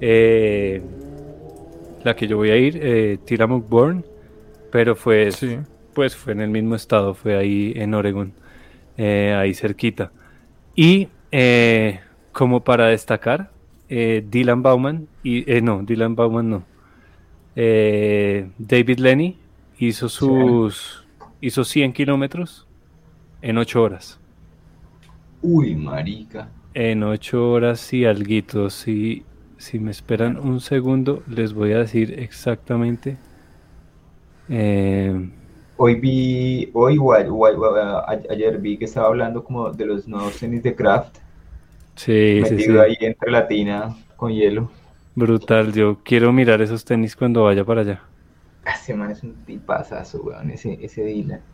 eh, 0.00 0.82
la 2.04 2.14
que 2.16 2.26
yo 2.26 2.36
voy 2.36 2.50
a 2.50 2.56
ir, 2.56 2.78
eh, 2.82 3.18
Tillamook 3.24 3.68
Burn, 3.68 4.04
pero 4.70 4.94
fue, 4.96 5.30
Sí. 5.32 5.58
pues 5.94 6.14
fue 6.16 6.32
en 6.32 6.40
el 6.40 6.50
mismo 6.50 6.74
estado, 6.74 7.14
fue 7.14 7.36
ahí 7.36 7.72
en 7.76 7.94
Oregon, 7.94 8.32
eh, 8.96 9.34
ahí 9.36 9.54
cerquita. 9.54 10.12
Y 10.76 11.08
eh, 11.32 12.00
como 12.32 12.62
para 12.64 12.86
destacar, 12.88 13.50
eh, 13.88 14.24
Dylan 14.28 14.62
Bauman, 14.62 15.08
y, 15.22 15.50
eh, 15.50 15.60
no, 15.60 15.82
Dylan 15.82 16.14
Bauman 16.14 16.48
no, 16.50 16.62
eh, 17.56 18.48
David 18.58 18.98
Lenny 19.00 19.36
hizo 19.78 20.08
sus, 20.08 21.04
hizo 21.40 21.64
100 21.64 21.92
kilómetros 21.92 22.66
en 23.42 23.58
8 23.58 23.82
horas. 23.82 24.20
Uy, 25.42 25.74
marica. 25.74 26.48
En 26.74 27.02
8 27.02 27.50
horas 27.50 27.92
y 27.92 28.04
alguito. 28.04 28.70
Si, 28.70 29.24
si 29.58 29.78
me 29.78 29.90
esperan 29.90 30.38
un 30.38 30.60
segundo, 30.60 31.22
les 31.26 31.52
voy 31.52 31.72
a 31.72 31.78
decir 31.80 32.18
exactamente. 32.18 33.18
Eh, 34.48 35.12
Hoy 35.76 35.94
vi, 36.00 36.70
hoy 36.74 36.98
ayer 38.28 38.58
vi 38.58 38.76
que 38.78 38.84
estaba 38.84 39.06
hablando 39.08 39.44
como 39.44 39.70
de 39.72 39.86
los 39.86 40.06
nuevos 40.08 40.38
tenis 40.38 40.62
de 40.62 40.74
craft, 40.74 41.18
sí, 41.96 42.44
sí, 42.46 42.54
metido 42.54 42.74
sí. 42.74 42.82
ahí 42.82 42.96
entre 43.00 43.30
la 43.30 43.46
tina 43.48 43.96
con 44.16 44.32
hielo. 44.32 44.70
Brutal. 45.14 45.74
Yo 45.74 46.02
quiero 46.02 46.32
mirar 46.32 46.62
esos 46.62 46.82
tenis 46.82 47.14
cuando 47.14 47.44
vaya 47.44 47.62
para 47.62 47.82
allá. 47.82 48.02
Ese 48.64 48.94
man 48.94 49.10
es 49.10 49.24
un 49.24 49.44
tipazazo, 49.44 50.22
weón, 50.22 50.50
ese, 50.52 50.78
ese 50.80 51.02
Dylan. 51.04 51.44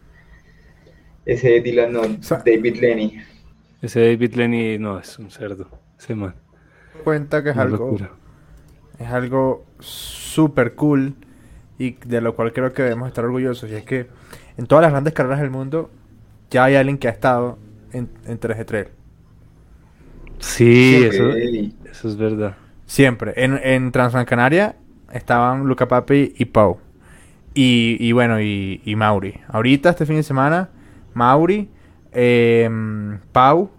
Ese 1.27 1.61
Dylan 1.61 1.93
no, 1.93 2.23
sea- 2.23 2.43
David 2.45 2.77
Lenny. 2.81 3.19
Ese 3.81 4.01
David 4.01 4.35
Lenny 4.35 4.79
no 4.79 4.99
es 4.99 5.17
un 5.21 5.31
cerdo. 5.31 5.69
Ese 5.97 6.15
man. 6.17 6.35
Cuenta 7.03 7.43
que 7.43 7.51
es 7.51 7.57
Una 7.57 7.63
algo, 7.63 7.77
locura. 7.79 8.11
es 8.99 9.09
algo 9.11 9.67
súper 9.81 10.75
cool 10.75 11.15
y 11.79 11.93
de 12.07 12.21
lo 12.21 12.35
cual 12.37 12.53
creo 12.53 12.73
que 12.73 12.83
debemos 12.83 13.09
estar 13.09 13.25
orgullosos. 13.25 13.71
Y 13.71 13.75
es 13.75 13.85
que 13.85 14.09
en 14.57 14.67
todas 14.67 14.83
las 14.83 14.93
grandes 14.93 15.15
carreras 15.15 15.41
del 15.41 15.51
mundo 15.51 15.91
ya 16.51 16.65
hay 16.65 16.77
alguien 16.77 16.99
que 16.99 17.09
ha 17.09 17.13
estado 17.13 17.59
en, 17.93 18.11
en 18.27 18.39
3G 18.41 18.65
Trail. 18.67 18.89
Sí, 20.39 21.05
eso, 21.05 21.31
eso 21.33 22.09
es 22.09 22.17
verdad. 22.17 22.57
Siempre. 22.87 23.33
En, 23.37 23.59
en 23.63 23.93
Transgran 23.93 24.27
Canaria 24.27 24.77
estaban 25.13 25.65
Luca 25.67 25.89
Papi 25.89 26.35
y 26.37 26.45
Pau. 26.47 26.79
Y, 27.55 27.97
y 28.01 28.13
bueno, 28.13 28.41
y, 28.41 28.83
y 28.85 28.97
Mauri. 28.97 29.41
Ahorita, 29.49 29.91
este 29.91 30.07
fin 30.07 30.17
de 30.17 30.23
semana, 30.25 30.71
Mauri, 31.15 31.71
em, 32.13 33.19
Pau, 33.33 33.71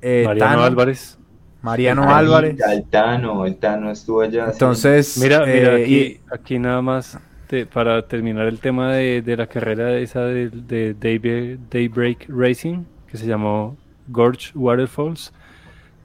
eh, 0.00 0.24
Mariano 0.24 0.38
Tano, 0.38 0.64
Álvarez. 0.64 1.18
Mariano 1.64 2.14
Álvarez. 2.14 2.56
El 2.70 2.84
Tano, 2.84 3.44
el 3.46 3.56
Tano 3.56 3.90
estuvo 3.90 4.20
allá. 4.20 4.46
sí. 4.46 4.52
Entonces, 4.52 5.18
Mira, 5.20 5.40
mira, 5.46 5.78
eh, 5.78 5.82
aquí, 5.82 5.94
y- 5.96 6.20
aquí 6.32 6.58
nada 6.58 6.82
más 6.82 7.18
te- 7.48 7.66
para 7.66 8.06
terminar 8.06 8.46
el 8.46 8.58
tema 8.60 8.92
de, 8.92 9.22
de 9.22 9.36
la 9.36 9.46
carrera 9.46 9.96
esa 9.98 10.20
de, 10.26 10.50
de 10.50 10.94
Daybreak, 10.94 11.58
Daybreak 11.70 12.26
Racing, 12.28 12.84
que 13.10 13.16
se 13.16 13.26
llamó 13.26 13.76
Gorge 14.08 14.50
Waterfalls. 14.54 15.32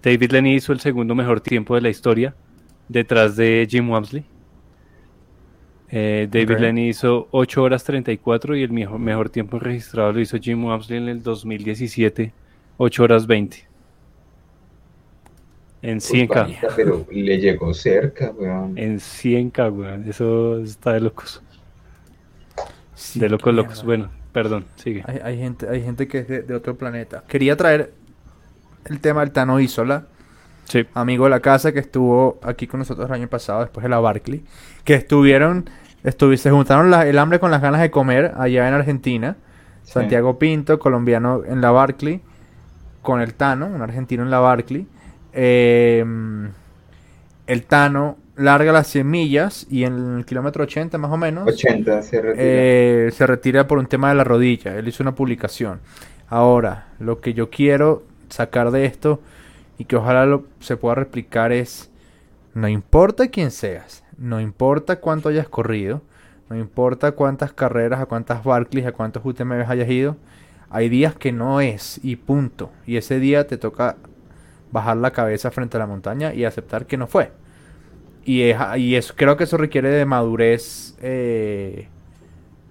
David 0.01 0.31
Lenny 0.31 0.55
hizo 0.55 0.71
el 0.71 0.79
segundo 0.79 1.13
mejor 1.13 1.41
tiempo 1.41 1.75
de 1.75 1.81
la 1.81 1.89
historia, 1.89 2.33
detrás 2.87 3.35
de 3.35 3.67
Jim 3.69 3.89
Wamsley. 3.89 4.23
Eh, 5.91 6.27
David 6.31 6.53
Ok. 6.55 6.59
Lenny 6.61 6.87
hizo 6.89 7.27
8 7.31 7.63
horas 7.63 7.83
34 7.83 8.55
y 8.55 8.61
el 8.63 8.71
mejor, 8.71 8.99
mejor 8.99 9.29
tiempo 9.29 9.57
registrado 9.59 10.13
lo 10.13 10.19
hizo 10.21 10.37
Jim 10.37 10.63
Wamsley 10.63 10.99
en 10.99 11.09
el 11.09 11.23
2017, 11.23 12.31
8 12.77 13.03
horas 13.03 13.25
20. 13.27 13.67
En 15.81 15.99
100K. 15.99 16.35
marica, 16.35 16.67
pero 16.75 17.05
le 17.09 17.37
llegó 17.37 17.73
cerca, 17.73 18.31
weón. 18.31 18.77
En 18.77 18.97
100k, 18.99 19.71
weón. 19.73 20.09
Eso 20.09 20.59
está 20.59 20.93
de 20.93 20.99
locos. 21.01 21.41
sí, 22.95 23.19
De 23.19 23.29
locos, 23.29 23.53
locos. 23.53 23.83
Bueno, 23.83 24.09
perdón, 24.33 24.65
sigue. 24.75 25.03
Hay, 25.05 25.19
hay 25.23 25.37
gente, 25.37 25.69
hay 25.69 25.81
gente 25.81 26.07
que 26.07 26.19
es 26.19 26.27
de, 26.27 26.41
de 26.41 26.53
otro 26.55 26.75
planeta. 26.77 27.23
Quería 27.27 27.55
traer 27.55 27.93
el 28.85 28.99
tema 28.99 29.21
del 29.21 29.31
Tano 29.31 29.59
Isola, 29.59 30.05
Sí, 30.65 30.85
amigo 30.93 31.23
de 31.23 31.31
la 31.31 31.39
casa 31.39 31.71
que 31.71 31.79
estuvo 31.79 32.39
aquí 32.43 32.67
con 32.67 32.79
nosotros 32.79 33.07
el 33.07 33.13
año 33.15 33.27
pasado 33.27 33.61
después 33.61 33.81
de 33.83 33.89
la 33.89 33.99
Barclay, 33.99 34.43
que 34.83 34.93
estuvieron, 34.93 35.67
estuvi- 36.03 36.37
se 36.37 36.51
juntaron 36.51 36.91
la- 36.91 37.07
el 37.07 37.17
hambre 37.17 37.39
con 37.39 37.49
las 37.49 37.59
ganas 37.59 37.81
de 37.81 37.89
comer 37.89 38.33
allá 38.37 38.67
en 38.67 38.75
Argentina. 38.75 39.35
Sí. 39.83 39.93
Santiago 39.93 40.37
Pinto, 40.37 40.77
colombiano 40.77 41.41
en 41.43 41.61
la 41.61 41.71
Barclay, 41.71 42.21
con 43.01 43.19
el 43.19 43.33
Tano, 43.33 43.65
un 43.65 43.81
argentino 43.81 44.21
en 44.21 44.29
la 44.29 44.37
Barclay. 44.39 44.85
Eh, 45.33 46.03
el 47.47 47.63
Tano 47.63 48.17
larga 48.35 48.71
las 48.71 48.87
100 48.87 49.09
millas 49.09 49.67
y 49.69 49.83
en 49.83 50.17
el 50.19 50.25
kilómetro 50.25 50.63
80 50.63 50.97
más 50.97 51.11
o 51.11 51.17
menos 51.17 51.47
80 51.47 52.01
se 52.03 52.21
retira. 52.21 52.35
eh, 52.37 53.09
se 53.13 53.27
retira 53.27 53.67
por 53.67 53.77
un 53.79 53.87
tema 53.87 54.09
de 54.09 54.15
la 54.15 54.23
rodilla. 54.23 54.77
Él 54.77 54.87
hizo 54.87 55.03
una 55.03 55.15
publicación. 55.15 55.79
Ahora, 56.27 56.87
lo 56.99 57.19
que 57.19 57.33
yo 57.33 57.49
quiero 57.49 58.03
sacar 58.29 58.71
de 58.71 58.85
esto 58.85 59.19
y 59.77 59.85
que 59.85 59.95
ojalá 59.95 60.25
lo- 60.25 60.45
se 60.59 60.77
pueda 60.77 60.95
replicar 60.95 61.51
es 61.51 61.89
No 62.55 62.67
importa 62.67 63.27
quién 63.27 63.51
seas, 63.51 64.03
no 64.17 64.41
importa 64.41 64.99
cuánto 64.99 65.29
hayas 65.29 65.47
corrido, 65.47 66.01
no 66.49 66.57
importa 66.57 67.11
cuántas 67.11 67.53
carreras, 67.53 68.01
a 68.01 68.05
cuántas 68.07 68.43
Barclays, 68.43 68.87
a 68.87 68.91
cuántos 68.91 69.23
UTMBs 69.23 69.69
hayas 69.69 69.87
ido, 69.89 70.17
hay 70.71 70.89
días 70.89 71.13
que 71.15 71.31
no 71.31 71.61
es 71.61 71.99
y 72.03 72.15
punto. 72.15 72.71
Y 72.87 72.97
ese 72.97 73.19
día 73.19 73.45
te 73.47 73.57
toca 73.57 73.97
bajar 74.71 74.97
la 74.97 75.11
cabeza 75.11 75.51
frente 75.51 75.77
a 75.77 75.79
la 75.79 75.87
montaña 75.87 76.33
y 76.33 76.45
aceptar 76.45 76.85
que 76.85 76.97
no 76.97 77.07
fue. 77.07 77.31
Y, 78.25 78.43
es, 78.43 78.57
y 78.77 78.99
creo 79.15 79.37
que 79.37 79.45
eso 79.45 79.57
requiere 79.57 79.89
de 79.89 80.05
madurez, 80.05 80.95
eh, 81.01 81.87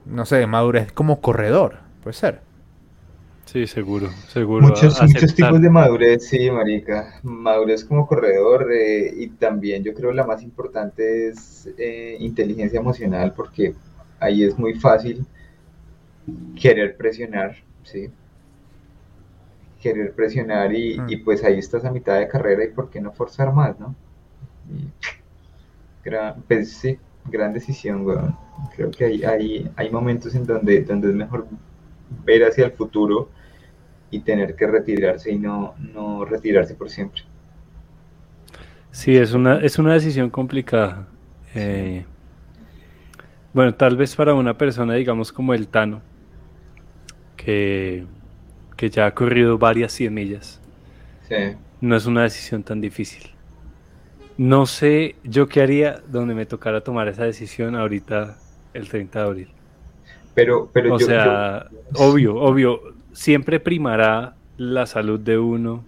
no 0.06 0.24
sé, 0.26 0.36
de 0.36 0.46
madurez 0.46 0.92
como 0.92 1.20
corredor, 1.20 1.78
puede 2.02 2.14
ser. 2.14 2.40
Sí, 3.46 3.66
seguro, 3.66 4.10
seguro. 4.28 4.66
Muchos, 4.66 5.00
muchos 5.00 5.34
tipos 5.34 5.60
de 5.60 5.70
madurez, 5.70 6.28
sí, 6.28 6.50
marica. 6.50 7.18
Madurez 7.22 7.82
como 7.82 8.06
corredor 8.06 8.70
eh, 8.70 9.10
y 9.16 9.28
también 9.28 9.82
yo 9.82 9.94
creo 9.94 10.12
la 10.12 10.26
más 10.26 10.42
importante 10.42 11.28
es 11.28 11.66
eh, 11.78 12.18
inteligencia 12.20 12.78
emocional 12.78 13.32
porque 13.34 13.74
ahí 14.20 14.44
es 14.44 14.58
muy 14.58 14.74
fácil 14.74 15.24
querer 16.60 16.96
presionar, 16.98 17.56
¿sí? 17.84 18.10
Querer 19.80 20.12
presionar 20.12 20.72
y, 20.74 21.00
y, 21.08 21.16
pues 21.18 21.44
ahí 21.44 21.58
estás 21.58 21.84
a 21.84 21.90
mitad 21.90 22.18
de 22.18 22.28
carrera 22.28 22.64
y 22.64 22.68
por 22.68 22.90
qué 22.90 23.00
no 23.00 23.12
forzar 23.12 23.52
más, 23.52 23.78
¿no? 23.78 23.94
Y, 24.70 24.88
gran, 26.04 26.42
pues 26.42 26.72
sí, 26.72 26.98
gran 27.26 27.52
decisión, 27.52 28.04
weón. 28.04 28.36
Creo 28.74 28.90
que 28.90 29.04
hay, 29.04 29.22
hay, 29.22 29.70
hay 29.76 29.90
momentos 29.90 30.34
en 30.34 30.46
donde, 30.46 30.82
donde 30.82 31.08
es 31.08 31.14
mejor 31.14 31.46
ver 32.24 32.44
hacia 32.44 32.66
el 32.66 32.72
futuro 32.72 33.28
y 34.10 34.20
tener 34.20 34.56
que 34.56 34.66
retirarse 34.66 35.30
y 35.30 35.38
no, 35.38 35.74
no 35.78 36.24
retirarse 36.24 36.74
por 36.74 36.90
siempre. 36.90 37.22
Sí, 38.90 39.16
es 39.16 39.32
una, 39.32 39.58
es 39.60 39.78
una 39.78 39.94
decisión 39.94 40.30
complicada. 40.30 41.06
Eh, 41.54 42.04
bueno, 43.52 43.74
tal 43.74 43.96
vez 43.96 44.16
para 44.16 44.34
una 44.34 44.56
persona, 44.56 44.94
digamos, 44.94 45.32
como 45.32 45.54
el 45.54 45.68
Tano, 45.68 46.00
que, 47.36 48.06
que 48.78 48.90
ya 48.90 49.06
ha 49.06 49.10
corrido 49.14 49.58
varias 49.58 49.92
100 49.92 50.14
millas, 50.14 50.60
sí. 51.28 51.34
no 51.80 51.96
es 51.96 52.06
una 52.06 52.22
decisión 52.22 52.62
tan 52.62 52.80
difícil. 52.80 53.24
No 54.36 54.66
sé 54.66 55.16
yo 55.24 55.48
qué 55.48 55.62
haría 55.62 56.00
donde 56.06 56.32
me 56.32 56.46
tocara 56.46 56.80
tomar 56.80 57.08
esa 57.08 57.24
decisión 57.24 57.74
ahorita 57.74 58.38
el 58.72 58.88
30 58.88 59.18
de 59.18 59.26
abril. 59.26 59.48
Pero, 60.34 60.70
pero 60.72 60.94
o 60.94 60.98
yo, 61.00 61.06
sea, 61.06 61.66
yo... 61.70 62.00
obvio, 62.00 62.36
obvio, 62.36 62.80
siempre 63.12 63.58
primará 63.58 64.36
la 64.56 64.86
salud 64.86 65.18
de 65.18 65.38
uno. 65.38 65.84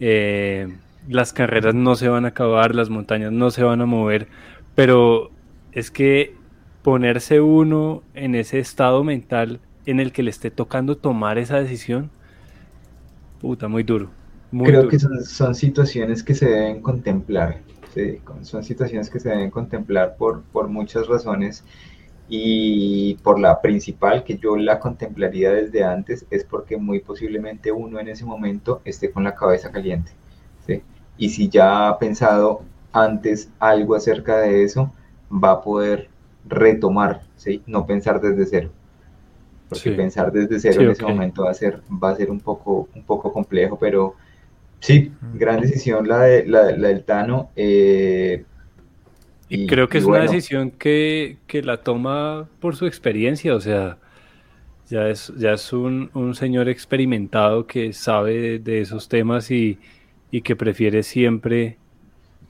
Eh, 0.00 0.76
las 1.08 1.32
carreras 1.32 1.76
no 1.76 1.94
se 1.94 2.08
van 2.08 2.24
a 2.24 2.28
acabar, 2.28 2.74
las 2.74 2.90
montañas 2.90 3.30
no 3.30 3.52
se 3.52 3.62
van 3.62 3.80
a 3.80 3.86
mover, 3.86 4.26
pero 4.74 5.30
es 5.70 5.92
que 5.92 6.34
ponerse 6.82 7.40
uno 7.40 8.02
en 8.14 8.34
ese 8.34 8.58
estado 8.58 9.04
mental 9.04 9.60
en 9.86 10.00
el 10.00 10.12
que 10.12 10.22
le 10.22 10.30
esté 10.30 10.50
tocando 10.50 10.96
tomar 10.96 11.38
esa 11.38 11.58
decisión, 11.60 12.10
puta, 13.40 13.68
muy 13.68 13.82
duro. 13.82 14.10
Muy 14.50 14.66
Creo 14.66 14.80
duro. 14.80 14.90
que 14.90 14.98
son, 14.98 15.24
son, 15.24 15.54
situaciones 15.54 16.22
que 16.22 16.34
se 16.34 16.46
deben 16.46 16.80
contemplar, 16.80 17.60
¿sí? 17.94 18.20
son 18.42 18.62
situaciones 18.62 19.10
que 19.10 19.20
se 19.20 19.30
deben 19.30 19.50
contemplar 19.50 20.16
por, 20.16 20.42
por 20.44 20.68
muchas 20.68 21.06
razones 21.08 21.64
y 22.28 23.16
por 23.22 23.38
la 23.38 23.60
principal 23.60 24.24
que 24.24 24.38
yo 24.38 24.56
la 24.56 24.78
contemplaría 24.80 25.52
desde 25.52 25.84
antes 25.84 26.26
es 26.30 26.44
porque 26.44 26.76
muy 26.76 27.00
posiblemente 27.00 27.70
uno 27.72 28.00
en 28.00 28.08
ese 28.08 28.24
momento 28.24 28.80
esté 28.84 29.10
con 29.10 29.24
la 29.24 29.34
cabeza 29.34 29.70
caliente. 29.70 30.12
¿sí? 30.66 30.82
Y 31.18 31.30
si 31.30 31.48
ya 31.48 31.88
ha 31.88 31.98
pensado 31.98 32.62
antes 32.92 33.50
algo 33.58 33.94
acerca 33.94 34.38
de 34.38 34.64
eso, 34.64 34.92
va 35.30 35.52
a 35.52 35.60
poder 35.60 36.08
retomar, 36.46 37.22
¿sí? 37.36 37.62
no 37.66 37.86
pensar 37.86 38.20
desde 38.20 38.46
cero. 38.46 38.70
Porque 39.68 39.90
sí. 39.90 39.90
pensar 39.90 40.30
desde 40.30 40.60
cero 40.60 40.74
sí, 40.78 40.84
en 40.84 40.90
ese 40.90 41.02
okay. 41.02 41.14
momento 41.14 41.44
va 41.44 41.50
a 41.50 41.54
ser, 41.54 41.80
va 41.90 42.10
a 42.10 42.16
ser 42.16 42.30
un, 42.30 42.40
poco, 42.40 42.88
un 42.94 43.02
poco 43.04 43.32
complejo, 43.32 43.78
pero 43.78 44.14
sí, 44.80 45.10
gran 45.34 45.60
decisión 45.60 46.06
la, 46.06 46.20
de, 46.22 46.46
la, 46.46 46.76
la 46.76 46.88
del 46.88 47.04
Tano. 47.04 47.50
Eh, 47.56 48.44
y, 49.48 49.62
y, 49.62 49.66
creo 49.66 49.88
que 49.88 49.98
y 49.98 50.00
es 50.00 50.04
bueno. 50.04 50.22
una 50.24 50.32
decisión 50.32 50.70
que, 50.70 51.38
que, 51.46 51.62
la 51.62 51.78
toma 51.78 52.48
por 52.60 52.76
su 52.76 52.86
experiencia, 52.86 53.54
o 53.54 53.60
sea, 53.60 53.98
ya 54.88 55.08
es, 55.08 55.32
ya 55.36 55.52
es 55.52 55.72
un, 55.72 56.10
un 56.14 56.34
señor 56.34 56.68
experimentado 56.68 57.66
que 57.66 57.92
sabe 57.92 58.34
de, 58.34 58.58
de 58.58 58.80
esos 58.82 59.08
temas 59.08 59.50
y, 59.50 59.78
y, 60.30 60.42
que 60.42 60.56
prefiere 60.56 61.02
siempre 61.02 61.78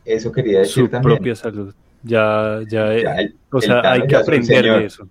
eso 0.05 0.31
quería 0.33 0.61
decir 0.61 0.85
su 0.85 0.89
también. 0.89 1.17
propia 1.17 1.35
salud. 1.35 1.75
Ya, 2.03 2.61
ya, 2.69 2.95
ya 3.01 3.17
el, 3.17 3.35
o 3.51 3.61
sea, 3.61 3.81
hay 3.91 4.07
que 4.07 4.17
aprender 4.17 4.65
de 4.65 4.85
eso. 4.85 5.09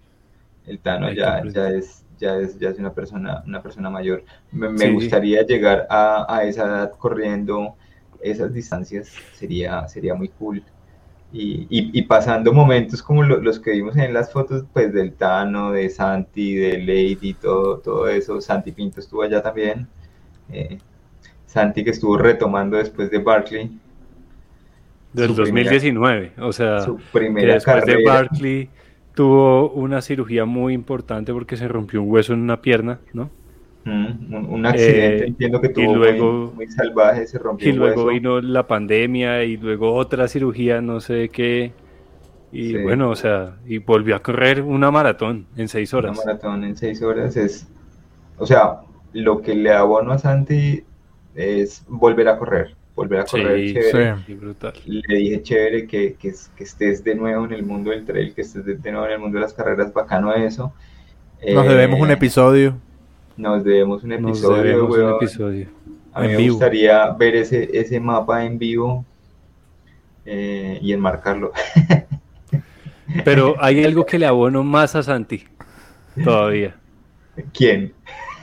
El 0.66 0.80
Tano 0.80 1.12
ya, 1.12 1.44
ya, 1.46 1.70
es, 1.70 2.06
ya, 2.18 2.38
es, 2.38 2.58
ya 2.58 2.70
es 2.70 2.80
una 2.80 2.94
persona, 2.94 3.44
una 3.46 3.62
persona 3.62 3.90
mayor. 3.90 4.24
Me, 4.52 4.70
me 4.70 4.78
sí. 4.78 4.92
gustaría 4.92 5.44
llegar 5.44 5.88
a, 5.90 6.26
a, 6.34 6.44
esa 6.44 6.64
edad 6.64 6.92
corriendo 6.98 7.76
esas 8.22 8.54
distancias, 8.54 9.12
sería, 9.34 9.88
sería 9.88 10.14
muy 10.14 10.30
cool. 10.30 10.64
Y, 11.34 11.66
y, 11.70 11.90
y, 11.98 12.04
pasando 12.04 12.54
momentos 12.54 13.02
como 13.02 13.24
lo, 13.24 13.42
los 13.42 13.60
que 13.60 13.72
vimos 13.72 13.98
en 13.98 14.14
las 14.14 14.32
fotos, 14.32 14.66
pues 14.72 14.94
del 14.94 15.14
Tano, 15.14 15.72
de 15.72 15.90
Santi, 15.90 16.56
de 16.56 16.78
Lady, 16.78 17.34
todo, 17.34 17.80
todo 17.80 18.08
eso. 18.08 18.40
Santi 18.40 18.72
Pinto 18.72 19.00
estuvo 19.00 19.24
allá 19.24 19.42
también. 19.42 19.88
Eh, 20.52 20.78
Santi 21.48 21.84
que 21.84 21.90
estuvo 21.90 22.18
retomando 22.18 22.78
después 22.78 23.10
de 23.10 23.18
Barkley. 23.18 23.80
Del 25.12 25.36
2019, 25.36 26.20
primera, 26.20 26.48
o 26.48 26.52
sea, 26.54 26.82
su 26.82 26.98
primera 27.12 27.56
después 27.56 27.76
carrera. 27.76 27.98
de 27.98 28.04
Barkley 28.04 28.70
tuvo 29.14 29.70
una 29.72 30.02
cirugía 30.02 30.46
muy 30.46 30.74
importante 30.74 31.34
porque 31.34 31.58
se 31.58 31.68
rompió 31.68 32.02
un 32.02 32.12
hueso 32.12 32.34
en 32.34 32.42
una 32.42 32.62
pierna, 32.62 33.00
¿no? 33.14 33.30
Mm, 33.86 34.34
un, 34.34 34.46
un, 34.46 34.66
accidente, 34.66 35.26
eh, 35.26 35.28
entiendo 35.28 35.60
que 35.60 35.70
tuvo 35.70 35.92
y 35.92 35.96
luego, 35.96 36.32
muy, 36.32 36.66
muy, 36.66 36.68
salvaje, 36.68 37.28
se 37.28 37.38
rompió 37.38 37.68
Y 37.68 37.74
luego 37.74 38.06
hueso. 38.06 38.14
vino 38.14 38.42
la 38.42 38.66
pandemia 38.66 39.44
y 39.44 39.58
luego 39.58 39.94
otra 39.94 40.28
cirugía, 40.30 40.82
no 40.82 41.02
sé 41.02 41.28
qué. 41.30 41.74
Y 42.54 42.72
sí. 42.72 42.78
bueno, 42.78 43.10
o 43.10 43.16
sea, 43.16 43.58
y 43.66 43.80
volvió 43.80 44.16
a 44.16 44.20
correr 44.22 44.62
una 44.62 44.90
maratón 44.90 45.48
en 45.58 45.68
seis 45.68 45.94
horas. 45.94 46.18
Una 46.18 46.26
maratón 46.26 46.64
en 46.64 46.78
seis 46.78 47.02
horas 47.02 47.36
es, 47.36 47.68
o 48.38 48.46
sea, 48.46 48.82
lo 49.12 49.42
que 49.42 49.54
le 49.54 49.74
abono 49.74 50.14
a 50.14 50.18
Santi 50.18 50.84
es 51.36 51.84
volver 51.90 52.30
a 52.30 52.38
correr, 52.38 52.76
volver 52.96 53.22
a 53.22 53.26
correr 53.26 53.60
sí, 53.60 53.74
chévere. 53.74 54.16
Sí, 54.26 54.34
brutal. 54.34 54.74
Le 54.86 55.18
dije 55.18 55.42
chévere 55.42 55.88
que, 55.88 56.16
que, 56.16 56.34
que, 56.56 56.64
estés 56.64 57.04
de 57.04 57.16
nuevo 57.16 57.46
en 57.46 57.54
el 57.54 57.64
mundo 57.64 57.92
del 57.92 58.06
trail, 58.06 58.34
que 58.34 58.42
estés 58.42 58.66
de, 58.66 58.76
de 58.76 58.92
nuevo 58.92 59.06
en 59.08 59.14
el 59.14 59.20
mundo 59.20 59.38
de 59.38 59.42
las 59.42 59.54
carreras, 59.54 59.94
bacano 59.94 60.34
eso. 60.34 60.74
Nos 61.46 61.66
eh, 61.66 61.70
debemos 61.70 62.00
un 62.00 62.12
episodio. 62.12 62.78
Nos 63.36 63.64
debemos 63.64 64.04
un 64.04 64.14
episodio. 64.14 64.58
Nos 64.58 64.64
debemos 64.64 64.98
un 64.98 65.16
episodio. 65.16 65.68
A 66.14 66.22
mí 66.22 66.28
en 66.28 66.32
me 66.32 66.38
vivo. 66.38 66.54
gustaría 66.56 67.10
ver 67.12 67.36
ese, 67.36 67.70
ese 67.74 68.00
mapa 68.00 68.46
en 68.46 68.60
vivo 68.60 69.04
eh, 70.26 70.78
y 70.82 70.94
enmarcarlo. 70.94 71.52
Pero 73.26 73.56
hay 73.60 73.84
algo 73.84 74.06
que 74.06 74.18
le 74.18 74.26
abono 74.26 74.64
más 74.64 74.96
a 74.96 75.04
Santi 75.04 75.44
todavía. 76.24 76.76
¿Quién? 77.54 77.94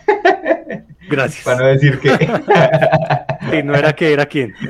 Gracias. 1.10 1.44
Para 1.44 1.58
no 1.58 1.66
decir 1.66 1.98
que. 1.98 2.08
y 3.58 3.62
no 3.62 3.74
era 3.74 3.92
que 3.92 4.12
era 4.12 4.26
quién. 4.26 4.54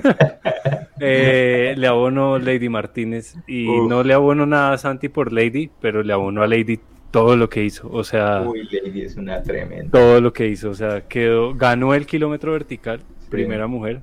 Eh, 1.03 1.73
le 1.79 1.87
abono 1.87 2.39
Lady 2.39 2.69
Martínez 2.69 3.35
y 3.47 3.67
Uf. 3.67 3.89
no 3.89 4.03
le 4.03 4.13
abono 4.13 4.45
nada 4.45 4.75
a 4.75 4.77
Santi 4.77 5.09
por 5.09 5.33
Lady, 5.33 5.71
pero 5.81 6.03
le 6.03 6.13
abono 6.13 6.43
a 6.43 6.47
Lady 6.47 6.79
todo 7.11 7.37
lo 7.37 7.49
que 7.49 7.65
hizo, 7.65 7.89
o 7.91 8.05
sea, 8.05 8.43
Uy, 8.43 8.69
Lady 8.71 9.01
es 9.01 9.17
una 9.17 9.43
tremenda. 9.43 9.91
Todo 9.91 10.21
lo 10.21 10.35
que 10.35 10.47
hizo, 10.49 10.69
o 10.69 10.75
sea, 10.75 11.01
quedó 11.09 11.55
ganó 11.55 11.95
el 11.95 12.05
kilómetro 12.05 12.53
vertical, 12.53 13.01
sí. 13.19 13.31
primera 13.31 13.67
mujer 13.67 14.03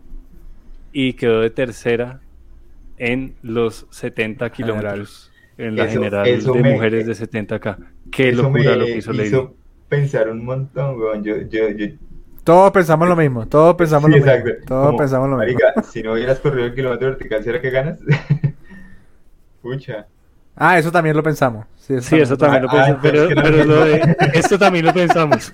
y 0.92 1.14
quedó 1.14 1.42
de 1.42 1.52
tercera 1.52 2.20
en 2.98 3.36
los 3.44 3.86
70 3.92 4.50
kilómetros 4.52 5.32
en 5.60 5.76
la 5.76 5.86
eso, 5.86 5.94
general 5.94 6.28
eso 6.28 6.54
de 6.54 6.62
me, 6.64 6.74
mujeres 6.74 7.06
de 7.06 7.14
70k. 7.14 7.78
Qué 8.12 8.32
locura 8.32 8.76
lo 8.76 8.86
que 8.86 8.98
hizo 8.98 9.14
Lady. 9.14 9.28
Hizo 9.28 9.56
pensar 9.88 10.30
un 10.30 10.44
montón, 10.44 11.00
weón. 11.00 11.24
Yo, 11.24 11.42
yo, 11.44 11.70
yo, 11.70 11.88
todos 12.48 12.72
pensamos 12.72 13.10
lo 13.10 13.16
mismo, 13.18 13.46
todos 13.46 13.76
pensamos 13.76 14.06
sí, 14.06 14.12
lo 14.12 14.18
exacto. 14.20 14.46
mismo. 14.46 14.66
Todos 14.66 14.86
Como, 14.86 14.98
pensamos 15.00 15.30
lo 15.30 15.36
marica, 15.36 15.74
mismo. 15.76 15.92
si 15.92 16.02
no 16.02 16.14
hubieras 16.14 16.40
corrido 16.40 16.68
el 16.68 16.74
kilómetro 16.74 17.10
vertical, 17.10 17.44
¿será 17.44 17.60
que 17.60 17.70
ganas? 17.70 18.00
Pucha. 19.62 20.08
Ah, 20.56 20.80
eso 20.80 20.90
también 20.90 21.18
lo 21.18 21.22
pensamos. 21.22 21.66
Sí, 21.76 21.96
eso, 21.96 22.08
sí, 22.08 22.16
eso 22.16 22.38
también, 22.38 22.64
lo 22.64 22.70
pensamos. 22.70 23.00
Ah, 23.00 23.00
pero, 23.02 23.28
pero, 23.28 23.42
pero 23.42 23.66
lo 23.66 23.84
de, 23.84 24.16
esto 24.34 24.58
también 24.58 24.86
lo 24.86 24.94
pensamos. 24.94 25.52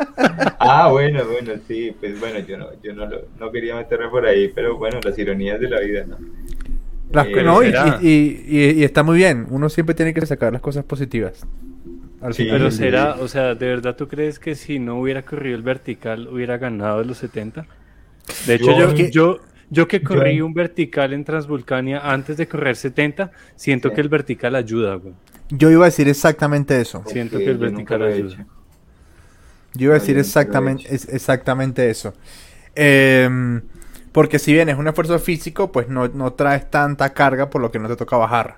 ah, 0.59 0.89
bueno, 0.91 1.23
bueno, 1.25 1.53
sí. 1.67 1.95
Pues 1.99 2.19
bueno, 2.19 2.37
yo 2.37 2.59
no, 2.59 2.67
yo 2.83 2.93
no, 2.93 3.07
lo, 3.07 3.21
no 3.39 3.51
quería 3.51 3.75
meterme 3.75 4.09
por 4.09 4.27
ahí, 4.27 4.49
pero 4.53 4.77
bueno, 4.77 4.99
las 5.03 5.17
ironías 5.17 5.59
de 5.59 5.69
la 5.69 5.79
vida, 5.79 6.05
¿no? 6.05 6.17
Las, 7.11 7.25
eh, 7.25 7.43
no, 7.43 7.63
y, 7.63 7.73
y, 8.01 8.45
y, 8.47 8.69
y, 8.81 8.83
está 8.83 9.01
muy 9.01 9.17
bien. 9.17 9.47
Uno 9.49 9.67
siempre 9.67 9.95
tiene 9.95 10.13
que 10.13 10.23
sacar 10.27 10.53
las 10.53 10.61
cosas 10.61 10.85
positivas. 10.85 11.43
Sí, 12.31 12.47
pero 12.49 12.71
será, 12.71 13.15
o 13.19 13.27
sea, 13.27 13.55
¿de 13.55 13.67
verdad 13.67 13.95
tú 13.95 14.07
crees 14.07 14.39
que 14.39 14.55
si 14.55 14.79
no 14.79 14.99
hubiera 14.99 15.23
corrido 15.23 15.55
el 15.55 15.63
vertical 15.63 16.27
hubiera 16.29 16.57
ganado 16.57 17.03
los 17.03 17.17
70? 17.17 17.65
De 18.47 18.55
hecho, 18.55 18.77
yo, 18.77 18.93
yo, 18.93 19.07
yo, 19.09 19.39
Yo 19.69 19.87
que 19.87 20.01
corrí 20.01 20.39
un 20.39 20.53
vertical 20.53 21.13
en 21.13 21.25
Transvulcania 21.25 21.99
antes 21.99 22.37
de 22.37 22.47
correr 22.47 22.75
70, 22.75 23.31
siento 23.55 23.91
que 23.91 24.01
el 24.01 24.09
vertical 24.09 24.55
ayuda, 24.55 24.95
güey. 24.95 25.15
Yo 25.49 25.69
iba 25.71 25.85
a 25.85 25.89
decir 25.89 26.07
exactamente 26.07 26.79
eso. 26.79 27.03
Siento 27.07 27.37
que 27.37 27.49
el 27.49 27.57
vertical 27.57 28.03
ayuda. 28.03 28.45
Yo 29.73 29.85
iba 29.85 29.95
a 29.95 29.99
decir 29.99 30.17
exactamente, 30.17 30.87
exactamente 30.91 31.89
eso. 31.89 32.13
Em, 32.75 33.61
porque 34.11 34.37
si 34.37 34.53
bien 34.53 34.69
es 34.69 34.77
un 34.77 34.87
esfuerzo 34.87 35.17
físico, 35.19 35.71
pues 35.71 35.89
no, 35.89 36.07
no, 36.07 36.33
traes 36.33 36.69
tanta 36.69 37.13
carga 37.13 37.49
por 37.49 37.61
lo 37.61 37.71
que 37.71 37.79
no 37.79 37.87
te 37.87 37.95
toca 37.95 38.15
bajar. 38.17 38.57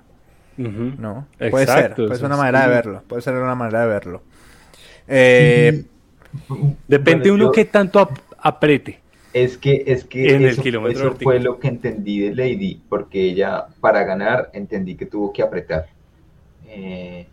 ¿No? 0.57 1.27
puede 1.37 1.67
ser, 1.67 1.95
puede 1.95 2.15
ser 2.15 2.25
una 2.25 2.37
manera 2.37 2.67
de 2.67 2.67
verlo. 2.67 3.03
Puede 3.07 3.21
ser 3.21 3.35
una 3.35 3.55
manera 3.55 3.81
de 3.81 3.87
verlo. 3.87 4.21
Eh, 5.07 5.85
Depende 6.87 7.31
uno 7.31 7.51
que 7.51 7.65
tanto 7.65 8.09
apriete. 8.39 8.99
Es 9.33 9.57
que, 9.57 9.83
es 9.85 10.05
que 10.05 10.33
en 10.33 10.45
eso, 10.45 10.61
el 10.63 10.91
eso 10.91 11.13
fue 11.21 11.41
lo 11.41 11.59
que 11.59 11.67
entendí 11.67 12.21
de 12.21 12.33
Lady, 12.33 12.81
porque 12.87 13.21
ella 13.21 13.67
para 13.81 14.03
ganar 14.05 14.49
entendí 14.53 14.95
que 14.95 15.05
tuvo 15.05 15.33
que 15.33 15.41
apretar. 15.41 15.87
Eh, 16.67 17.27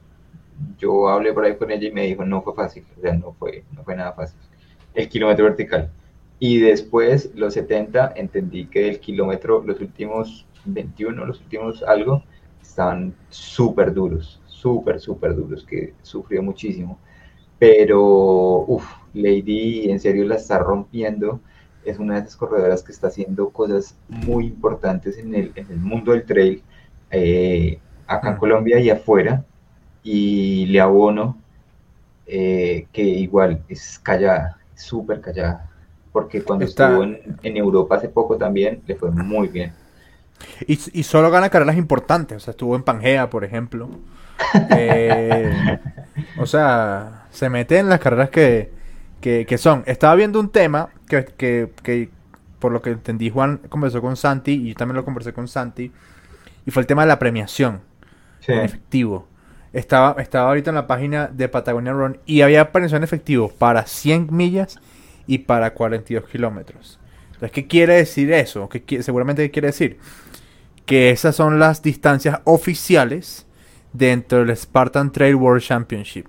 yo 0.79 1.09
hablé 1.09 1.33
por 1.33 1.45
ahí 1.45 1.57
con 1.57 1.71
ella 1.71 1.89
y 1.89 1.93
me 1.93 2.07
dijo, 2.07 2.25
no 2.25 2.43
fue 2.43 2.55
fácil, 2.55 2.85
o 2.99 3.01
sea, 3.01 3.15
no 3.15 3.33
fue, 3.39 3.63
no 3.73 3.85
fue 3.85 3.95
nada 3.95 4.13
fácil. 4.13 4.37
El 4.95 5.09
kilómetro 5.09 5.45
vertical. 5.45 5.91
Y 6.41 6.59
después, 6.59 7.31
los 7.37 7.55
70, 7.55 8.15
entendí 8.17 8.67
que 8.67 8.89
el 8.89 8.99
kilómetro, 8.99 9.63
los 9.65 9.81
últimos 9.81 10.45
21, 10.65 11.25
los 11.25 11.41
últimos 11.41 11.85
algo, 11.85 12.25
estaban 12.73 13.15
súper 13.29 13.93
duros, 13.93 14.41
súper, 14.47 14.99
súper 14.99 15.37
duros, 15.37 15.65
que 15.65 15.93
sufrió 16.03 16.43
muchísimo. 16.43 16.99
Pero, 17.59 18.65
uff, 18.67 18.85
Lady 19.15 19.91
en 19.91 20.01
serio 20.01 20.25
la 20.25 20.37
está 20.37 20.59
rompiendo. 20.59 21.41
Es 21.85 21.99
una 21.99 22.15
de 22.15 22.21
esas 22.21 22.37
corredoras 22.37 22.83
que 22.83 22.93
está 22.93 23.09
haciendo 23.09 23.51
cosas 23.51 23.97
muy 24.09 24.47
importantes 24.47 25.19
en 25.19 25.35
el, 25.35 25.53
en 25.55 25.71
el 25.71 25.81
mundo 25.81 26.13
del 26.13 26.25
trail, 26.25 26.63
eh, 27.11 27.79
acá 28.07 28.31
en 28.31 28.37
Colombia 28.37 28.81
y 28.81 28.89
afuera 28.89 29.45
y 30.03 30.67
le 30.67 30.81
abono 30.81 31.37
eh, 32.27 32.87
que 32.93 33.03
igual 33.03 33.63
es 33.69 33.99
callada, 33.99 34.59
súper 34.75 35.21
callada, 35.21 35.71
porque 36.11 36.43
cuando 36.43 36.65
estuvo 36.65 37.03
en, 37.03 37.57
Europa 37.57 37.97
hace 37.97 38.09
poco 38.09 38.37
también 38.37 38.83
le 38.87 38.95
fue 38.95 39.11
muy 39.11 39.49
bien. 39.49 39.73
Y, 40.67 40.79
y, 40.93 41.03
solo 41.03 41.31
gana 41.31 41.51
carreras 41.51 41.77
importantes, 41.77 42.37
o 42.37 42.41
sea, 42.41 42.53
estuvo 42.53 42.77
en 42.77 42.83
Pangea, 42.83 43.31
por 43.31 43.45
ejemplo. 43.45 43.89
Eh, 44.77 45.79
o 46.37 46.47
sea, 46.47 47.27
se 47.31 47.49
mete 47.49 47.79
en 47.79 47.89
las 47.89 48.01
carreras 48.01 48.29
que, 48.29 48.73
que, 49.21 49.59
son. 49.59 49.85
Estaba 49.87 50.15
viendo 50.17 50.41
un 50.41 50.51
tema 50.51 50.91
que, 51.07 51.25
que, 51.37 52.11
por 52.59 52.73
lo 52.73 52.83
que 52.83 52.91
entendí, 52.91 53.31
Juan 53.31 53.59
conversó 53.69 54.01
con 54.03 54.17
Santi 54.17 54.53
y 54.53 54.69
yo 54.71 54.75
también 54.75 54.97
lo 54.97 55.05
conversé 55.05 55.33
con 55.33 55.47
Santi, 55.47 55.93
y 56.67 56.71
fue 56.71 56.83
el 56.83 56.87
tema 56.87 57.03
de 57.03 57.09
la 57.09 57.19
premiación 57.19 57.83
en 58.47 58.61
efectivo. 58.61 59.27
Estaba, 59.73 60.21
estaba 60.21 60.49
ahorita 60.49 60.71
en 60.71 60.77
la 60.77 60.87
página 60.87 61.29
de 61.29 61.49
Patagonia 61.49 61.93
Run 61.93 62.19
y 62.27 62.43
había 62.43 62.73
premiación 62.73 63.05
efectivo 63.05 63.49
para 63.49 63.87
100 63.87 64.29
millas 64.31 64.81
y 65.27 65.39
para 65.39 65.73
42 65.73 66.29
kilómetros. 66.29 66.99
Entonces, 67.29 67.53
¿qué 67.53 67.67
quiere 67.67 67.95
decir 67.95 68.33
eso? 68.33 68.69
¿Qué, 68.69 69.03
seguramente, 69.03 69.43
¿qué 69.43 69.51
quiere 69.51 69.69
decir? 69.69 69.99
Que 70.87 71.11
esas 71.11 71.37
son 71.37 71.59
las 71.59 71.83
distancias 71.83 72.41
oficiales 72.45 73.47
dentro 73.93 74.39
del 74.45 74.57
Spartan 74.57 75.13
Trail 75.13 75.35
World 75.35 75.63
Championship. 75.63 76.27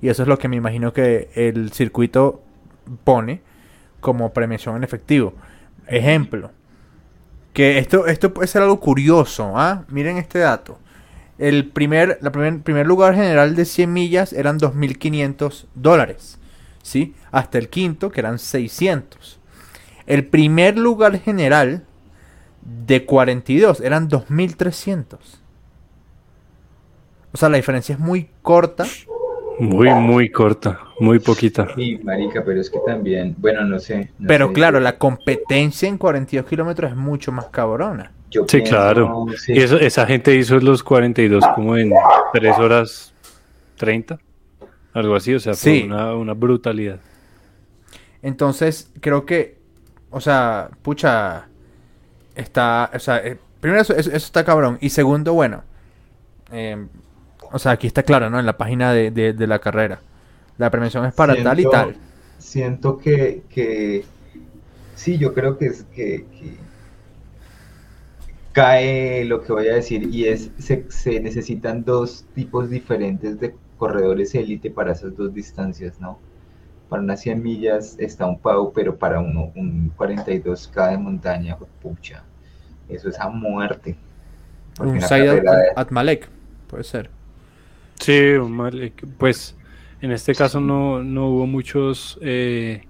Y 0.00 0.08
eso 0.08 0.22
es 0.22 0.28
lo 0.28 0.38
que 0.38 0.48
me 0.48 0.56
imagino 0.56 0.92
que 0.92 1.30
el 1.34 1.72
circuito 1.72 2.42
pone 3.04 3.42
como 4.00 4.32
premiación 4.32 4.76
en 4.76 4.84
efectivo. 4.84 5.34
Ejemplo. 5.86 6.50
Que 7.52 7.78
esto, 7.78 8.06
esto 8.06 8.34
puede 8.34 8.48
ser 8.48 8.62
algo 8.62 8.80
curioso. 8.80 9.52
¿ah? 9.56 9.84
Miren 9.88 10.16
este 10.18 10.40
dato. 10.40 10.78
El 11.38 11.68
primer, 11.68 12.18
la 12.20 12.32
primer, 12.32 12.60
primer 12.62 12.86
lugar 12.86 13.14
general 13.14 13.54
de 13.54 13.64
100 13.64 13.92
millas 13.92 14.32
eran 14.32 14.58
2.500 14.58 15.66
dólares. 15.74 16.38
¿sí? 16.82 17.14
Hasta 17.30 17.58
el 17.58 17.68
quinto, 17.68 18.10
que 18.10 18.20
eran 18.20 18.38
600. 18.38 19.40
El 20.06 20.26
primer 20.26 20.76
lugar 20.76 21.18
general 21.20 21.84
de 22.62 23.04
42 23.04 23.80
eran 23.80 24.08
2.300. 24.08 25.16
O 27.32 27.36
sea, 27.36 27.48
la 27.48 27.56
diferencia 27.56 27.94
es 27.94 27.98
muy 27.98 28.28
corta. 28.42 28.84
Muy, 29.58 29.90
muy 29.90 30.30
corta, 30.30 30.80
muy 30.98 31.18
poquita. 31.18 31.68
Sí, 31.74 31.98
marica, 32.02 32.42
pero 32.44 32.60
es 32.60 32.70
que 32.70 32.78
también, 32.86 33.34
bueno, 33.38 33.64
no 33.64 33.78
sé. 33.78 34.10
pero 34.26 34.52
claro, 34.52 34.80
la 34.80 34.98
competencia 34.98 35.88
en 35.88 35.98
42 35.98 36.46
kilómetros 36.46 36.90
es 36.90 36.96
mucho 36.96 37.32
más 37.32 37.46
cabrona 37.46 38.12
sí, 38.46 38.62
claro. 38.62 39.26
Y 39.48 39.60
eso, 39.60 39.78
esa 39.78 40.06
gente 40.06 40.34
hizo 40.34 40.58
los 40.58 40.82
42 40.82 41.44
como 41.54 41.76
en 41.76 41.92
3 42.32 42.58
horas 42.58 43.14
30, 43.76 44.18
algo 44.92 45.14
así, 45.14 45.34
o 45.34 45.40
sea, 45.40 45.54
fue 45.54 45.84
una, 45.84 46.32
brutalidad. 46.34 47.00
Entonces, 48.22 48.92
creo 49.00 49.26
que, 49.26 49.58
o 50.10 50.20
sea, 50.20 50.70
pucha, 50.82 51.48
está, 52.34 52.90
o 52.94 52.98
sea, 52.98 53.18
eh, 53.18 53.38
primero 53.60 53.82
eso, 53.82 53.94
está 53.94 54.44
cabrón. 54.44 54.78
Y 54.80 54.90
segundo, 54.90 55.34
bueno, 55.34 55.62
em, 56.50 56.88
o 57.52 57.58
sea, 57.58 57.72
aquí 57.72 57.86
está 57.86 58.02
claro, 58.02 58.30
¿no? 58.30 58.38
En 58.38 58.46
la 58.46 58.56
página 58.56 58.92
de, 58.92 59.34
la 59.38 59.58
carrera. 59.58 60.00
La 60.58 60.70
premiación 60.70 61.04
es 61.06 61.14
para 61.14 61.40
tal 61.42 61.60
y 61.60 61.64
tal. 61.64 61.96
Siento 62.38 62.98
que, 62.98 63.42
que 63.48 64.04
sí, 64.94 65.18
yo 65.18 65.32
creo 65.34 65.58
que 65.58 65.66
es 65.66 65.84
que 65.94 66.26
cae 68.52 69.24
lo 69.24 69.42
que 69.42 69.52
voy 69.52 69.68
a 69.68 69.74
decir 69.74 70.08
y 70.12 70.26
es 70.26 70.50
se, 70.58 70.84
se 70.90 71.20
necesitan 71.20 71.84
dos 71.84 72.26
tipos 72.34 72.68
diferentes 72.68 73.40
de 73.40 73.54
corredores 73.78 74.34
élite 74.34 74.70
para 74.70 74.92
esas 74.92 75.16
dos 75.16 75.32
distancias, 75.32 76.00
¿no? 76.00 76.18
Para 76.92 77.02
unas 77.02 77.22
100 77.22 77.42
millas 77.42 77.96
está 77.98 78.26
un 78.26 78.38
Pau, 78.38 78.70
pero 78.74 78.98
para 78.98 79.18
uno, 79.18 79.50
un 79.54 79.90
42K 79.96 80.90
de 80.90 80.98
montaña, 80.98 81.56
pucha, 81.80 82.22
eso 82.86 83.08
es 83.08 83.18
a 83.18 83.30
muerte. 83.30 83.96
Un 84.78 85.00
Said 85.00 85.42
Atmalek, 85.74 86.28
puede 86.66 86.84
ser. 86.84 87.08
Sí, 87.98 88.34
Malek, 88.46 89.06
pues 89.16 89.56
en 90.02 90.12
este 90.12 90.34
caso 90.34 90.60
no, 90.60 91.02
no 91.02 91.28
hubo 91.28 91.46
muchos 91.46 92.18
eh, 92.20 92.82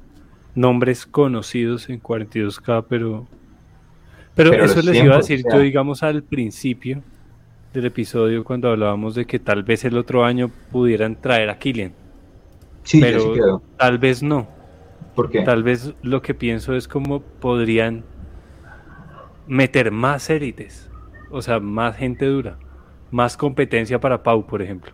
nombres 0.57 1.07
conocidos 1.07 1.89
en 1.89 2.03
42K, 2.03 2.87
pero 2.89 3.29
pero, 4.35 4.65
eso 4.65 4.83
les 4.83 4.97
iba 4.97 5.15
a 5.15 5.19
decir 5.19 5.45
yo, 5.49 5.61
digamos, 5.61 6.03
al 6.03 6.25
principio 6.25 7.05
del 7.73 7.87
episodio, 7.87 8.43
cuando 8.43 8.69
hablábamos 8.69 9.15
de 9.15 9.27
que 9.27 9.39
tal 9.39 9.63
vez 9.63 9.85
el 9.85 9.97
otro 9.97 10.25
año 10.25 10.51
pudieran 10.73 11.15
traer 11.15 11.51
a 11.51 11.59
Killian. 11.61 12.02
Sí, 12.85 13.01
pero 13.01 13.63
tal 13.77 13.99
vez 13.99 14.23
no. 14.23 14.49
¿Por 15.15 15.31
qué? 15.31 15.43
Tal 15.43 15.63
vez 15.63 15.95
lo 16.03 16.23
que 16.23 16.35
pienso 16.35 16.75
es 16.75 16.89
como 16.89 17.21
podrían 17.21 18.05
meter 19.47 19.91
más 19.91 20.31
élites, 20.31 20.91
o 21.31 21.43
sea, 21.43 21.61
más 21.61 21.97
gente 21.97 22.27
dura, 22.27 22.57
más 23.11 23.37
competencia 23.37 24.01
para 24.01 24.23
Pau, 24.23 24.47
por 24.47 24.63
ejemplo. 24.63 24.93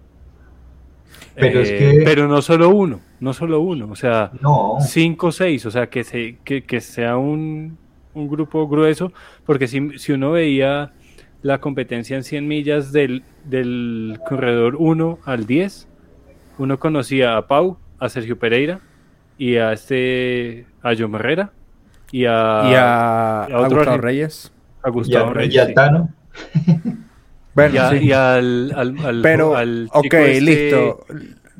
Pero, 1.34 1.60
es 1.60 1.70
eh, 1.70 1.78
que... 1.78 2.02
pero 2.04 2.26
no 2.26 2.42
solo 2.42 2.70
uno, 2.70 3.00
no 3.20 3.32
solo 3.32 3.60
uno, 3.60 3.88
o 3.90 3.96
sea, 3.96 4.32
cinco 4.80 5.28
o 5.28 5.32
seis, 5.32 5.64
o 5.66 5.70
sea, 5.70 5.88
que, 5.88 6.02
se, 6.04 6.38
que, 6.44 6.64
que 6.64 6.80
sea 6.80 7.16
un, 7.16 7.78
un 8.14 8.28
grupo 8.28 8.66
grueso, 8.68 9.12
porque 9.46 9.68
si, 9.68 9.98
si 9.98 10.12
uno 10.12 10.32
veía 10.32 10.92
la 11.42 11.60
competencia 11.60 12.16
en 12.16 12.24
100 12.24 12.48
millas 12.48 12.92
del, 12.92 13.22
del 13.44 14.18
corredor 14.28 14.76
1 14.76 15.20
al 15.24 15.46
10, 15.46 15.88
uno 16.58 16.78
conocía 16.78 17.36
a 17.36 17.46
Pau, 17.46 17.78
a 17.98 18.08
Sergio 18.08 18.38
Pereira 18.38 18.80
y 19.38 19.56
a 19.56 19.72
este 19.72 20.66
a 20.82 20.94
John 20.98 21.14
Herrera 21.14 21.52
y 22.10 22.24
a, 22.26 23.46
Gustavo 23.68 23.98
Reyes. 23.98 24.52
A 24.82 24.90
Gustavo 24.90 25.32
Reyes. 25.32 25.54
Y 25.54 25.58
a 25.58 25.74
Tano. 25.74 26.10
bueno, 27.54 27.94
y, 27.94 28.12
al, 28.12 28.72
al, 28.74 29.20
Pero, 29.22 29.56
al 29.56 29.88
ok, 29.92 30.14
este 30.14 30.40
listo. 30.40 31.06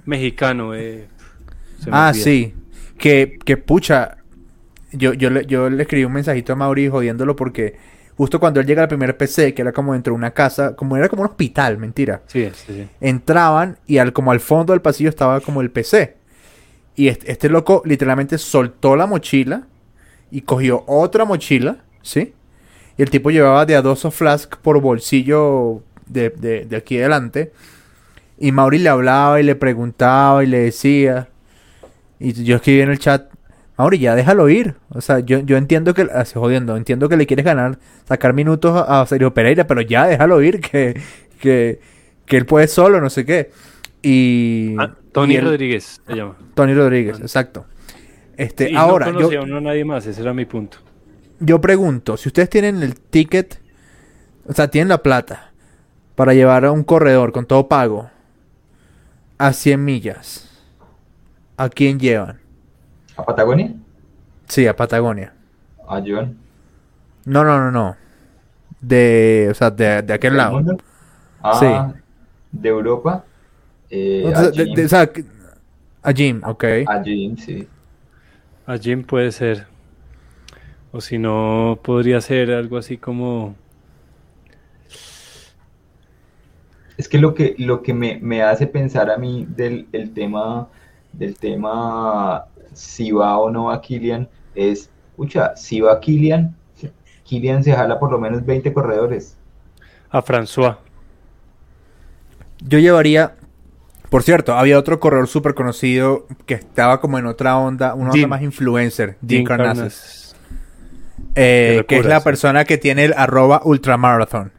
Mexicano. 0.05 0.75
Eh, 0.75 1.09
ah, 1.91 2.13
sí. 2.15 2.55
Que, 2.97 3.39
que 3.45 3.57
pucha, 3.57 4.17
yo, 4.93 5.13
yo, 5.13 5.31
le, 5.31 5.47
yo 5.47 5.69
le 5.69 5.83
escribí 5.83 6.05
un 6.05 6.13
mensajito 6.13 6.55
a 6.55 6.57
Mauri 6.57 6.89
jodiéndolo 6.89 7.37
porque 7.37 7.77
justo 8.19 8.41
cuando 8.41 8.59
él 8.59 8.67
llega 8.67 8.83
al 8.83 8.89
primer 8.89 9.17
PC, 9.17 9.55
que 9.55 9.63
era 9.63 9.73
como 9.73 9.93
dentro 9.93 10.13
de 10.13 10.17
una 10.17 10.33
casa, 10.33 10.75
como 10.75 10.97
era 10.97 11.09
como 11.09 11.23
un 11.23 11.29
hospital, 11.29 11.79
mentira. 11.79 12.23
Sí, 12.27 12.51
sí, 12.53 12.89
Entraban 13.01 13.79
y 13.87 13.99
al, 13.99 14.13
como 14.13 14.33
al 14.33 14.41
fondo 14.41 14.73
del 14.73 14.83
pasillo 14.83 15.09
estaba 15.09 15.41
como 15.41 15.61
el 15.61 15.71
PC. 15.71 16.17
Y 16.97 17.07
este, 17.07 17.31
este, 17.31 17.49
loco 17.49 17.81
literalmente 17.85 18.37
soltó 18.37 18.97
la 18.97 19.07
mochila 19.07 19.69
y 20.33 20.41
cogió 20.41 20.83
otra 20.89 21.25
mochila, 21.25 21.85
¿sí? 22.03 22.35
Y 22.97 23.03
el 23.03 23.11
tipo 23.11 23.31
llevaba 23.31 23.65
de 23.65 23.77
a 23.77 23.83
dos 23.83 24.05
flask 24.13 24.57
por 24.57 24.81
bolsillo 24.81 25.85
de, 26.07 26.31
de, 26.31 26.65
de 26.65 26.77
aquí 26.77 26.99
adelante. 26.99 27.53
Y 28.37 28.51
Mauri 28.51 28.81
le 28.81 28.89
hablaba 28.89 29.39
y 29.41 29.45
le 29.45 29.55
preguntaba 29.55 30.43
y 30.43 30.49
le 30.49 30.59
decía. 30.59 31.29
Y 32.19 32.33
yo 32.43 32.57
escribí 32.57 32.81
en 32.81 32.91
el 32.91 32.99
chat, 32.99 33.28
Mauri, 33.79 33.99
ya 34.01 34.15
déjalo 34.17 34.49
ir. 34.49 34.75
O 34.91 35.01
sea, 35.01 35.21
yo, 35.21 35.39
yo 35.39 35.57
entiendo 35.57 35.95
que, 35.95 36.03
así 36.13 36.35
jodiendo, 36.35 36.77
entiendo 36.77 37.09
que 37.09 37.17
le 37.17 37.27
quieres 37.27 37.45
ganar, 37.45 37.79
sacar 38.07 38.35
minutos 38.35 38.73
a, 38.77 39.01
a 39.01 39.07
Sergio 39.07 39.33
Pereira, 39.33 39.67
pero 39.67 39.81
ya 39.81 40.07
déjalo 40.07 40.43
ir, 40.43 40.61
que, 40.71 41.01
que, 41.41 41.81
que 42.27 42.37
él 42.37 42.45
puede 42.45 42.67
solo, 42.69 43.01
no 43.01 43.09
sé 43.09 43.25
qué. 43.25 43.51
Y. 44.03 44.75
Ah, 44.79 44.95
Tony 45.13 45.35
y 45.35 45.37
él- 45.37 45.45
Rodríguez 45.45 46.01
se 46.07 46.15
llama. 46.15 46.37
Tony 46.55 46.75
Rodríguez, 46.75 47.21
exacto. 47.21 47.67
Este, 48.37 48.69
Sí, 48.69 48.77
ahora, 48.77 49.07
no 49.07 49.13
yo, 49.13 49.17
conocía 49.19 49.41
a 49.41 49.43
uno 49.43 49.57
a 49.57 49.61
nadie 49.61 49.85
más, 49.85 50.07
ese 50.07 50.21
era 50.23 50.33
mi 50.35 50.45
punto. 50.45 50.79
yo 51.41 51.61
pregunto, 51.61 52.17
si 52.17 52.29
ustedes 52.29 52.49
tienen 52.51 52.83
el 52.83 52.95
ticket, 52.99 53.61
o 54.47 54.53
sea, 54.53 54.69
tienen 54.69 54.89
la 54.89 55.03
plata 55.03 55.53
para 56.15 56.35
llevar 56.35 56.65
a 56.65 56.73
un 56.73 56.85
corredor 56.85 57.33
con 57.33 57.47
todo 57.47 57.69
pago 57.69 58.11
a 59.39 59.53
100 59.53 59.85
millas, 59.85 60.49
¿a 61.57 61.69
quién 61.69 61.99
llevan? 62.01 62.39
¿A 63.19 63.25
Patagonia? 63.25 63.75
Sí, 64.47 64.67
a 64.67 64.75
Patagonia. 64.75 65.35
¿A 65.87 66.01
John? 66.07 66.37
No, 67.25 67.45
no, 67.45 67.59
no, 67.59 67.71
no. 67.71 67.97
De, 68.81 69.49
o 69.51 69.55
sea, 69.55 69.71
de, 69.71 70.03
de 70.03 70.13
aquel 70.15 70.31
¿Del 70.31 70.39
lado. 70.39 70.53
mundo? 70.53 70.77
Ah, 71.43 71.93
de 72.53 72.69
Europa. 72.69 73.25
Eh, 73.91 74.23
O 74.27 74.29
a 74.35 74.37
sea, 74.37 74.51
de- 74.51 74.65
Jim. 74.67 74.75
de- 74.75 74.85
o 74.85 74.89
sea, 74.89 75.11
a 76.03 76.13
Jim, 76.13 76.41
ok. 76.45 76.65
A 76.87 77.03
Jim, 77.03 77.37
sí. 77.37 77.69
A 78.67 78.79
Jim 78.79 79.03
puede 79.05 79.33
ser. 79.33 79.67
O 80.93 81.01
si 81.01 81.19
no, 81.19 81.79
podría 81.83 82.21
ser 82.21 82.51
algo 82.53 82.79
así 82.79 82.97
como. 82.99 83.57
Es 86.97 87.09
que 87.09 87.19
lo 87.19 87.35
que, 87.35 87.55
lo 87.59 87.83
que 87.83 87.95
me, 87.95 88.19
me 88.21 88.43
hace 88.43 88.67
pensar 88.67 89.11
a 89.11 89.19
mí 89.19 89.47
del 89.49 89.87
el 89.93 90.13
tema, 90.13 90.69
del 91.13 91.37
tema 91.37 92.45
si 92.73 93.11
va 93.11 93.39
o 93.39 93.51
no 93.51 93.65
va 93.67 93.81
Kilian 93.81 94.29
es, 94.55 94.91
escucha, 95.11 95.57
si 95.57 95.81
va 95.81 96.01
Kilian, 96.01 96.55
Kilian 97.25 97.63
se 97.63 97.73
jala 97.73 97.99
por 97.99 98.11
lo 98.11 98.19
menos 98.19 98.45
20 98.45 98.73
corredores. 98.73 99.37
A 100.11 100.23
François. 100.23 100.77
Yo 102.61 102.79
llevaría, 102.79 103.35
por 104.09 104.23
cierto, 104.23 104.55
había 104.55 104.79
otro 104.79 104.99
corredor 104.99 105.29
súper 105.29 105.55
conocido 105.55 106.27
que 106.47 106.55
estaba 106.55 107.01
como 107.01 107.19
en 107.19 107.27
otra 107.27 107.59
onda, 107.59 107.95
una 107.95 108.11
onda 108.11 108.27
más 108.27 108.43
influencer, 108.43 109.17
Jim 109.21 109.29
Jim 109.29 109.45
Carnazes. 109.45 109.75
Carnas. 109.77 110.37
Eh, 111.35 111.85
que 111.87 111.99
es 111.99 112.07
la 112.07 112.23
persona 112.23 112.65
que 112.65 112.79
tiene 112.79 113.05
el 113.05 113.15
arroba 113.17 113.61
ultramarathon 113.65 114.53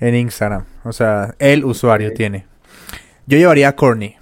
en 0.00 0.14
Instagram. 0.14 0.64
O 0.84 0.92
sea, 0.92 1.34
el 1.38 1.64
usuario 1.64 2.12
tiene. 2.12 2.46
Yo 3.26 3.38
llevaría 3.38 3.68
a 3.68 3.76
Corny. 3.76 4.16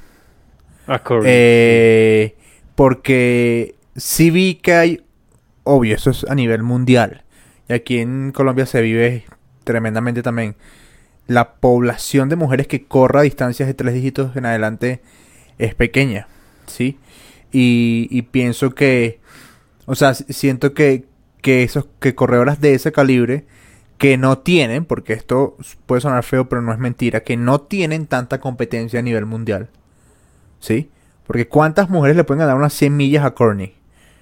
A. 0.91 1.03
Eh, 1.25 2.35
porque 2.75 3.77
sí 3.97 4.31
vi 4.31 4.57
que 4.57 4.75
hay, 4.75 5.05
obvio, 5.63 5.95
eso 5.95 6.11
es 6.11 6.25
a 6.29 6.35
nivel 6.35 6.65
mundial. 6.65 7.23
Y 7.69 7.75
aquí 7.75 7.99
en 7.99 8.33
Colombia 8.33 8.67
se 8.67 8.83
vive 8.83 9.25
tremendamente 9.63 10.23
también. 10.23 10.57
La 11.29 11.53
población 11.55 12.29
de 12.29 12.35
mujeres 12.35 12.67
que 12.67 12.85
corra 12.85 13.21
a 13.21 13.23
distancias 13.23 13.69
de 13.69 13.75
tres 13.75 13.95
dígitos 13.95 14.35
en 14.35 14.47
adelante 14.47 15.01
es 15.59 15.77
pequeña, 15.77 16.27
¿sí? 16.67 16.99
Y, 17.53 18.09
y 18.11 18.23
pienso 18.23 18.75
que, 18.75 19.21
o 19.87 19.95
sea, 19.95 20.15
siento 20.15 20.75
que, 20.75 21.05
que 21.41 21.63
esos, 21.63 21.87
que 22.01 22.17
corredoras 22.17 22.61
de 22.61 22.75
ese 22.75 22.91
calibre, 22.91 23.45
que 23.97 24.17
no 24.17 24.39
tienen, 24.39 24.87
porque 24.87 25.13
esto 25.13 25.57
puede 25.87 26.01
sonar 26.01 26.25
feo, 26.25 26.49
pero 26.49 26.63
no 26.63 26.73
es 26.73 26.79
mentira, 26.81 27.21
que 27.23 27.37
no 27.37 27.61
tienen 27.61 28.07
tanta 28.07 28.41
competencia 28.41 28.99
a 28.99 29.03
nivel 29.03 29.27
mundial. 29.27 29.69
¿Sí? 30.61 30.91
Porque 31.27 31.49
¿cuántas 31.49 31.91
mujeres 31.91 32.17
le 32.17 32.25
pueden 32.25 32.41
ganar 32.41 32.57
unas 32.57 32.73
100 32.75 32.97
millas 32.97 33.25
a 33.25 33.33
Corny? 33.35 33.75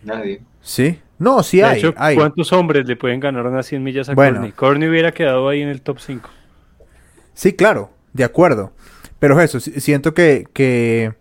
Nadie. 0.02 0.42
¿Sí? 0.60 1.00
No, 1.18 1.42
sí 1.42 1.58
de 1.58 1.64
hay, 1.64 1.78
hecho, 1.80 1.94
hay. 1.96 2.16
¿cuántos 2.16 2.52
hombres 2.52 2.86
le 2.86 2.96
pueden 2.96 3.20
ganar 3.20 3.46
unas 3.46 3.66
100 3.66 3.82
millas 3.82 4.08
a 4.08 4.14
Bueno. 4.14 4.40
Corny? 4.40 4.52
Corny 4.52 4.88
hubiera 4.88 5.12
quedado 5.12 5.48
ahí 5.48 5.62
en 5.62 5.68
el 5.68 5.82
top 5.82 5.98
5. 6.00 6.30
Sí, 7.34 7.52
claro, 7.54 7.90
de 8.12 8.24
acuerdo. 8.24 8.72
Pero 9.18 9.40
eso, 9.40 9.60
si- 9.60 9.80
siento 9.80 10.14
que, 10.14 10.46
que... 10.52 11.14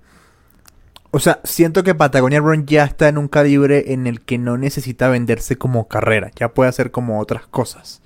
O 1.12 1.20
sea, 1.20 1.40
siento 1.44 1.84
que 1.84 1.96
Patagonia 1.96 2.40
Run 2.40 2.66
ya 2.66 2.84
está 2.84 3.08
en 3.08 3.18
un 3.18 3.28
calibre 3.28 3.94
en 3.94 4.08
el 4.08 4.22
que 4.22 4.38
no 4.38 4.58
necesita 4.58 5.10
venderse 5.10 5.58
como 5.58 5.88
carrera. 5.88 6.32
Ya 6.36 6.54
puede 6.54 6.70
hacer 6.70 6.92
como 6.92 7.20
otras 7.20 7.48
cosas. 7.48 8.02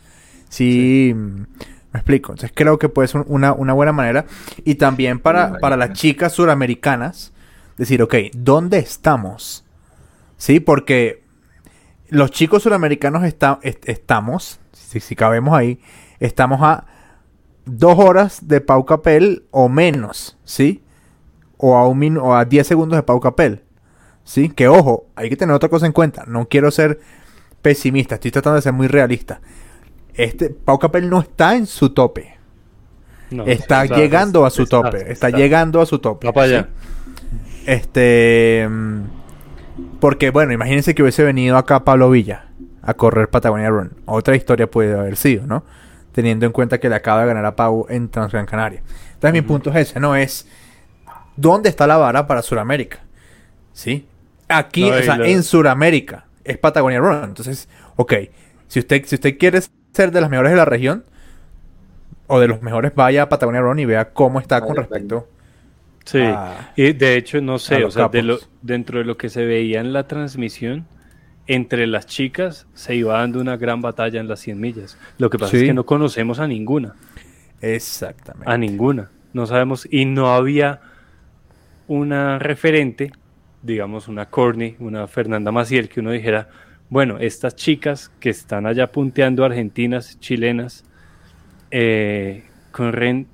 Sí, 0.49 1.13
mm, 1.15 1.43
me 1.93 1.99
explico. 1.99 2.31
Entonces 2.31 2.51
creo 2.55 2.77
que 2.79 2.89
puede 2.89 3.07
ser 3.07 3.23
una, 3.27 3.53
una 3.53 3.73
buena 3.73 3.91
manera. 3.91 4.25
Y 4.63 4.75
también 4.75 5.19
para, 5.19 5.57
para 5.59 5.77
las 5.77 5.93
chicas 5.93 6.33
suramericanas, 6.33 7.33
decir, 7.77 8.01
ok, 8.01 8.15
¿dónde 8.33 8.77
estamos? 8.79 9.65
Sí, 10.37 10.59
porque 10.59 11.23
los 12.09 12.31
chicos 12.31 12.63
suramericanos 12.63 13.23
está- 13.23 13.59
est- 13.61 13.87
estamos, 13.87 14.59
si, 14.73 14.99
si 14.99 15.15
cabemos 15.15 15.53
ahí, 15.57 15.79
estamos 16.19 16.59
a 16.61 16.85
dos 17.65 17.97
horas 17.99 18.47
de 18.47 18.59
Pau 18.61 18.85
Capel 18.85 19.43
o 19.51 19.69
menos, 19.69 20.37
¿sí? 20.43 20.83
O 21.57 21.77
a, 21.77 21.87
un 21.87 22.17
o 22.17 22.35
a 22.35 22.45
10 22.45 22.65
segundos 22.65 22.97
de 22.97 23.03
Pau 23.03 23.19
Capel, 23.19 23.63
¿sí? 24.23 24.49
Que 24.49 24.67
ojo, 24.67 25.05
hay 25.15 25.29
que 25.29 25.35
tener 25.37 25.53
otra 25.55 25.69
cosa 25.69 25.85
en 25.85 25.91
cuenta. 25.91 26.23
No 26.27 26.47
quiero 26.47 26.71
ser 26.71 26.99
pesimista, 27.61 28.15
estoy 28.15 28.31
tratando 28.31 28.55
de 28.55 28.61
ser 28.63 28.73
muy 28.73 28.87
realista. 28.87 29.41
Este, 30.13 30.49
Pau 30.49 30.77
Capel 30.79 31.09
no 31.09 31.19
está 31.21 31.55
en 31.55 31.65
su 31.65 31.89
tope. 31.91 32.37
No, 33.29 33.45
está 33.45 33.85
llegando 33.85 34.45
a 34.45 34.49
su 34.49 34.63
está- 34.63 34.81
tope. 34.83 34.97
Está, 34.99 35.11
está. 35.27 35.29
llegando 35.31 35.81
a 35.81 35.85
su 35.85 35.99
tope. 35.99 36.27
Va 36.27 36.33
para 36.33 36.47
¿sí? 36.47 36.53
allá. 36.55 36.67
Este. 37.65 38.67
mm, 38.69 39.01
Porque, 39.99 40.31
bueno, 40.31 40.51
imagínense 40.53 40.93
que 40.95 41.01
hubiese 41.01 41.23
venido 41.23 41.57
acá 41.57 41.83
Pablo 41.83 42.09
Villa 42.09 42.47
a 42.81 42.93
correr 42.95 43.29
Patagonia 43.29 43.69
Run. 43.69 43.93
Otra 44.05 44.35
historia 44.35 44.69
puede 44.69 44.97
haber 44.97 45.15
sido, 45.15 45.45
¿no? 45.47 45.63
Teniendo 46.11 46.45
en 46.45 46.51
cuenta 46.51 46.79
que 46.79 46.89
le 46.89 46.95
acaba 46.95 47.21
de 47.21 47.27
ganar 47.27 47.45
a 47.45 47.55
Pau 47.55 47.85
en 47.89 48.09
Transgran 48.09 48.45
Canaria. 48.45 48.81
Entonces, 49.13 49.33
mi 49.33 49.41
punto 49.47 49.69
es 49.69 49.75
ese, 49.89 49.99
¿no? 49.99 50.15
Es. 50.15 50.47
¿Dónde 51.37 51.69
está 51.69 51.87
la 51.87 51.97
vara 51.97 52.27
para 52.27 52.41
Sudamérica? 52.41 52.99
¿Sí? 53.71 54.05
Aquí, 54.49 54.89
No, 54.89 54.97
o 54.97 55.01
sea, 55.01 55.17
lo- 55.17 55.25
en 55.25 55.43
Sudamérica 55.43 56.25
es 56.43 56.57
Patagonia 56.57 56.99
Run. 56.99 57.23
Entonces, 57.23 57.69
ok. 57.95 58.13
Si 58.67 58.79
usted, 58.79 59.05
si 59.05 59.15
usted 59.15 59.37
quiere 59.37 59.61
ser 59.93 60.11
de 60.11 60.21
las 60.21 60.29
mejores 60.29 60.51
de 60.51 60.57
la 60.57 60.65
región, 60.65 61.03
o 62.27 62.39
de 62.39 62.47
los 62.47 62.61
mejores, 62.61 62.93
vaya 62.95 63.23
a 63.23 63.29
Patagonia 63.29 63.61
Run 63.61 63.79
y 63.79 63.85
vea 63.85 64.09
cómo 64.13 64.39
está 64.39 64.61
con 64.61 64.75
respecto. 64.75 65.27
Sí, 66.05 66.23
y 66.75 66.93
de 66.93 67.15
hecho, 67.17 67.41
no 67.41 67.59
sé, 67.59 67.83
o 67.83 67.91
sea, 67.91 68.07
de 68.07 68.23
lo- 68.23 68.37
capos. 68.39 68.49
dentro 68.61 68.99
de 68.99 69.05
lo 69.05 69.17
que 69.17 69.29
se 69.29 69.45
veía 69.45 69.81
en 69.81 69.93
la 69.93 70.07
transmisión, 70.07 70.85
entre 71.47 71.85
las 71.87 72.05
chicas 72.07 72.65
se 72.73 72.95
iba 72.95 73.19
dando 73.19 73.39
una 73.41 73.57
gran 73.57 73.81
batalla 73.81 74.19
en 74.19 74.27
las 74.27 74.39
100 74.39 74.59
millas. 74.59 74.97
Lo 75.17 75.29
que 75.29 75.37
pasa 75.37 75.51
Sí. 75.51 75.57
es 75.57 75.63
que 75.65 75.73
no 75.73 75.85
conocemos 75.85 76.39
a 76.39 76.47
ninguna, 76.47 76.95
Exactamente. 77.61 78.49
a 78.51 78.57
ninguna. 78.57 79.09
No 79.33 79.45
sabemos, 79.45 79.87
y 79.91 80.05
no 80.05 80.33
había 80.33 80.79
una 81.87 82.39
referente, 82.39 83.11
digamos, 83.61 84.07
una 84.07 84.27
Corny, 84.27 84.75
una 84.79 85.07
Fernanda 85.07 85.51
Maciel, 85.51 85.89
que 85.89 85.99
uno 85.99 86.11
dijera, 86.11 86.49
bueno, 86.91 87.17
estas 87.19 87.55
chicas 87.55 88.09
que 88.19 88.29
están 88.31 88.65
allá 88.67 88.91
punteando, 88.91 89.45
argentinas, 89.45 90.19
chilenas, 90.19 90.85
eh, 91.71 92.51
corren 92.71 93.27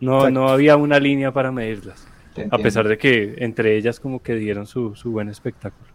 No, 0.00 0.28
Exacto. 0.28 0.30
no 0.32 0.48
había 0.50 0.76
una 0.76 1.00
línea 1.00 1.32
para 1.32 1.52
medirlas, 1.52 2.10
a 2.50 2.58
pesar 2.60 2.88
de 2.88 2.98
que 2.98 3.36
entre 3.38 3.76
ellas 3.76 4.00
como 4.00 4.22
que 4.22 4.34
dieron 4.36 4.66
su, 4.66 4.94
su 4.94 5.12
buen 5.12 5.28
espectáculo. 5.30 5.94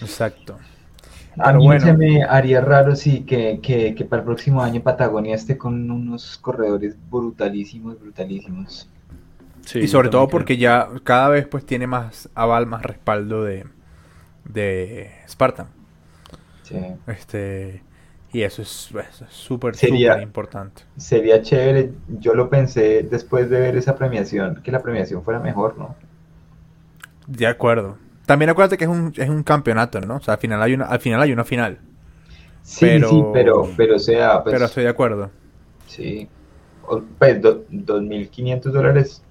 Exacto. 0.00 0.64
A 1.38 1.52
mí 1.52 1.64
bueno. 1.66 1.80
se 1.80 1.92
me 1.94 2.24
haría 2.24 2.60
raro, 2.60 2.96
sí, 2.96 3.24
que, 3.24 3.60
que, 3.62 3.94
que 3.94 4.04
para 4.04 4.20
el 4.22 4.26
próximo 4.26 4.62
año 4.62 4.82
Patagonia 4.82 5.34
esté 5.36 5.58
con 5.58 5.90
unos 5.90 6.38
corredores 6.38 6.96
brutalísimos, 7.10 7.98
brutalísimos. 8.00 8.88
Sí, 9.64 9.80
y 9.80 9.88
sobre 9.88 10.08
todo 10.08 10.28
porque 10.28 10.56
ya 10.56 10.88
cada 11.04 11.28
vez 11.28 11.46
pues 11.46 11.64
tiene 11.64 11.86
más 11.86 12.28
aval, 12.34 12.66
más 12.66 12.82
respaldo 12.82 13.44
de, 13.44 13.66
de 14.44 15.10
Spartan. 15.28 15.68
Sí. 16.62 16.76
Este, 17.06 17.82
y 18.32 18.42
eso 18.42 18.62
es 18.62 18.90
eso 19.10 19.24
es 19.24 19.32
súper, 19.32 19.74
Sería- 19.76 20.12
súper 20.12 20.22
importante. 20.22 20.82
Sería 20.96 21.42
chévere, 21.42 21.90
yo 22.20 22.34
lo 22.34 22.48
pensé 22.48 23.02
después 23.08 23.50
de 23.50 23.60
ver 23.60 23.76
esa 23.76 23.96
premiación, 23.96 24.60
que 24.62 24.70
la 24.72 24.80
premiación 24.80 25.22
fuera 25.24 25.40
mejor, 25.40 25.76
¿no? 25.78 25.94
De 27.26 27.46
acuerdo. 27.46 27.96
También 28.26 28.50
acuérdate 28.50 28.76
que 28.78 28.84
es 28.84 28.90
un, 28.90 29.12
es 29.16 29.28
un 29.28 29.42
campeonato, 29.42 30.00
¿no? 30.00 30.16
O 30.16 30.20
sea, 30.20 30.34
al 30.34 30.40
final 30.40 30.62
hay 30.62 30.74
una, 30.74 30.86
al 30.86 31.00
final 31.00 31.20
hay 31.22 31.32
una 31.32 31.44
final. 31.44 31.78
Sí, 32.62 32.86
Pero- 32.86 33.08
sí, 33.08 33.24
pero, 33.32 33.68
pero 33.76 33.98
sea, 33.98 34.42
pues, 34.42 34.52
pero 34.54 34.66
estoy 34.66 34.84
de 34.84 34.90
acuerdo. 34.90 35.30
sí, 35.86 36.28
O- 36.86 37.02
pues 37.18 37.40
do- 37.40 37.64
2.500 37.70 38.72
dólares 38.72 39.22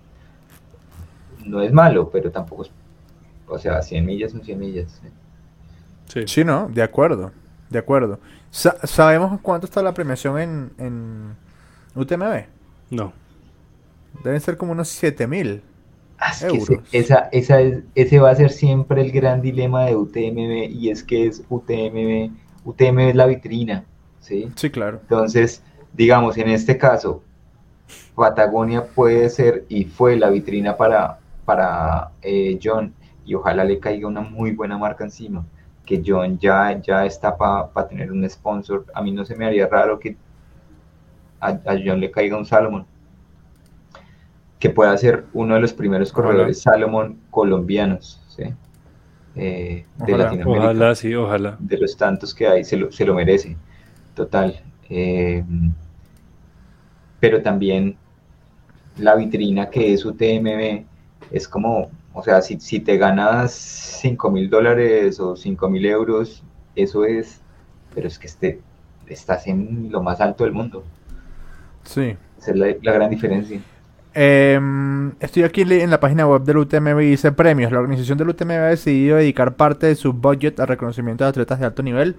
no 1.45 1.61
es 1.61 1.71
malo, 1.71 2.09
pero 2.09 2.31
tampoco 2.31 2.63
es, 2.63 2.71
o 3.47 3.57
sea, 3.57 3.81
100 3.81 4.05
millas 4.05 4.31
son 4.31 4.43
100 4.43 4.59
millas. 4.59 5.01
¿eh? 5.05 5.09
Sí. 6.07 6.23
Sí, 6.27 6.43
¿no? 6.43 6.69
De 6.69 6.81
acuerdo. 6.83 7.31
De 7.69 7.79
acuerdo. 7.79 8.19
Sa- 8.49 8.77
¿Sabemos 8.85 9.39
cuánto 9.41 9.65
está 9.67 9.81
la 9.83 9.93
premiación 9.93 10.39
en, 10.39 10.71
en 10.77 11.35
UTMB? 11.95 12.45
No. 12.89 13.13
Deben 14.23 14.41
ser 14.41 14.57
como 14.57 14.71
unos 14.71 14.87
7 14.89 15.27
mil. 15.27 15.61
Ah, 16.17 16.31
es 16.31 16.43
que 16.43 16.57
ese, 16.57 16.79
esa, 16.91 17.29
esa 17.31 17.61
es, 17.61 17.79
ese 17.95 18.19
va 18.19 18.31
a 18.31 18.35
ser 18.35 18.49
siempre 18.51 19.01
el 19.01 19.11
gran 19.11 19.41
dilema 19.41 19.85
de 19.85 19.95
UTMB 19.95 20.69
y 20.69 20.89
es 20.89 21.03
que 21.03 21.27
es 21.27 21.43
UTMB, 21.49 22.31
UTMB 22.65 22.99
es 23.09 23.15
la 23.15 23.25
vitrina, 23.25 23.85
¿sí? 24.19 24.51
Sí, 24.55 24.69
claro. 24.69 24.99
Entonces, 25.01 25.63
digamos, 25.93 26.37
en 26.37 26.49
este 26.49 26.77
caso, 26.77 27.23
Patagonia 28.15 28.85
puede 28.87 29.29
ser 29.29 29.65
y 29.69 29.85
fue 29.85 30.17
la 30.17 30.29
vitrina 30.29 30.75
para, 30.75 31.18
para 31.49 32.11
eh, 32.21 32.59
John 32.63 32.93
y 33.25 33.33
ojalá 33.33 33.63
le 33.63 33.79
caiga 33.79 34.07
una 34.07 34.21
muy 34.21 34.51
buena 34.51 34.77
marca 34.77 35.03
encima, 35.03 35.43
que 35.83 35.99
John 36.05 36.37
ya, 36.37 36.79
ya 36.79 37.07
está 37.07 37.35
para 37.35 37.87
tener 37.87 38.11
un 38.11 38.29
sponsor. 38.29 38.85
A 38.93 39.01
mí 39.01 39.11
no 39.11 39.25
se 39.25 39.35
me 39.35 39.47
haría 39.47 39.65
raro 39.65 39.97
que 39.97 40.15
a, 41.39 41.57
John 41.83 42.01
le 42.01 42.11
caiga 42.11 42.37
un 42.37 42.45
Salomon, 42.45 42.85
que 44.59 44.69
pueda 44.69 44.95
ser 44.95 45.25
uno 45.33 45.55
de 45.55 45.61
los 45.61 45.73
primeros 45.73 46.11
corredores 46.11 46.61
Salomon 46.61 47.19
colombianos, 47.31 48.23
eh, 49.35 49.85
de 50.05 50.17
Latinoamérica. 50.17 50.49
Ojalá, 50.49 50.93
sí, 50.93 51.15
ojalá. 51.15 51.57
De 51.57 51.79
los 51.79 51.97
tantos 51.97 52.35
que 52.35 52.47
hay, 52.47 52.63
se 52.63 52.77
lo, 52.77 52.91
se 52.91 53.05
lo 53.05 53.15
merece, 53.15 53.57
total. 54.13 54.61
Eh, 54.87 55.43
pero 57.19 57.41
también 57.41 57.97
la 58.99 59.15
vitrina 59.15 59.71
que 59.71 59.93
es 59.93 60.05
UTMB 60.05 60.88
es 61.31 61.47
como, 61.47 61.89
o 62.13 62.23
sea, 62.23 62.41
si, 62.41 62.59
si 62.59 62.79
te 62.79 62.97
ganas 62.97 63.51
5 63.51 64.31
mil 64.31 64.49
dólares 64.49 65.19
o 65.19 65.35
5 65.35 65.69
mil 65.69 65.85
euros, 65.85 66.43
eso 66.75 67.05
es, 67.05 67.41
pero 67.93 68.07
es 68.07 68.17
que 68.17 68.27
este, 68.27 68.59
estás 69.07 69.47
en 69.47 69.91
lo 69.91 70.01
más 70.01 70.21
alto 70.21 70.43
del 70.43 70.53
mundo. 70.53 70.83
Sí. 71.83 72.15
Esa 72.37 72.51
es 72.51 72.57
la, 72.57 72.93
gran 72.93 73.09
diferencia. 73.09 73.59
Em, 74.13 75.11
estoy 75.19 75.43
aquí 75.43 75.61
en 75.61 75.89
la 75.89 75.99
página 75.99 76.25
web 76.27 76.43
del 76.43 76.57
UTMB 76.57 77.01
y 77.01 77.11
dice 77.11 77.31
premios. 77.31 77.71
La 77.71 77.79
organización 77.79 78.17
del 78.17 78.29
UTMB 78.29 78.51
ha 78.51 78.67
decidido 78.67 79.17
dedicar 79.17 79.55
parte 79.55 79.87
de 79.87 79.95
su 79.95 80.13
budget 80.13 80.59
al 80.59 80.67
reconocimiento 80.67 81.23
de 81.23 81.29
atletas 81.29 81.59
de 81.59 81.65
alto 81.65 81.83
nivel 81.83 82.15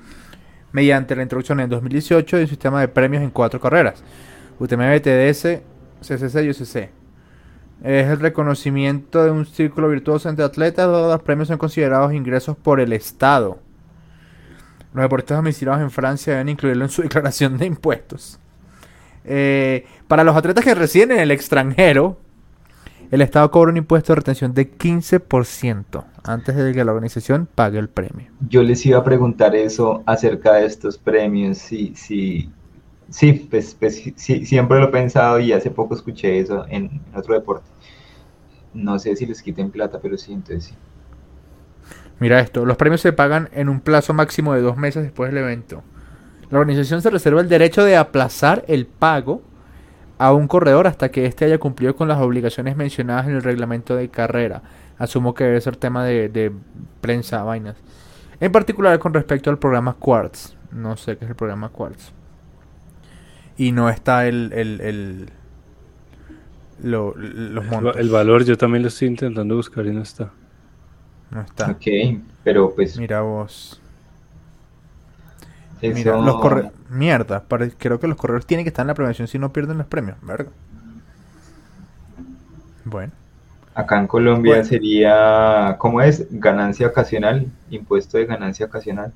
mediante 0.72 1.16
la 1.16 1.22
introducción 1.22 1.58
en 1.60 1.68
2018 1.68 2.36
de 2.36 2.42
un 2.44 2.48
sistema 2.48 2.80
de 2.80 2.88
premios 2.88 3.22
en 3.22 3.30
cuatro 3.30 3.60
carreras. 3.60 4.02
UTMB, 4.58 5.00
TDS, 5.00 5.62
CCC 6.00 6.44
y 6.44 6.50
UCC. 6.50 6.99
Es 7.82 8.08
el 8.08 8.20
reconocimiento 8.20 9.24
de 9.24 9.30
un 9.30 9.46
círculo 9.46 9.88
virtuoso 9.88 10.28
entre 10.28 10.44
atletas. 10.44 10.86
los 10.86 11.22
premios 11.22 11.48
son 11.48 11.58
considerados 11.58 12.12
ingresos 12.12 12.56
por 12.56 12.80
el 12.80 12.92
Estado. 12.92 13.58
Los 14.92 15.02
deportistas 15.02 15.38
domiciliados 15.38 15.80
en 15.80 15.90
Francia 15.90 16.32
deben 16.34 16.50
incluirlo 16.50 16.84
en 16.84 16.90
su 16.90 17.02
declaración 17.02 17.56
de 17.56 17.66
impuestos. 17.66 18.38
Eh, 19.24 19.86
para 20.08 20.24
los 20.24 20.36
atletas 20.36 20.64
que 20.64 20.74
residen 20.74 21.12
en 21.12 21.20
el 21.20 21.30
extranjero, 21.30 22.18
el 23.10 23.22
Estado 23.22 23.50
cobra 23.50 23.70
un 23.70 23.76
impuesto 23.76 24.12
de 24.12 24.16
retención 24.16 24.54
de 24.54 24.70
15% 24.70 26.04
antes 26.22 26.54
de 26.54 26.72
que 26.72 26.84
la 26.84 26.92
organización 26.92 27.48
pague 27.52 27.78
el 27.78 27.88
premio. 27.88 28.28
Yo 28.48 28.62
les 28.62 28.84
iba 28.86 28.98
a 28.98 29.04
preguntar 29.04 29.54
eso 29.56 30.02
acerca 30.06 30.54
de 30.54 30.66
estos 30.66 30.96
premios, 30.96 31.58
si, 31.58 31.94
si, 31.96 32.50
Sí, 33.10 33.32
pues, 33.32 33.74
pues 33.74 34.12
siempre 34.16 34.78
lo 34.78 34.84
he 34.86 34.92
pensado 34.92 35.40
y 35.40 35.52
hace 35.52 35.70
poco 35.70 35.94
escuché 35.94 36.38
eso 36.38 36.64
en, 36.68 37.00
otro 37.12 37.34
deporte. 37.34 37.68
No 38.72 39.00
sé 39.00 39.16
si 39.16 39.26
les 39.26 39.42
quiten 39.42 39.70
plata, 39.70 39.98
pero 40.00 40.16
sí, 40.16 40.32
entonces 40.32 40.66
sí. 40.66 40.74
Mira 42.20 42.38
esto, 42.38 42.64
los 42.64 42.76
premios 42.76 43.00
se 43.00 43.12
pagan 43.12 43.48
en 43.52 43.68
un 43.68 43.80
plazo 43.80 44.14
máximo 44.14 44.54
de 44.54 44.60
dos 44.60 44.76
meses 44.76 45.02
después 45.02 45.30
del 45.30 45.42
evento. 45.42 45.82
La 46.50 46.58
organización 46.60 47.02
se 47.02 47.10
reserva 47.10 47.40
el 47.40 47.48
derecho 47.48 47.82
de 47.84 47.96
aplazar 47.96 48.64
el 48.68 48.86
pago 48.86 49.42
a 50.18 50.32
un 50.32 50.46
corredor 50.46 50.86
hasta 50.86 51.10
que 51.10 51.26
éste 51.26 51.46
haya 51.46 51.58
cumplido 51.58 51.96
con 51.96 52.06
las 52.06 52.20
obligaciones 52.20 52.76
mencionadas 52.76 53.26
en 53.26 53.34
el 53.34 53.42
reglamento 53.42 53.96
de 53.96 54.08
carrera. 54.08 54.62
Asumo 54.98 55.34
que 55.34 55.44
debe 55.44 55.60
ser 55.60 55.76
tema 55.76 56.04
de, 56.04 56.28
de 56.28 56.52
prensa, 57.00 57.42
vainas. 57.42 57.76
En 58.38 58.52
particular 58.52 58.98
con 58.98 59.14
respecto 59.14 59.50
al 59.50 59.58
programa 59.58 59.94
Quartz. 59.94 60.54
No 60.70 60.96
sé 60.96 61.16
qué 61.16 61.24
es 61.24 61.30
el 61.30 61.36
programa 61.36 61.70
Quartz 61.70 62.12
y 63.60 63.72
no 63.72 63.90
está 63.90 64.26
el, 64.26 64.54
el, 64.54 64.80
el 64.80 65.30
los 66.82 67.14
montos. 67.66 67.94
El 67.98 68.08
valor 68.08 68.42
yo 68.46 68.56
también 68.56 68.82
lo 68.82 68.88
estoy 68.88 69.08
intentando 69.08 69.54
buscar 69.54 69.84
y 69.84 69.92
no 69.92 70.00
está. 70.00 70.30
No 71.30 71.42
está. 71.42 71.70
Ok, 71.70 71.86
pero 72.42 72.74
pues... 72.74 72.96
Mira 72.96 73.20
vos. 73.20 73.78
Mira, 75.82 76.16
los 76.16 76.40
corre... 76.40 76.70
Mierda, 76.88 77.44
creo 77.76 78.00
que 78.00 78.08
los 78.08 78.16
corredores 78.16 78.46
tienen 78.46 78.64
que 78.64 78.68
estar 78.68 78.82
en 78.84 78.88
la 78.88 78.94
premiación 78.94 79.28
si 79.28 79.38
no 79.38 79.52
pierden 79.52 79.76
los 79.76 79.86
premios, 79.86 80.16
¿verdad? 80.22 80.52
Bueno. 82.86 83.12
Acá 83.74 83.98
en 83.98 84.06
Colombia 84.06 84.64
sería, 84.64 85.76
¿cómo 85.78 86.00
es? 86.00 86.26
Ganancia 86.30 86.86
ocasional, 86.86 87.46
impuesto 87.68 88.16
de 88.16 88.24
ganancia 88.24 88.64
ocasional. 88.64 89.12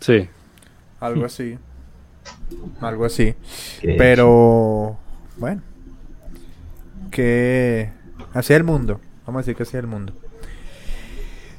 Sí. 0.00 0.26
Algo 1.00 1.26
así. 1.26 1.58
Algo 2.80 3.04
así. 3.04 3.34
Pero, 3.82 4.96
bueno. 5.36 5.62
Que 7.10 7.90
así 8.32 8.52
es 8.52 8.56
el 8.56 8.64
mundo. 8.64 9.00
Vamos 9.26 9.40
a 9.40 9.42
decir 9.42 9.56
que 9.56 9.62
así 9.62 9.76
es 9.76 9.82
el 9.82 9.86
mundo. 9.86 10.12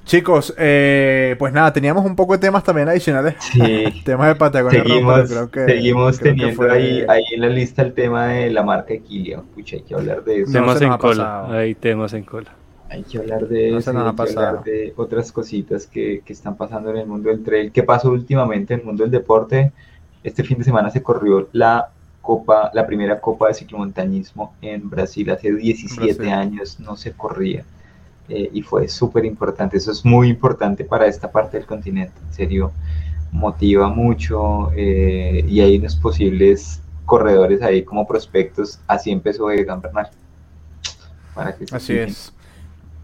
Chicos, 0.05 0.53
eh, 0.59 1.35
pues 1.39 1.51
nada, 1.51 1.73
teníamos 1.73 2.05
un 2.05 2.15
poco 2.15 2.33
de 2.33 2.39
temas 2.39 2.63
también 2.63 2.87
adicionales. 2.87 3.35
Sí. 3.39 3.59
temas 4.05 4.27
de 4.27 4.35
Patagonia. 4.35 4.83
Seguimos, 4.83 5.29
creo 5.29 5.49
que, 5.49 5.65
seguimos 5.65 6.19
teniendo 6.19 6.71
ahí, 6.71 7.03
ahí 7.07 7.23
en 7.33 7.41
la 7.41 7.49
lista 7.49 7.81
el 7.81 7.93
tema 7.93 8.27
de 8.27 8.51
la 8.51 8.61
marca 8.61 8.93
Equilio. 8.93 9.43
Pucha, 9.55 9.77
hay 9.77 9.81
que 9.81 9.95
hablar 9.95 10.23
de 10.23 10.41
eso. 10.41 10.51
Temas 10.51 10.79
en 10.79 10.97
cola. 10.97 11.47
Hay 11.49 11.73
temas 11.73 12.13
en 12.13 12.23
cola. 12.23 12.51
Hay 12.87 13.01
que 13.01 13.17
hablar 13.17 13.47
de 13.47 13.75
eso, 13.75 13.89
hay 13.89 14.15
que 14.15 14.21
hablar 14.21 14.63
de 14.63 14.93
otras 14.95 15.31
cositas 15.31 15.87
que, 15.87 16.21
que 16.23 16.33
están 16.33 16.55
pasando 16.55 16.91
en 16.91 16.97
el 16.97 17.07
mundo 17.07 17.29
del 17.29 17.43
trail. 17.43 17.71
¿Qué 17.71 17.81
pasó 17.81 18.11
últimamente 18.11 18.75
en 18.75 18.81
el 18.81 18.85
mundo 18.85 19.03
del 19.03 19.11
deporte? 19.11 19.71
Este 20.25 20.43
fin 20.43 20.57
de 20.57 20.63
semana 20.63 20.89
se 20.89 21.03
corrió 21.03 21.49
la 21.51 21.89
Copa, 22.19 22.71
la 22.73 22.87
primera 22.87 23.21
Copa 23.21 23.49
de 23.49 23.53
ciclomontañismo 23.53 24.55
en 24.59 24.89
Brasil. 24.89 25.29
Hace 25.29 25.53
17 25.53 26.31
años 26.31 26.79
no 26.79 26.95
se 26.95 27.11
corría 27.11 27.63
eh, 28.27 28.49
y 28.51 28.63
fue 28.63 28.87
súper 28.87 29.23
importante. 29.23 29.77
Eso 29.77 29.91
es 29.91 30.03
muy 30.03 30.29
importante 30.29 30.83
para 30.83 31.05
esta 31.05 31.31
parte 31.31 31.57
del 31.57 31.67
continente. 31.67 32.13
En 32.27 32.33
serio, 32.33 32.71
motiva 33.31 33.87
mucho 33.87 34.71
eh, 34.75 35.45
y 35.47 35.61
hay 35.61 35.77
unos 35.77 35.95
posibles 35.95 36.81
corredores 37.05 37.61
ahí 37.61 37.83
como 37.83 38.07
prospectos. 38.07 38.79
Así 38.87 39.11
empezó 39.11 39.51
Egan 39.51 39.79
Bernal. 39.79 40.09
Así 41.71 41.97
es. 41.99 42.33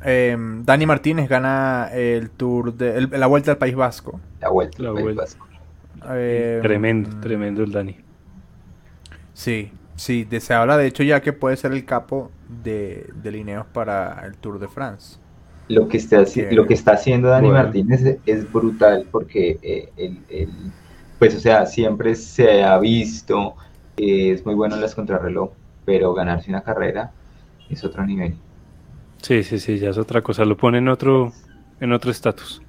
Em, 0.04 0.66
Dani 0.66 0.88
Martínez 0.88 1.30
gana 1.30 1.90
el 1.94 2.32
Tour 2.32 2.74
de 2.74 3.08
la 3.16 3.28
Vuelta 3.28 3.52
al 3.52 3.58
País 3.60 3.76
Vasco. 3.76 4.20
La 4.40 4.50
Vuelta 4.50 4.82
al 4.82 4.96
País 4.96 5.16
Vasco. 5.16 5.51
Eh, 6.10 6.60
tremendo, 6.62 7.10
mm, 7.10 7.22
tremendo 7.22 7.64
el 7.64 7.72
Dani. 7.72 7.97
Sí, 9.34 9.72
sí, 9.95 10.28
se 10.39 10.54
habla 10.54 10.78
de 10.78 10.88
hecho 10.88 11.04
ya 11.04 11.22
que 11.22 11.34
puede 11.34 11.58
ser 11.58 11.72
el 11.72 11.86
capo 11.86 12.32
de, 12.64 13.10
de 13.22 13.32
Lineos 13.32 13.66
para 13.68 14.26
el 14.26 14.38
Tour 14.38 14.60
de 14.60 14.68
France. 14.68 15.18
Lo 15.68 15.88
que 15.88 15.97
está, 15.97 16.24
lo 16.52 16.68
que 16.68 16.74
está 16.74 16.93
haciendo 16.93 17.30
Dani 17.30 17.49
Martínez 17.49 18.20
es, 18.26 18.52
brutal 18.52 19.06
porque 19.10 19.58
eh, 19.62 20.47
pues 21.18 21.36
o 21.36 21.39
sea, 21.39 21.66
siempre 21.66 22.16
se 22.16 22.64
ha 22.64 22.78
visto 22.78 23.56
que 23.95 24.32
es 24.34 24.45
muy 24.45 24.56
bueno 24.56 24.76
en 24.76 24.82
las 24.82 24.95
contrarreloj, 24.95 25.52
pero 25.86 26.14
ganarse 26.14 26.49
una 26.49 26.62
carrera 26.62 27.12
es 27.70 27.84
otro 27.86 28.06
nivel. 28.06 28.36
Sí, 29.22 29.43
sí, 29.43 29.60
sí, 29.60 29.78
ya 29.78 29.91
es 29.91 29.97
otra 29.97 30.22
cosa, 30.22 30.43
lo 30.45 30.58
pone 30.58 30.80
en 30.80 30.88
otro 30.89 31.32
en 31.80 31.93
otro 31.93 32.12
estatus. 32.12 32.62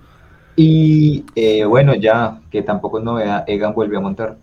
Y 0.57 1.25
eh, 1.35 1.65
bueno, 1.65 1.95
ya 1.95 2.41
que 2.51 2.63
tampoco 2.63 2.99
es 2.99 3.05
novedad, 3.05 3.45
Egan 3.47 3.75
volvió 3.75 3.99
a 3.99 4.03
montar. 4.03 4.37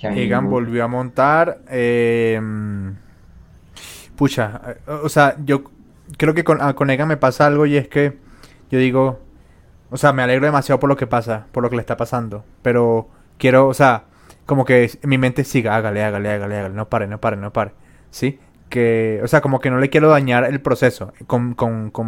Egan 0.00 0.50
volvió 0.50 0.84
a 0.84 0.88
montar. 0.88 1.60
Eh, 1.70 2.40
pucha, 4.16 4.76
o 5.02 5.08
sea, 5.08 5.36
yo 5.44 5.64
creo 6.18 6.34
que 6.34 6.44
con, 6.44 6.58
ah, 6.60 6.74
con 6.74 6.90
Egan 6.90 7.08
me 7.08 7.16
pasa 7.16 7.46
algo 7.46 7.66
y 7.66 7.76
es 7.76 7.88
que 7.88 8.18
yo 8.70 8.78
digo, 8.78 9.20
o 9.90 9.96
sea, 9.96 10.12
me 10.12 10.22
alegro 10.22 10.46
demasiado 10.46 10.80
por 10.80 10.88
lo 10.88 10.96
que 10.96 11.06
pasa, 11.06 11.46
por 11.52 11.62
lo 11.62 11.70
que 11.70 11.76
le 11.76 11.80
está 11.80 11.96
pasando, 11.96 12.44
pero 12.62 13.08
quiero, 13.38 13.68
o 13.68 13.74
sea, 13.74 14.04
como 14.46 14.64
que 14.64 14.90
mi 15.02 15.18
mente 15.18 15.44
siga, 15.44 15.76
hágale, 15.76 16.02
hágale, 16.02 16.30
hágale, 16.30 16.58
hágale, 16.58 16.74
no 16.74 16.88
pare, 16.88 17.06
no 17.06 17.18
pare, 17.20 17.36
no 17.36 17.52
pare, 17.52 17.72
¿sí? 18.10 18.38
Que, 18.68 19.20
o 19.22 19.28
sea, 19.28 19.40
como 19.40 19.60
que 19.60 19.70
no 19.70 19.78
le 19.78 19.90
quiero 19.90 20.08
dañar 20.08 20.44
el 20.44 20.60
proceso 20.60 21.12
con, 21.26 21.54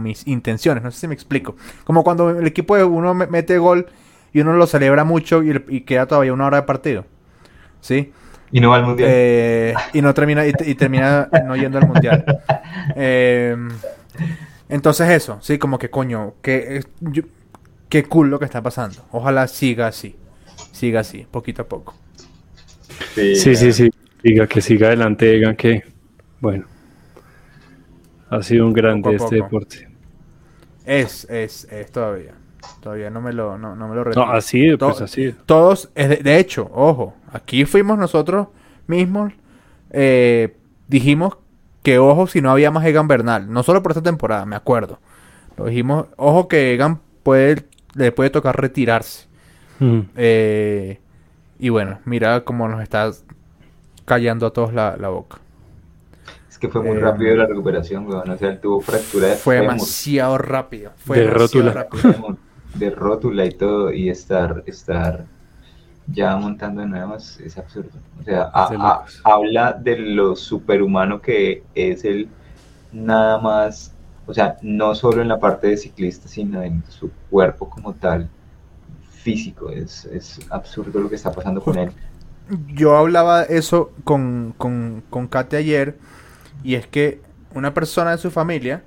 mis 0.02 0.26
intenciones, 0.26 0.82
no 0.82 0.90
sé 0.90 1.00
si 1.00 1.08
me 1.08 1.14
explico. 1.14 1.56
Como 1.84 2.02
cuando 2.04 2.30
el 2.30 2.46
equipo 2.46 2.76
de 2.76 2.84
uno 2.84 3.14
mete 3.14 3.58
gol 3.58 3.86
y 4.32 4.40
uno 4.40 4.52
lo 4.52 4.66
celebra 4.66 5.04
mucho 5.04 5.42
y, 5.42 5.80
queda 5.82 6.06
todavía 6.06 6.32
una 6.32 6.46
hora 6.46 6.60
de 6.60 6.62
partido, 6.64 7.04
¿sí? 7.80 8.12
Y 8.52 8.60
no 8.60 8.70
va 8.70 8.76
al 8.76 8.84
mundial. 8.84 9.08
Eh, 9.12 9.74
y 9.92 10.02
no 10.02 10.14
termina, 10.14 10.46
y, 10.46 10.52
termina 10.52 11.28
no 11.44 11.56
yendo 11.56 11.78
al 11.78 11.86
mundial. 11.86 12.24
Em, 12.94 13.68
entonces 14.68 15.10
eso, 15.10 15.38
sí, 15.40 15.58
como 15.58 15.78
que 15.78 15.90
coño, 15.90 16.34
que, 16.40 16.84
qué 17.88 18.04
cool 18.04 18.30
lo 18.30 18.38
que 18.38 18.44
está 18.44 18.62
pasando. 18.62 19.04
Ojalá 19.10 19.48
siga 19.48 19.88
así, 19.88 20.16
siga 20.72 21.00
así, 21.00 21.26
poquito 21.30 21.62
a 21.62 21.68
poco. 21.68 21.94
Sí, 23.14 23.34
sí, 23.36 23.72
sí, 23.72 23.90
Siga, 24.22 24.46
que 24.46 24.60
siga 24.60 24.88
adelante, 24.88 25.26
digan 25.30 25.56
que 25.56 25.84
Bueno, 26.40 26.64
ha 28.30 28.42
sido 28.42 28.66
un 28.66 28.72
grande 28.72 29.14
este 29.14 29.36
deporte. 29.36 29.88
Es, 30.84 31.24
es, 31.30 31.64
es 31.70 31.90
todavía. 31.90 32.34
Todavía 32.80 33.10
no 33.10 33.20
me 33.20 33.32
lo, 33.32 33.58
no, 33.58 33.76
no 33.76 33.88
me 33.88 33.94
lo 33.96 34.04
No, 34.12 34.30
así, 34.30 34.76
pues 34.76 34.98
To- 34.98 35.04
así. 35.04 35.34
Todos, 35.46 35.90
es 35.94 36.08
de, 36.08 36.16
de 36.16 36.38
hecho, 36.38 36.70
ojo, 36.72 37.14
aquí 37.32 37.64
fuimos 37.64 37.98
nosotros 37.98 38.48
mismos, 38.86 39.32
eh, 39.90 40.56
dijimos 40.88 41.36
que 41.82 41.98
ojo 41.98 42.26
si 42.26 42.40
no 42.40 42.50
había 42.50 42.70
más 42.70 42.84
Egan 42.84 43.08
Bernal, 43.08 43.52
no 43.52 43.62
solo 43.62 43.82
por 43.82 43.92
esta 43.92 44.02
temporada, 44.02 44.44
me 44.46 44.56
acuerdo. 44.56 44.98
Lo 45.56 45.66
dijimos, 45.66 46.06
ojo 46.16 46.48
que 46.48 46.74
Egan 46.74 47.00
puede, 47.22 47.64
le 47.94 48.12
puede 48.12 48.30
tocar 48.30 48.60
retirarse. 48.60 49.26
Mm. 49.78 50.00
Eh, 50.16 51.00
y 51.58 51.68
bueno, 51.68 52.00
mira 52.04 52.44
cómo 52.44 52.68
nos 52.68 52.82
está 52.82 53.10
callando 54.04 54.46
a 54.46 54.52
todos 54.52 54.72
la, 54.72 54.96
la 54.96 55.08
boca. 55.08 55.38
Es 56.56 56.60
que 56.60 56.70
fue 56.70 56.82
muy 56.82 56.96
Eh, 56.96 57.00
rápido 57.00 57.36
la 57.36 57.44
recuperación, 57.46 58.06
weón. 58.06 58.30
O 58.30 58.38
sea, 58.38 58.48
él 58.48 58.60
tuvo 58.60 58.80
fractura 58.80 59.26
de 59.28 59.36
Fue 59.36 59.56
fémur, 59.58 59.72
demasiado 59.74 60.38
rápido. 60.38 60.92
Fue 60.96 61.18
De 61.18 61.26
demasiado 61.26 61.70
rótula. 61.70 61.72
rápido. 61.74 62.38
de 62.74 62.90
rótula 62.90 63.44
y 63.44 63.50
todo, 63.50 63.92
y 63.92 64.08
estar, 64.08 64.62
estar 64.66 65.26
ya 66.06 66.34
montando 66.36 66.80
de 66.80 66.86
nuevo 66.86 67.14
es, 67.16 67.38
es 67.40 67.58
absurdo. 67.58 67.90
O 68.18 68.22
sea, 68.22 68.44
a- 68.54 68.70
a- 68.74 69.04
habla 69.22 69.74
de 69.74 69.98
lo 69.98 70.34
superhumano 70.34 71.20
que 71.20 71.62
es 71.74 72.04
él, 72.06 72.28
nada 72.90 73.38
más, 73.38 73.94
o 74.26 74.32
sea, 74.32 74.56
no 74.62 74.94
solo 74.94 75.20
en 75.20 75.28
la 75.28 75.38
parte 75.38 75.66
de 75.66 75.76
ciclista, 75.76 76.26
sino 76.26 76.62
en 76.62 76.82
su 76.88 77.10
cuerpo 77.28 77.68
como 77.68 77.92
tal, 77.92 78.30
físico. 79.10 79.68
Es, 79.70 80.06
es 80.06 80.40
absurdo 80.50 81.00
lo 81.00 81.10
que 81.10 81.16
está 81.16 81.32
pasando 81.32 81.60
con 81.60 81.76
él. 81.78 81.92
Yo 82.68 82.96
hablaba 82.96 83.42
eso 83.42 83.90
con, 84.04 84.54
con, 84.56 85.02
con 85.10 85.26
Kate 85.28 85.56
ayer. 85.58 85.98
Y 86.62 86.74
es 86.74 86.86
que 86.86 87.20
una 87.54 87.74
persona 87.74 88.10
de 88.12 88.18
su 88.18 88.30
familia, 88.30 88.82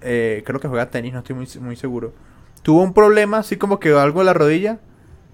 eh, 0.00 0.42
creo 0.46 0.60
que 0.60 0.68
juega 0.68 0.90
tenis, 0.90 1.12
no 1.12 1.20
estoy 1.20 1.36
muy, 1.36 1.48
muy 1.60 1.76
seguro, 1.76 2.12
tuvo 2.62 2.82
un 2.82 2.94
problema 2.94 3.38
así 3.38 3.56
como 3.56 3.80
que 3.80 3.92
algo 3.92 4.20
en 4.20 4.26
la 4.26 4.34
rodilla 4.34 4.78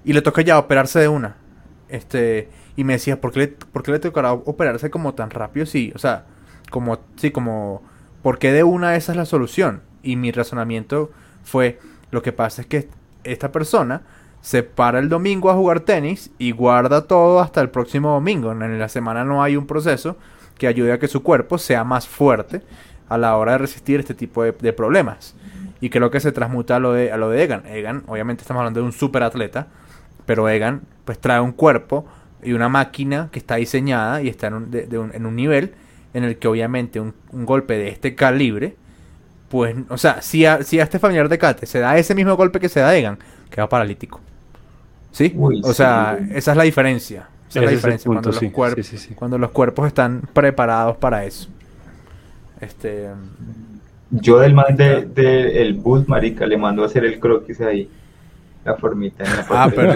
y 0.04 0.12
le 0.12 0.22
toca 0.22 0.42
ya 0.42 0.58
operarse 0.58 0.98
de 0.98 1.08
una. 1.08 1.36
Este, 1.88 2.48
y 2.76 2.84
me 2.84 2.94
decía, 2.94 3.20
¿por 3.20 3.32
qué, 3.32 3.40
le, 3.40 3.48
¿por 3.48 3.82
qué 3.82 3.92
le 3.92 3.98
tocará 3.98 4.32
operarse 4.32 4.90
como 4.90 5.14
tan 5.14 5.30
rápido? 5.30 5.66
Sí, 5.66 5.92
o 5.94 5.98
sea, 5.98 6.26
como, 6.70 6.98
sí, 7.16 7.30
como, 7.30 7.82
¿por 8.22 8.38
qué 8.38 8.52
de 8.52 8.64
una 8.64 8.96
esa 8.96 9.12
es 9.12 9.18
la 9.18 9.26
solución? 9.26 9.82
Y 10.02 10.16
mi 10.16 10.32
razonamiento 10.32 11.10
fue, 11.42 11.78
lo 12.10 12.22
que 12.22 12.32
pasa 12.32 12.62
es 12.62 12.68
que 12.68 12.88
esta 13.24 13.52
persona 13.52 14.02
se 14.40 14.62
para 14.62 14.98
el 14.98 15.08
domingo 15.08 15.50
a 15.50 15.54
jugar 15.54 15.80
tenis 15.80 16.30
y 16.38 16.52
guarda 16.52 17.06
todo 17.06 17.40
hasta 17.40 17.60
el 17.60 17.70
próximo 17.70 18.12
domingo. 18.12 18.52
En 18.52 18.78
la 18.78 18.88
semana 18.88 19.24
no 19.24 19.42
hay 19.42 19.56
un 19.56 19.66
proceso 19.66 20.16
que 20.60 20.66
ayude 20.68 20.92
a 20.92 20.98
que 20.98 21.08
su 21.08 21.22
cuerpo 21.24 21.56
sea 21.58 21.84
más 21.84 22.06
fuerte 22.06 22.60
a 23.08 23.16
la 23.18 23.34
hora 23.38 23.52
de 23.52 23.58
resistir 23.58 23.98
este 23.98 24.14
tipo 24.14 24.44
de, 24.44 24.52
de 24.52 24.74
problemas. 24.74 25.34
Y 25.80 25.88
creo 25.88 26.10
que 26.10 26.20
se 26.20 26.32
transmuta 26.32 26.76
a 26.76 26.78
lo 26.80 26.92
de, 26.92 27.10
a 27.10 27.16
lo 27.16 27.30
de 27.30 27.42
Egan. 27.42 27.64
Egan, 27.66 28.04
obviamente 28.06 28.42
estamos 28.42 28.60
hablando 28.60 28.80
de 28.80 28.86
un 28.86 28.92
super 28.92 29.22
atleta, 29.22 29.68
pero 30.26 30.46
Egan 30.50 30.82
pues 31.06 31.18
trae 31.18 31.40
un 31.40 31.52
cuerpo 31.52 32.06
y 32.42 32.52
una 32.52 32.68
máquina 32.68 33.30
que 33.32 33.38
está 33.38 33.56
diseñada 33.56 34.20
y 34.22 34.28
está 34.28 34.48
en 34.48 34.54
un, 34.54 34.70
de- 34.70 34.86
de 34.86 34.98
un- 34.98 35.14
en 35.14 35.24
un 35.24 35.34
nivel 35.34 35.72
en 36.12 36.24
el 36.24 36.36
que 36.38 36.48
obviamente 36.48 37.00
un, 37.00 37.14
un 37.32 37.46
golpe 37.46 37.78
de 37.78 37.88
este 37.88 38.14
calibre, 38.14 38.76
pues, 39.48 39.74
o 39.88 39.98
sea, 39.98 40.22
si 40.22 40.46
a, 40.46 40.62
si 40.62 40.80
a 40.80 40.84
este 40.84 40.98
familiar 40.98 41.28
de 41.30 41.38
Kate 41.38 41.66
se 41.66 41.80
da 41.80 41.98
ese 41.98 42.14
mismo 42.14 42.36
golpe 42.36 42.60
que 42.60 42.68
se 42.68 42.80
da 42.80 42.94
Egan, 42.96 43.18
queda 43.50 43.68
paralítico. 43.68 44.20
¿Sí? 45.12 45.34
Uy, 45.34 45.60
o 45.64 45.72
sea, 45.74 46.18
sí. 46.20 46.28
esa 46.34 46.50
es 46.52 46.56
la 46.56 46.62
diferencia. 46.64 47.28
Esa 47.50 47.58
es 47.58 47.64
la 47.64 47.64
Ese 47.64 47.64
es 47.64 47.70
el 47.70 47.76
diferencia 47.76 48.08
punto, 48.08 48.22
cuando, 48.22 48.38
sí. 48.38 48.44
los 48.46 48.54
cuerpos, 48.54 48.86
Sí, 48.86 48.96
sí, 48.98 49.08
sí. 49.08 49.14
cuando 49.14 49.36
los 49.38 49.50
cuerpos 49.50 49.86
están 49.86 50.22
preparados 50.32 50.96
para 50.96 51.24
eso. 51.24 51.48
Este, 52.60 53.08
Yo 54.10 54.38
del 54.38 54.54
man 54.54 54.76
de, 54.76 55.04
de 55.06 55.62
el 55.62 55.74
bus, 55.74 56.08
marica, 56.08 56.46
le 56.46 56.56
mando 56.56 56.82
a 56.82 56.86
hacer 56.86 57.04
el 57.04 57.18
croquis 57.20 57.60
ahí, 57.60 57.88
la 58.64 58.76
formita 58.76 59.24
en 59.24 59.30
la 59.30 59.46
ah, 59.50 59.70
pero. 59.74 59.94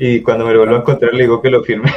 Y 0.00 0.20
cuando 0.22 0.46
me 0.46 0.52
lo 0.52 0.58
vuelvo 0.60 0.76
a 0.76 0.78
encontrar 0.78 1.12
le 1.12 1.22
digo 1.22 1.42
que 1.42 1.50
lo 1.50 1.62
firme. 1.64 1.92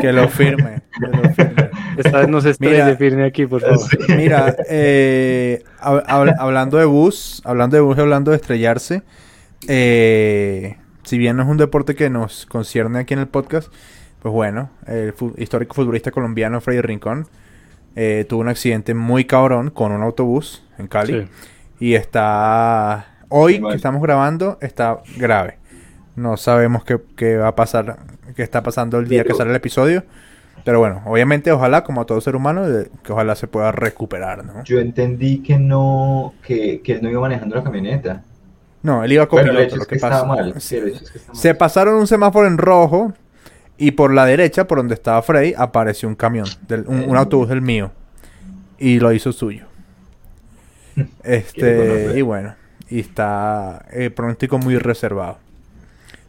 que 0.00 0.12
lo 0.12 0.28
firme. 0.28 0.82
que 0.98 1.06
lo 1.06 1.22
firme. 1.34 1.70
Esta 1.96 2.18
vez 2.18 2.28
no 2.28 2.40
se 2.40 2.54
Mira. 2.58 2.72
estrelle 2.72 2.96
firme 2.96 3.24
aquí, 3.24 3.46
por 3.46 3.60
favor. 3.60 3.78
Mira, 4.16 4.56
eh, 4.68 5.62
hab- 5.80 6.04
hab- 6.06 6.34
hablando 6.38 6.76
de 6.78 6.84
bus, 6.86 7.40
hablando 7.44 7.76
de 7.76 7.82
bus 7.82 7.96
y 7.96 8.00
hablando 8.00 8.30
de 8.32 8.36
estrellarse, 8.38 9.02
eh, 9.68 10.76
si 11.10 11.18
bien 11.18 11.36
no 11.36 11.42
es 11.42 11.48
un 11.48 11.56
deporte 11.56 11.96
que 11.96 12.08
nos 12.08 12.46
concierne 12.46 13.00
aquí 13.00 13.14
en 13.14 13.20
el 13.20 13.26
podcast, 13.26 13.72
pues 14.22 14.32
bueno, 14.32 14.70
el 14.86 15.12
fu- 15.12 15.34
histórico 15.38 15.74
futbolista 15.74 16.12
colombiano 16.12 16.60
Freddy 16.60 16.82
Rincón 16.82 17.26
eh, 17.96 18.24
tuvo 18.28 18.42
un 18.42 18.48
accidente 18.48 18.94
muy 18.94 19.24
cabrón 19.24 19.70
con 19.70 19.90
un 19.90 20.02
autobús 20.04 20.62
en 20.78 20.86
Cali 20.86 21.22
Sí. 21.22 21.28
y 21.80 21.94
está 21.94 23.06
hoy 23.28 23.60
que 23.60 23.74
estamos 23.74 24.00
grabando 24.02 24.56
está 24.60 25.00
grave. 25.16 25.58
No 26.14 26.36
sabemos 26.36 26.84
qué, 26.84 26.98
qué 27.16 27.36
va 27.38 27.48
a 27.48 27.56
pasar, 27.56 27.96
qué 28.36 28.44
está 28.44 28.62
pasando 28.62 28.98
el 29.00 29.08
día 29.08 29.24
que 29.24 29.34
sale 29.34 29.50
el 29.50 29.56
episodio. 29.56 30.04
Pero 30.64 30.78
bueno, 30.78 31.02
obviamente, 31.06 31.50
ojalá, 31.50 31.82
como 31.82 32.02
a 32.02 32.04
todo 32.06 32.20
ser 32.20 32.36
humano, 32.36 32.62
que 33.02 33.12
ojalá 33.12 33.34
se 33.34 33.46
pueda 33.48 33.72
recuperar, 33.72 34.44
¿no? 34.44 34.62
Yo 34.64 34.78
entendí 34.78 35.38
que 35.42 35.58
no, 35.58 36.34
que, 36.46 36.82
que 36.82 36.92
él 36.92 37.02
no 37.02 37.08
iba 37.10 37.20
manejando 37.22 37.56
la 37.56 37.64
camioneta. 37.64 38.22
No, 38.82 39.04
él 39.04 39.12
iba 39.12 39.26
Bueno, 39.26 39.50
el 39.50 39.56
copiloto, 39.56 39.66
hecho 39.68 39.76
lo 39.76 39.84
que 39.86 39.96
que 39.96 40.00
pasa. 40.00 40.24
mal. 40.24 40.54
Sí, 40.60 40.76
el 40.76 40.88
hecho 40.88 41.04
es 41.04 41.10
que 41.10 41.18
estaba 41.18 41.34
mal. 41.34 41.42
se 41.42 41.54
pasaron 41.54 41.94
un 41.96 42.06
semáforo 42.06 42.46
en 42.48 42.56
rojo 42.58 43.12
y 43.76 43.90
por 43.92 44.12
la 44.14 44.24
derecha, 44.26 44.66
por 44.66 44.78
donde 44.78 44.94
estaba 44.94 45.20
Freddy, 45.22 45.54
apareció 45.56 46.08
un 46.08 46.14
camión, 46.14 46.46
del- 46.68 46.86
un, 46.86 47.00
un 47.08 47.16
Eh. 47.16 47.18
autobús 47.18 47.48
del 47.48 47.60
mío. 47.62 47.92
Y 48.78 48.98
lo 49.00 49.12
hizo 49.12 49.32
suyo. 49.32 49.66
Este, 51.24 52.18
y 52.18 52.22
bueno, 52.22 52.54
y 52.88 53.00
está 53.00 53.84
el 53.92 54.12
pronóstico 54.12 54.58
muy 54.58 54.76
reservado. 54.78 55.38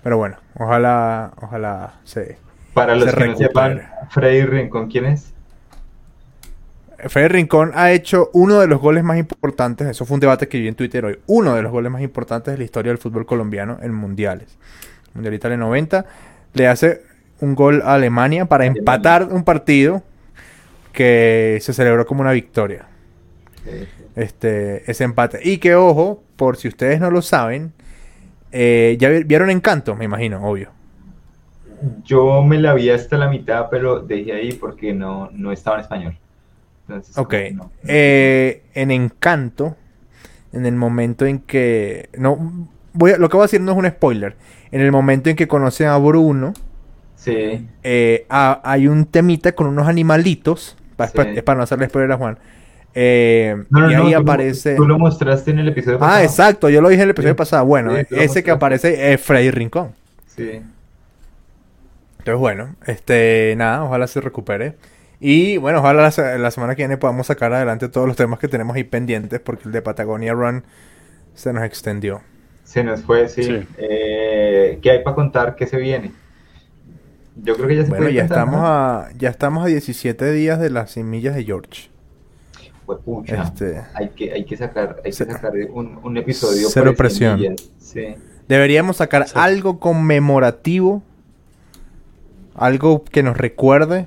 Pero 0.04 0.18
bueno, 0.18 0.38
ojalá, 0.58 1.32
ojalá 1.42 1.94
se... 2.04 2.38
Para 2.74 2.96
los 2.96 3.10
se 3.10 3.16
que 3.18 3.28
no 3.28 3.38
sepan, 3.38 3.78
recupere. 3.78 4.08
Freddy 4.10 4.46
Rincón, 4.46 4.88
¿quién 4.90 5.06
es? 5.06 5.31
Fede 7.10 7.30
Rincón 7.30 7.72
ha 7.74 7.92
hecho 7.92 8.30
uno 8.34 8.60
de 8.60 8.68
los 8.68 8.80
goles 8.82 9.04
más 9.04 9.18
importantes, 9.18 9.88
eso 9.88 10.06
fue 10.06 10.16
un 10.16 10.22
debate 10.22 10.48
que 10.48 10.60
vi 10.60 10.68
en 10.68 10.76
Twitter 10.76 11.06
hoy, 11.06 11.20
uno 11.28 11.56
de 11.56 11.62
los 11.62 11.72
goles 11.72 11.92
más 11.92 12.02
importantes 12.02 12.54
de 12.54 12.58
la 12.58 12.64
historia 12.64 12.92
del 12.92 12.98
fútbol 13.00 13.26
colombiano 13.26 13.78
en 13.82 13.94
mundiales. 13.94 14.58
Mundial 15.14 15.34
Italia 15.34 15.58
90, 15.58 16.06
le 16.54 16.68
hace 16.68 17.02
un 17.42 17.56
gol 17.56 17.82
a 17.84 17.96
Alemania 17.96 18.46
para 18.46 18.66
Alemania. 18.70 18.80
empatar 18.80 19.28
un 19.32 19.44
partido 19.44 20.04
que 20.94 21.60
se 21.62 21.74
celebró 21.74 22.06
como 22.06 22.22
una 22.22 22.32
victoria. 22.34 22.88
Este, 24.16 24.90
ese 24.90 25.04
empate. 25.04 25.40
Y 25.44 25.58
que 25.58 25.76
ojo, 25.76 26.24
por 26.36 26.58
si 26.58 26.68
ustedes 26.68 27.00
no 27.00 27.12
lo 27.12 27.22
saben, 27.22 27.74
eh, 28.52 28.98
ya 29.00 29.10
vi- 29.10 29.24
vieron 29.24 29.50
Encanto, 29.50 29.96
me 29.96 30.06
imagino, 30.06 30.44
obvio. 30.48 30.72
Yo 32.04 32.44
me 32.44 32.60
la 32.60 32.74
vi 32.74 32.90
hasta 32.90 33.18
la 33.18 33.30
mitad, 33.30 33.68
pero 33.70 34.00
dejé 34.02 34.34
ahí 34.34 34.54
porque 34.54 34.94
no, 34.94 35.30
no 35.32 35.52
estaba 35.52 35.78
en 35.78 35.82
español. 35.82 36.20
Entonces, 36.96 37.18
Ok. 37.18 37.34
no- 37.54 37.72
Eh, 37.88 38.64
en 38.74 38.92
Encanto, 38.92 39.76
en 40.54 40.66
el 40.66 40.76
momento 40.76 41.26
en 41.26 41.40
que. 41.40 42.10
No, 42.18 42.68
voy 42.94 43.12
a- 43.12 43.18
lo 43.18 43.30
que 43.30 43.38
voy 43.38 43.44
a 43.44 43.46
decir 43.48 43.62
no 43.62 43.72
es 43.72 43.78
un 43.78 43.88
spoiler. 43.88 44.36
En 44.72 44.82
el 44.82 44.92
momento 44.92 45.30
en 45.30 45.36
que 45.36 45.48
conocen 45.48 45.88
a 45.88 45.98
Bruno, 45.98 46.54
Sí, 47.16 47.68
eh, 47.84 48.26
ha- 48.30 48.62
hay 48.64 48.88
un 48.88 49.06
temita 49.06 49.52
con 49.54 49.68
unos 49.68 49.88
animalitos. 49.88 50.76
pa- 50.98 51.08
Sí. 51.08 51.42
para 51.44 51.58
no 51.58 51.64
hacerle 51.64 51.88
spoiler 51.90 52.12
a 52.12 52.18
Juan. 52.18 52.38
Eh, 52.94 53.56
no, 53.72 53.80
no, 53.80 53.92
y 53.92 53.96
no, 53.96 54.04
ahí 54.06 54.14
tú- 54.14 54.20
aparece. 54.20 54.76
Tú 54.76 54.86
lo 54.88 55.00
mostraste 55.00 55.50
en 55.50 55.60
el 55.60 55.70
episodio 55.70 55.98
Ah, 55.98 56.00
pasado. 56.02 56.24
exacto, 56.24 56.70
yo 56.70 56.80
lo 56.82 56.90
dije 56.90 57.02
en 57.02 57.06
el 57.08 57.12
episodio 57.12 57.34
Sí. 57.34 57.38
pasado. 57.38 57.66
Bueno, 57.66 57.96
Sí, 57.96 58.06
ese 58.12 58.44
que 58.44 58.52
aparece 58.52 59.14
es 59.14 59.20
Freddy 59.22 59.50
Rincón. 59.50 59.94
Sí. 60.28 60.62
Entonces, 62.20 62.40
bueno, 62.40 62.76
este, 62.86 63.56
nada, 63.58 63.84
ojalá 63.84 64.06
se 64.08 64.22
recupere. 64.22 64.76
Y 65.24 65.58
bueno, 65.58 65.80
ojalá 65.80 66.02
la, 66.02 66.12
se- 66.12 66.40
la 66.40 66.50
semana 66.52 66.76
que 66.76 66.82
viene 66.82 66.98
podamos 66.98 67.28
sacar 67.28 67.54
adelante 67.54 67.88
todos 67.90 68.08
los 68.08 68.18
temas 68.18 68.40
que 68.40 68.48
tenemos 68.48 68.76
ahí 68.76 68.84
pendientes, 68.84 69.40
porque 69.40 69.66
el 69.66 69.72
de 69.72 69.82
Patagonia 69.84 70.34
Run 70.34 70.64
se 71.36 71.54
nos 71.54 71.64
extendió. 71.64 72.22
Se 72.64 72.84
nos 72.84 73.04
fue, 73.04 73.30
sí. 73.30 73.44
Sí. 73.44 73.68
Eh, 73.78 74.80
¿Qué 74.82 74.90
hay 74.92 75.04
para 75.04 75.16
contar? 75.16 75.56
¿Qué 75.56 75.68
se 75.68 75.78
viene? 75.78 76.12
Yo 77.36 77.56
creo 77.56 77.68
que 77.68 77.76
ya 77.76 77.84
se 77.84 77.90
Bueno, 77.90 78.04
puede 78.06 78.16
ya 78.16 78.22
contar, 78.24 78.38
estamos 78.40 78.60
¿no? 78.62 78.68
a, 78.68 79.10
ya 79.18 79.30
estamos 79.30 79.64
a 79.64 79.68
17 79.68 80.32
días 80.32 80.60
de 80.60 80.70
las 80.72 80.92
100 80.92 81.10
millas 81.10 81.36
de 81.36 81.44
George. 81.44 81.90
Juepucha, 82.88 83.44
Este- 83.44 83.82
hay 83.94 84.10
que 84.10 84.34
hay 84.34 84.44
que 84.44 84.58
sacar 84.58 84.98
hay 85.06 85.12
que 85.12 85.14
sacar 85.14 85.54
un, 85.72 86.00
un 86.04 86.18
episodio 86.18 86.68
Cero 86.70 86.94
presión. 86.98 87.38
semillas. 87.40 87.70
Sí. 87.80 88.16
Deberíamos 88.50 88.98
sacar 88.98 89.28
Sí. 89.28 89.34
algo 89.36 89.80
conmemorativo, 89.80 91.04
algo 92.56 93.04
que 93.06 93.24
nos 93.24 93.38
recuerde 93.38 94.06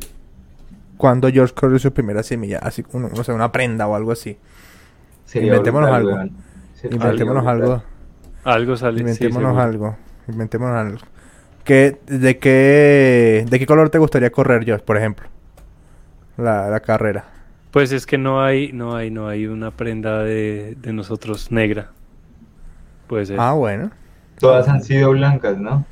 cuando 0.97 1.29
George 1.31 1.55
corrió 1.55 1.79
su 1.79 1.93
primera 1.93 2.23
semilla, 2.23 2.59
así, 2.59 2.85
un- 2.93 3.11
no 3.13 3.25
sé, 3.25 3.33
una 3.33 3.51
prenda 3.53 3.87
o 3.87 3.95
algo 3.95 4.13
así. 4.13 4.39
Sería 5.25 5.49
Inventémonos 5.49 5.91
brutal, 5.91 6.19
algo. 6.21 6.35
Sería 6.75 6.97
Inventémonos 6.97 7.43
brutal. 7.45 7.63
algo. 7.63 7.83
Algo 8.45 8.77
sale. 8.77 8.97
sí, 8.99 9.01
Inventémonos 9.03 9.49
seguro. 9.51 9.63
algo. 9.63 9.97
Inventémonos 10.29 10.77
algo. 10.77 10.99
¿Qué, 11.65 11.99
de, 12.07 12.39
qué, 12.39 13.47
¿De 13.49 13.59
qué 13.59 13.67
color 13.67 13.89
te 13.91 13.99
gustaría 13.99 14.31
correr, 14.31 14.65
Josh, 14.71 14.83
por 14.83 14.97
ejemplo? 14.99 15.29
la, 16.37 16.69
la 16.69 16.81
carrera. 16.81 17.25
Pues 17.71 17.91
es 17.93 18.07
que 18.07 18.19
no 18.19 18.43
hay, 18.43 18.73
no 18.73 18.95
hay, 18.97 19.11
no 19.11 19.29
hay 19.29 19.47
una 19.47 19.71
prenda 19.71 20.23
de, 20.23 20.77
de 20.81 20.93
nosotros 20.93 21.51
negra. 21.51 21.91
Puede 23.09 23.27
ser. 23.27 23.41
Ah, 23.41 23.53
bueno. 23.53 23.91
Todas 24.39 24.69
han 24.69 24.83
sido 24.83 25.11
blancas, 25.13 25.59
¿no? 25.59 25.85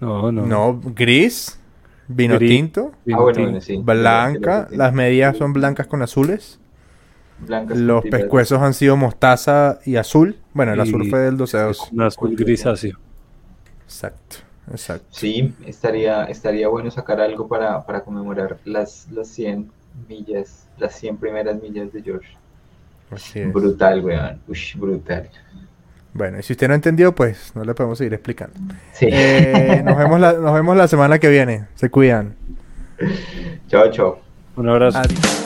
no, 0.00 0.32
no. 0.32 0.46
No, 0.46 0.80
gris, 0.94 1.58
vino 2.08 2.34
Gris. 2.36 2.50
tinto, 2.50 2.92
Vino 3.04 3.18
ah, 3.18 3.22
bueno, 3.22 3.36
tinto. 3.36 3.50
bueno, 3.50 3.60
sí. 3.60 3.76
blanca, 3.82 4.68
las 4.70 4.92
medias 4.92 5.36
son 5.36 5.52
blancas 5.52 5.86
con 5.86 6.02
azules, 6.02 6.60
Blancas 7.38 7.76
los 7.78 8.04
pescuezos 8.04 8.60
han 8.62 8.74
sido 8.74 8.96
mostaza 8.96 9.80
y 9.84 9.96
azul. 9.96 10.38
Bueno, 10.54 10.72
el 10.72 10.78
Y- 10.78 10.82
azul 10.82 11.10
fue 11.10 11.18
del 11.20 11.36
12 11.36 11.56
a 11.58 11.62
2. 11.64 11.92
Un 11.92 12.02
azul 12.02 12.36
grisáceo. 12.36 12.98
Exacto, 13.84 14.36
exacto. 14.70 15.06
Sí, 15.10 15.52
estaría, 15.66 16.24
estaría 16.24 16.68
bueno 16.68 16.90
sacar 16.90 17.20
algo 17.20 17.46
para, 17.48 17.84
para 17.84 18.02
conmemorar 18.02 18.58
las, 18.64 19.10
las 19.10 19.28
100 19.28 19.70
millas, 20.08 20.66
las 20.78 20.94
100 20.98 21.16
primeras 21.18 21.60
millas 21.60 21.92
de 21.92 22.02
George. 22.02 22.28
Así 23.10 23.40
es. 23.40 23.52
Brutal, 23.52 24.04
weón. 24.04 24.40
Ush, 24.48 24.76
brutal. 24.76 25.28
Bueno, 26.14 26.38
y 26.38 26.42
si 26.42 26.52
usted 26.52 26.68
no 26.68 26.74
entendió, 26.74 27.12
pues 27.12 27.52
no 27.54 27.64
le 27.64 27.74
podemos 27.74 27.98
seguir 27.98 28.14
explicando. 28.14 28.54
Sí. 28.92 29.08
Eh, 29.10 29.82
nos, 29.84 29.98
vemos 29.98 30.20
la, 30.20 30.32
nos 30.34 30.54
vemos 30.54 30.76
la 30.76 30.86
semana 30.88 31.18
que 31.18 31.28
viene. 31.28 31.64
Se 31.74 31.90
cuidan. 31.90 32.34
chao, 33.68 33.90
chao. 33.90 34.20
Un 34.56 34.68
abrazo. 34.68 34.98
Adiós. 34.98 35.40